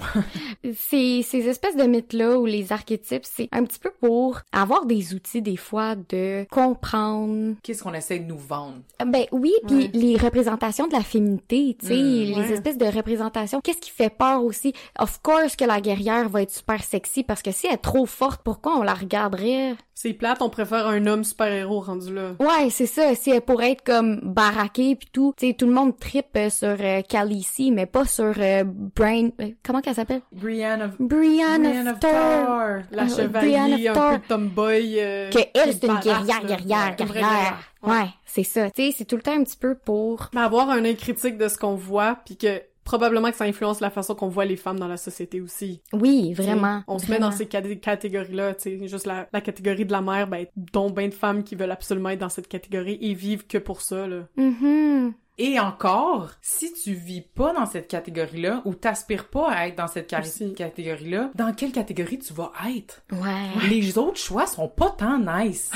ces, 0.74 1.22
ces 1.22 1.48
espèces 1.48 1.76
de 1.76 1.84
mythes-là 1.84 2.38
ou 2.40 2.46
les 2.46 2.72
archétypes, 2.72 3.24
c'est 3.26 3.48
un 3.52 3.64
petit 3.64 3.80
peu 3.80 3.92
pour 4.00 4.40
avoir 4.52 4.86
des 4.86 5.14
outils 5.14 5.42
des 5.42 5.58
fois 5.58 5.96
de 5.96 6.46
comprendre. 6.50 7.56
Qu'est-ce 7.64 7.84
qu'on 7.84 7.94
essaie 7.94 8.20
de 8.20 8.26
nous 8.28 8.38
vendre? 8.38 8.76
Ben 9.06 9.26
oui, 9.32 9.54
puis 9.68 9.76
Ouais. 9.76 9.90
les 9.94 10.18
représentations 10.18 10.88
de 10.88 10.94
la 10.94 11.02
féminité, 11.02 11.76
tu 11.80 11.88
sais, 11.88 11.94
Mm, 11.96 11.98
les 12.24 12.34
ouais. 12.36 12.52
espèces 12.54 12.78
de 12.78 12.86
représentations. 12.86 13.60
Qu'est-ce 13.62 13.80
qui 13.82 13.92
fait 13.92 14.10
peur 14.10 14.44
aussi? 14.44 14.74
Of 15.00 15.22
course 15.22 15.56
que 15.56 15.66
la 15.66 15.82
guerrière 15.82 16.30
va 16.30 16.42
être 16.42 16.52
super 16.52 16.84
sexy 16.84 17.24
parce 17.24 17.42
que 17.42 17.52
si 17.52 17.68
elle 17.68 17.74
est 17.74 17.78
trop 17.78 18.06
forte, 18.06 18.42
pourquoi 18.44 18.78
on 18.78 18.84
la 18.84 18.94
regarderait? 18.94 19.76
C'est 19.98 20.12
plate, 20.14 20.42
on 20.42 20.50
préfère 20.50 20.88
un 20.88 21.08
homme 21.08 21.24
super-héros 21.24 21.80
rendu 21.80 22.14
là. 22.14 22.32
Ouais, 22.40 22.70
c'est 22.70 22.86
ça. 22.86 23.16
Si 23.16 23.30
elle 23.32 23.40
pourrait 23.42 23.72
être 23.72 23.84
comme 23.84 24.20
baraquée 24.24 24.96
puis 24.96 25.08
tout, 25.12 25.34
tu 25.38 25.48
sais, 25.48 25.54
tout 25.54 25.66
le 25.68 25.72
monde 25.74 25.98
tripe 25.98 26.26
euh, 26.36 26.50
sur 26.50 26.76
euh, 26.80 27.02
Khaleesi, 27.02 27.72
mais 27.72 27.86
pas 27.86 28.06
sur 28.06 28.25
euh, 28.38 28.64
Brain. 28.66 29.30
euh, 29.42 29.50
comment 29.64 29.82
qu'elle 29.82 29.96
s'appelle? 29.96 30.22
Brienne 30.32 30.82
of... 30.82 30.92
Brienne, 31.00 31.88
of 31.88 31.94
of 31.94 32.00
Thor. 32.00 32.12
Thor. 32.12 32.78
La 32.92 33.04
Ah, 33.04 33.08
chevalier, 33.08 33.88
un 33.88 33.94
peu 34.12 34.20
tomboy. 34.28 34.96
euh, 35.00 35.30
Que 35.30 35.40
elle, 35.54 35.74
c'est 35.74 35.84
une 35.86 36.00
guerrière, 36.00 36.46
guerrière, 36.46 36.96
guerrière. 36.96 37.58
Ouais. 37.84 37.92
Ouais, 37.92 38.06
c'est 38.26 38.44
ça. 38.44 38.72
Tu 38.72 38.84
sais, 38.88 38.96
c'est 38.98 39.06
tout 39.06 39.16
le 39.16 39.22
temps 39.22 39.34
un 39.38 39.44
petit 39.44 39.58
peu 39.58 39.76
pour... 39.76 40.30
Mais 40.34 40.42
avoir 40.42 40.70
un 40.70 40.84
œil 40.86 40.96
critique 40.98 41.38
de 41.38 41.48
ce 41.48 41.58
qu'on 41.58 41.76
voit, 41.76 42.18
puis 42.26 42.36
que 42.38 42.62
probablement 42.86 43.30
que 43.32 43.36
ça 43.36 43.44
influence 43.44 43.82
la 43.82 43.90
façon 43.90 44.16
qu'on 44.16 44.30
voit 44.30 44.46
les 44.46 44.56
femmes 44.56 44.80
dans 44.80 44.88
la 44.88 44.96
société 44.96 45.42
aussi. 45.42 45.82
Oui, 45.92 46.32
T'sais, 46.34 46.44
vraiment. 46.44 46.84
On 46.88 46.98
se 47.00 47.12
met 47.12 47.20
dans 47.20 47.32
ces 47.32 47.48
cat- 47.48 47.62
catégories-là, 47.76 48.54
tu 48.56 48.80
sais, 48.80 48.88
juste 48.88 49.06
la, 49.08 49.28
la 49.34 49.42
catégorie 49.42 49.86
de 49.86 49.92
la 49.92 50.02
mère, 50.02 50.28
ben, 50.28 50.46
dont 50.56 50.90
ben 50.90 51.10
de 51.10 51.14
femmes 51.14 51.44
qui 51.44 51.56
veulent 51.56 51.72
absolument 51.72 52.10
être 52.10 52.20
dans 52.20 52.30
cette 52.30 52.48
catégorie 52.48 52.98
et 53.02 53.14
vivent 53.14 53.46
que 53.48 53.58
pour 53.58 53.82
ça, 53.82 54.08
là. 54.08 54.28
Mhm. 54.38 55.14
Et 55.38 55.60
encore, 55.60 56.32
si 56.42 56.72
tu 56.72 56.94
vis 56.94 57.20
pas 57.20 57.52
dans 57.52 57.66
cette 57.66 57.90
catégorie-là 57.90 58.62
ou 58.64 58.74
t'aspires 58.74 59.28
pas 59.28 59.50
à 59.52 59.68
être 59.68 59.78
dans 59.78 59.88
cette 59.88 60.08
catégorie-là, 60.56 61.32
dans 61.36 61.54
quelle 61.54 61.74
catégorie 61.74 62.20
tu 62.20 62.32
vas 62.34 62.54
être? 62.74 63.04
Ouais. 63.12 63.68
Les 63.70 63.98
autres 63.98 64.18
choix 64.20 64.48
sont 64.48 64.70
pas 64.70 64.92
tant 64.92 65.20
nice. 65.20 65.72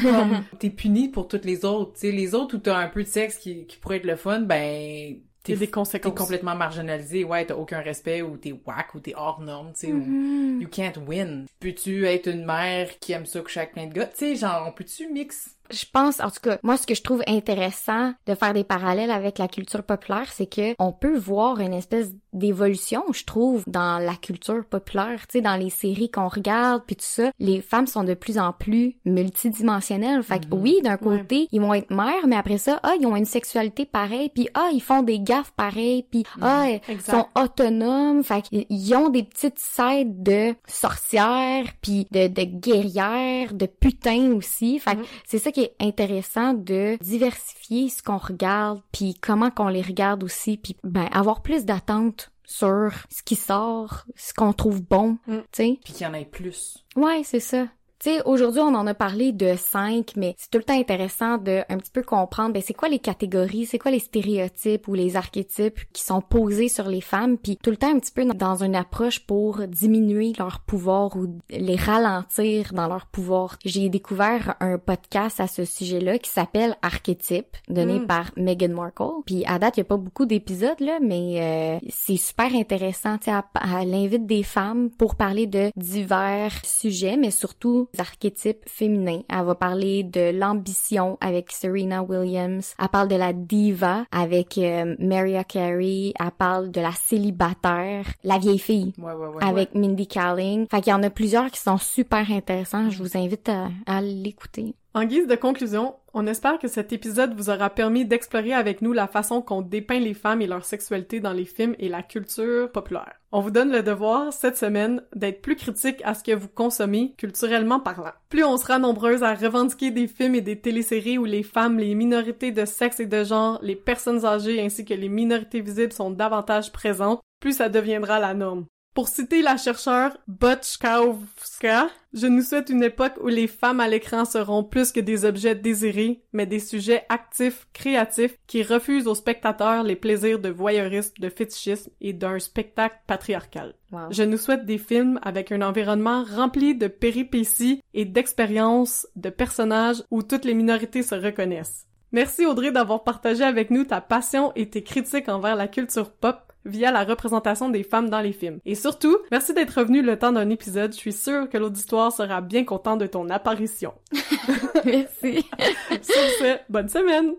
Comme 0.00 0.44
t'es 0.58 0.70
puni 0.70 1.08
pour 1.10 1.28
toutes 1.28 1.44
les 1.44 1.66
autres. 1.66 1.92
Tu 1.92 2.00
sais, 2.00 2.10
les 2.12 2.34
autres 2.34 2.56
où 2.56 2.58
t'as 2.58 2.78
un 2.78 2.88
peu 2.88 3.02
de 3.02 3.08
sexe 3.08 3.36
qui, 3.36 3.66
qui 3.66 3.76
pourrait 3.76 3.98
être 3.98 4.06
le 4.06 4.16
fun, 4.16 4.40
ben 4.40 5.16
T'es 5.42 5.54
t'es 5.54 5.58
des 5.58 5.66
t'es 5.66 5.70
conséquences. 5.72 6.14
complètement 6.14 6.54
marginalisé. 6.54 7.24
Ouais, 7.24 7.44
t'as 7.46 7.54
aucun 7.54 7.80
respect 7.80 8.22
ou 8.22 8.36
t'es 8.36 8.52
whack 8.64 8.94
ou 8.94 9.00
t'es 9.00 9.14
hors 9.16 9.40
norme, 9.40 9.72
tu 9.72 9.86
sais. 9.86 9.92
ou 9.92 9.96
Mhm. 9.96 10.60
You 10.60 10.68
can't 10.68 10.96
win. 11.06 11.46
Peux-tu 11.60 12.06
être 12.06 12.28
une 12.28 12.44
mère 12.44 12.98
qui 13.00 13.12
aime 13.12 13.26
ça 13.26 13.40
coucher 13.40 13.60
avec 13.60 13.72
plein 13.72 13.86
de 13.86 13.92
gars? 13.94 14.06
Tu 14.06 14.18
sais, 14.18 14.36
genre, 14.36 14.64
on 14.68 14.72
peut-tu 14.72 15.08
mix? 15.12 15.56
Je 15.72 15.84
pense, 15.92 16.20
en 16.20 16.30
tout 16.30 16.40
cas, 16.42 16.58
moi, 16.62 16.76
ce 16.76 16.86
que 16.86 16.94
je 16.94 17.02
trouve 17.02 17.22
intéressant 17.26 18.12
de 18.26 18.34
faire 18.34 18.52
des 18.52 18.64
parallèles 18.64 19.10
avec 19.10 19.38
la 19.38 19.48
culture 19.48 19.82
populaire, 19.82 20.30
c'est 20.32 20.46
que 20.46 20.74
on 20.78 20.92
peut 20.92 21.16
voir 21.16 21.60
une 21.60 21.72
espèce 21.74 22.10
d'évolution, 22.32 23.04
je 23.12 23.24
trouve, 23.24 23.62
dans 23.66 23.98
la 24.02 24.14
culture 24.14 24.64
populaire, 24.64 25.26
tu 25.26 25.38
sais, 25.38 25.40
dans 25.42 25.56
les 25.56 25.68
séries 25.70 26.10
qu'on 26.10 26.28
regarde, 26.28 26.82
puis 26.86 26.96
tout 26.96 27.04
ça. 27.04 27.30
Les 27.38 27.60
femmes 27.60 27.86
sont 27.86 28.04
de 28.04 28.14
plus 28.14 28.38
en 28.38 28.52
plus 28.52 28.96
multidimensionnelles. 29.04 30.22
Fait 30.22 30.40
que 30.40 30.54
Mhm. 30.54 30.62
oui, 30.62 30.80
d'un 30.82 30.96
côté, 30.96 31.48
ils 31.52 31.60
vont 31.60 31.74
être 31.74 31.90
mères, 31.90 32.26
mais 32.26 32.36
après 32.36 32.58
ça, 32.58 32.80
ah, 32.82 32.94
ils 32.98 33.06
ont 33.06 33.16
une 33.16 33.24
sexualité 33.24 33.84
pareille, 33.84 34.30
puis 34.30 34.48
ah, 34.54 34.68
ils 34.72 34.80
font 34.82 35.02
des 35.02 35.20
gaffes 35.20 35.52
pareilles, 35.56 36.04
puis 36.10 36.24
ah, 36.40 36.66
ils 36.88 37.00
sont 37.00 37.26
autonomes. 37.38 38.22
Fait 38.22 38.42
qu'ils 38.42 38.66
ils 38.70 38.94
ont 38.94 39.08
des 39.10 39.22
petites 39.24 39.58
sides 39.58 40.22
de 40.22 40.54
sorcières, 40.66 41.64
puis 41.80 42.06
de, 42.10 42.28
de 42.28 42.42
guerrières, 42.44 43.54
de 43.54 43.66
putains 43.66 44.32
aussi. 44.32 44.78
Fait 44.78 44.92
que 44.94 45.00
Mhm. 45.00 45.06
c'est 45.26 45.38
ça 45.38 45.50
qui 45.52 45.61
est 45.62 45.74
intéressant 45.80 46.52
de 46.54 46.96
diversifier 47.00 47.88
ce 47.88 48.02
qu'on 48.02 48.18
regarde, 48.18 48.80
puis 48.92 49.14
comment 49.14 49.50
qu'on 49.50 49.68
les 49.68 49.82
regarde 49.82 50.22
aussi, 50.24 50.56
puis 50.56 50.76
ben 50.84 51.08
avoir 51.12 51.42
plus 51.42 51.64
d'attentes 51.64 52.30
sur 52.44 52.90
ce 53.10 53.22
qui 53.22 53.36
sort, 53.36 54.04
ce 54.16 54.34
qu'on 54.34 54.52
trouve 54.52 54.82
bon, 54.82 55.18
Mm. 55.26 55.36
tu 55.38 55.42
sais. 55.52 55.78
Puis 55.84 55.92
qu'il 55.94 56.06
y 56.06 56.10
en 56.10 56.14
ait 56.14 56.24
plus. 56.24 56.84
Ouais, 56.96 57.22
c'est 57.24 57.40
ça. 57.40 57.66
Tu 58.02 58.10
sais, 58.10 58.22
aujourd'hui, 58.24 58.60
on 58.60 58.74
en 58.74 58.88
a 58.88 58.94
parlé 58.94 59.30
de 59.30 59.54
cinq, 59.56 60.14
mais 60.16 60.34
c'est 60.36 60.50
tout 60.50 60.58
le 60.58 60.64
temps 60.64 60.76
intéressant 60.76 61.38
de 61.38 61.62
un 61.68 61.78
petit 61.78 61.92
peu 61.92 62.02
comprendre, 62.02 62.52
ben, 62.52 62.60
c'est 62.60 62.74
quoi 62.74 62.88
les 62.88 62.98
catégories, 62.98 63.64
c'est 63.64 63.78
quoi 63.78 63.92
les 63.92 64.00
stéréotypes 64.00 64.88
ou 64.88 64.94
les 64.94 65.14
archétypes 65.14 65.78
qui 65.92 66.02
sont 66.02 66.20
posés 66.20 66.68
sur 66.68 66.88
les 66.88 67.00
femmes, 67.00 67.38
puis 67.38 67.56
tout 67.62 67.70
le 67.70 67.76
temps 67.76 67.94
un 67.94 68.00
petit 68.00 68.10
peu 68.10 68.24
dans 68.24 68.64
une 68.64 68.74
approche 68.74 69.20
pour 69.20 69.68
diminuer 69.68 70.32
leur 70.36 70.58
pouvoir 70.66 71.16
ou 71.16 71.38
les 71.48 71.76
ralentir 71.76 72.72
dans 72.72 72.88
leur 72.88 73.06
pouvoir. 73.06 73.56
J'ai 73.64 73.88
découvert 73.88 74.56
un 74.58 74.78
podcast 74.78 75.38
à 75.38 75.46
ce 75.46 75.64
sujet-là 75.64 76.18
qui 76.18 76.30
s'appelle 76.30 76.76
Archétype, 76.82 77.56
donné 77.68 78.00
Mm. 78.00 78.06
par 78.08 78.32
Meghan 78.36 78.74
Markle. 78.74 79.22
Puis 79.26 79.44
à 79.46 79.60
date, 79.60 79.76
il 79.76 79.80
y 79.80 79.82
a 79.82 79.84
pas 79.84 79.96
beaucoup 79.96 80.26
d'épisodes 80.26 80.80
là, 80.80 80.98
mais 81.00 81.78
euh, 81.80 81.86
c'est 81.88 82.16
super 82.16 82.52
intéressant. 82.52 83.18
Tu 83.18 83.30
sais, 83.30 83.36
elle, 83.62 83.70
elle 83.80 83.94
invite 83.94 84.26
des 84.26 84.42
femmes 84.42 84.90
pour 84.90 85.14
parler 85.14 85.46
de 85.46 85.70
divers 85.76 86.52
sujets, 86.64 87.16
mais 87.16 87.30
surtout 87.30 87.86
archétypes 87.98 88.62
féminins. 88.66 89.22
Elle 89.28 89.44
va 89.44 89.54
parler 89.54 90.02
de 90.04 90.30
l'ambition 90.36 91.18
avec 91.20 91.50
Serena 91.52 92.02
Williams. 92.02 92.74
Elle 92.78 92.88
parle 92.88 93.08
de 93.08 93.16
la 93.16 93.32
diva 93.32 94.04
avec 94.10 94.58
euh, 94.58 94.94
Mariah 94.98 95.44
Carey. 95.44 96.12
Elle 96.18 96.30
parle 96.38 96.70
de 96.70 96.80
la 96.80 96.92
célibataire, 96.92 98.04
la 98.24 98.38
vieille 98.38 98.58
fille 98.58 98.92
Ouais, 98.98 99.12
ouais, 99.12 99.28
ouais. 99.28 99.44
avec 99.44 99.74
Mindy 99.74 100.06
Kaling. 100.06 100.66
Fait 100.70 100.80
qu'il 100.80 100.90
y 100.90 100.94
en 100.94 101.02
a 101.02 101.10
plusieurs 101.10 101.50
qui 101.50 101.60
sont 101.60 101.78
super 101.78 102.30
intéressants. 102.30 102.90
Je 102.90 102.98
vous 103.02 103.16
invite 103.16 103.48
à, 103.48 103.68
à 103.86 104.00
l'écouter. 104.00 104.74
En 104.94 105.04
guise 105.04 105.26
de 105.26 105.34
conclusion, 105.36 105.94
on 106.14 106.26
espère 106.26 106.58
que 106.58 106.68
cet 106.68 106.92
épisode 106.92 107.34
vous 107.34 107.48
aura 107.48 107.70
permis 107.70 108.04
d'explorer 108.04 108.52
avec 108.52 108.82
nous 108.82 108.92
la 108.92 109.06
façon 109.06 109.40
qu'on 109.40 109.62
dépeint 109.62 109.98
les 109.98 110.14
femmes 110.14 110.42
et 110.42 110.46
leur 110.46 110.64
sexualité 110.64 111.20
dans 111.20 111.32
les 111.32 111.44
films 111.44 111.74
et 111.78 111.88
la 111.88 112.02
culture 112.02 112.70
populaire. 112.70 113.14
On 113.32 113.40
vous 113.40 113.50
donne 113.50 113.72
le 113.72 113.82
devoir, 113.82 114.32
cette 114.32 114.58
semaine, 114.58 115.02
d'être 115.14 115.40
plus 115.40 115.56
critique 115.56 116.02
à 116.04 116.14
ce 116.14 116.22
que 116.22 116.34
vous 116.34 116.48
consommez, 116.48 117.14
culturellement 117.16 117.80
parlant. 117.80 118.12
Plus 118.28 118.44
on 118.44 118.58
sera 118.58 118.78
nombreuses 118.78 119.22
à 119.22 119.34
revendiquer 119.34 119.90
des 119.90 120.06
films 120.06 120.34
et 120.34 120.42
des 120.42 120.60
téléséries 120.60 121.16
où 121.16 121.24
les 121.24 121.42
femmes, 121.42 121.78
les 121.78 121.94
minorités 121.94 122.52
de 122.52 122.66
sexe 122.66 123.00
et 123.00 123.06
de 123.06 123.24
genre, 123.24 123.58
les 123.62 123.76
personnes 123.76 124.26
âgées 124.26 124.60
ainsi 124.60 124.84
que 124.84 124.94
les 124.94 125.08
minorités 125.08 125.62
visibles 125.62 125.92
sont 125.92 126.10
davantage 126.10 126.72
présentes, 126.72 127.22
plus 127.40 127.56
ça 127.56 127.70
deviendra 127.70 128.20
la 128.20 128.34
norme. 128.34 128.66
Pour 128.94 129.08
citer 129.08 129.40
la 129.40 129.56
chercheure 129.56 130.18
Botchkowska, 130.28 131.88
je 132.12 132.26
nous 132.26 132.42
souhaite 132.42 132.68
une 132.68 132.82
époque 132.82 133.14
où 133.22 133.28
les 133.28 133.46
femmes 133.46 133.80
à 133.80 133.88
l'écran 133.88 134.26
seront 134.26 134.64
plus 134.64 134.92
que 134.92 135.00
des 135.00 135.24
objets 135.24 135.54
désirés, 135.54 136.22
mais 136.34 136.44
des 136.44 136.58
sujets 136.58 137.06
actifs, 137.08 137.66
créatifs, 137.72 138.36
qui 138.46 138.62
refusent 138.62 139.06
aux 139.06 139.14
spectateurs 139.14 139.82
les 139.82 139.96
plaisirs 139.96 140.40
de 140.40 140.50
voyeurisme, 140.50 141.14
de 141.18 141.30
fétichisme 141.30 141.90
et 142.02 142.12
d'un 142.12 142.38
spectacle 142.38 142.98
patriarcal. 143.06 143.74
Wow. 143.92 144.08
Je 144.10 144.24
nous 144.24 144.36
souhaite 144.36 144.66
des 144.66 144.76
films 144.76 145.18
avec 145.22 145.52
un 145.52 145.62
environnement 145.62 146.24
rempli 146.24 146.74
de 146.74 146.86
péripéties 146.86 147.80
et 147.94 148.04
d'expériences, 148.04 149.06
de 149.16 149.30
personnages 149.30 150.04
où 150.10 150.22
toutes 150.22 150.44
les 150.44 150.54
minorités 150.54 151.02
se 151.02 151.14
reconnaissent. 151.14 151.86
Merci 152.12 152.44
Audrey 152.44 152.72
d'avoir 152.72 153.04
partagé 153.04 153.42
avec 153.42 153.70
nous 153.70 153.84
ta 153.84 154.02
passion 154.02 154.52
et 154.54 154.68
tes 154.68 154.82
critiques 154.82 155.30
envers 155.30 155.56
la 155.56 155.66
culture 155.66 156.12
pop 156.12 156.51
via 156.64 156.90
la 156.90 157.04
représentation 157.04 157.68
des 157.68 157.82
femmes 157.82 158.10
dans 158.10 158.20
les 158.20 158.32
films. 158.32 158.60
Et 158.64 158.74
surtout, 158.74 159.16
merci 159.30 159.54
d'être 159.54 159.78
revenu 159.78 160.02
le 160.02 160.18
temps 160.18 160.32
d'un 160.32 160.50
épisode. 160.50 160.92
Je 160.92 160.98
suis 160.98 161.12
sûre 161.12 161.48
que 161.48 161.58
l'auditoire 161.58 162.12
sera 162.12 162.40
bien 162.40 162.64
content 162.64 162.96
de 162.96 163.06
ton 163.06 163.30
apparition. 163.30 163.94
Merci. 164.84 165.46
Sur 165.90 166.28
ce, 166.38 166.58
bonne 166.68 166.88
semaine! 166.88 167.32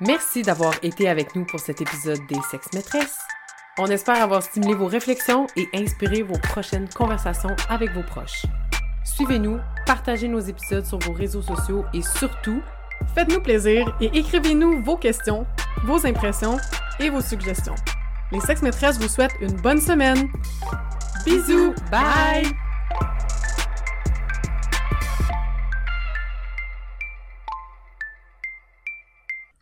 Merci 0.00 0.42
d'avoir 0.42 0.74
été 0.82 1.08
avec 1.08 1.36
nous 1.36 1.46
pour 1.46 1.60
cet 1.60 1.80
épisode 1.80 2.18
des 2.28 2.40
Sex 2.50 2.66
Maîtresses. 2.74 3.18
On 3.78 3.86
espère 3.86 4.22
avoir 4.22 4.42
stimulé 4.42 4.74
vos 4.74 4.86
réflexions 4.86 5.46
et 5.56 5.68
inspiré 5.72 6.22
vos 6.22 6.38
prochaines 6.38 6.88
conversations 6.88 7.54
avec 7.68 7.90
vos 7.92 8.02
proches. 8.02 8.44
Suivez-nous, 9.04 9.58
partagez 9.86 10.28
nos 10.28 10.40
épisodes 10.40 10.84
sur 10.84 10.98
vos 10.98 11.12
réseaux 11.12 11.42
sociaux 11.42 11.84
et 11.92 12.02
surtout, 12.02 12.60
Faites-nous 13.14 13.40
plaisir 13.40 13.96
et 14.00 14.10
écrivez-nous 14.18 14.82
vos 14.82 14.96
questions, 14.96 15.46
vos 15.84 16.04
impressions 16.06 16.56
et 17.00 17.10
vos 17.10 17.20
suggestions. 17.20 17.74
Les 18.32 18.40
sex 18.40 18.62
maîtresses 18.62 18.98
vous 18.98 19.08
souhaitent 19.08 19.36
une 19.40 19.54
bonne 19.60 19.80
semaine! 19.80 20.28
Bisous! 21.24 21.74
Bye! 21.90 22.50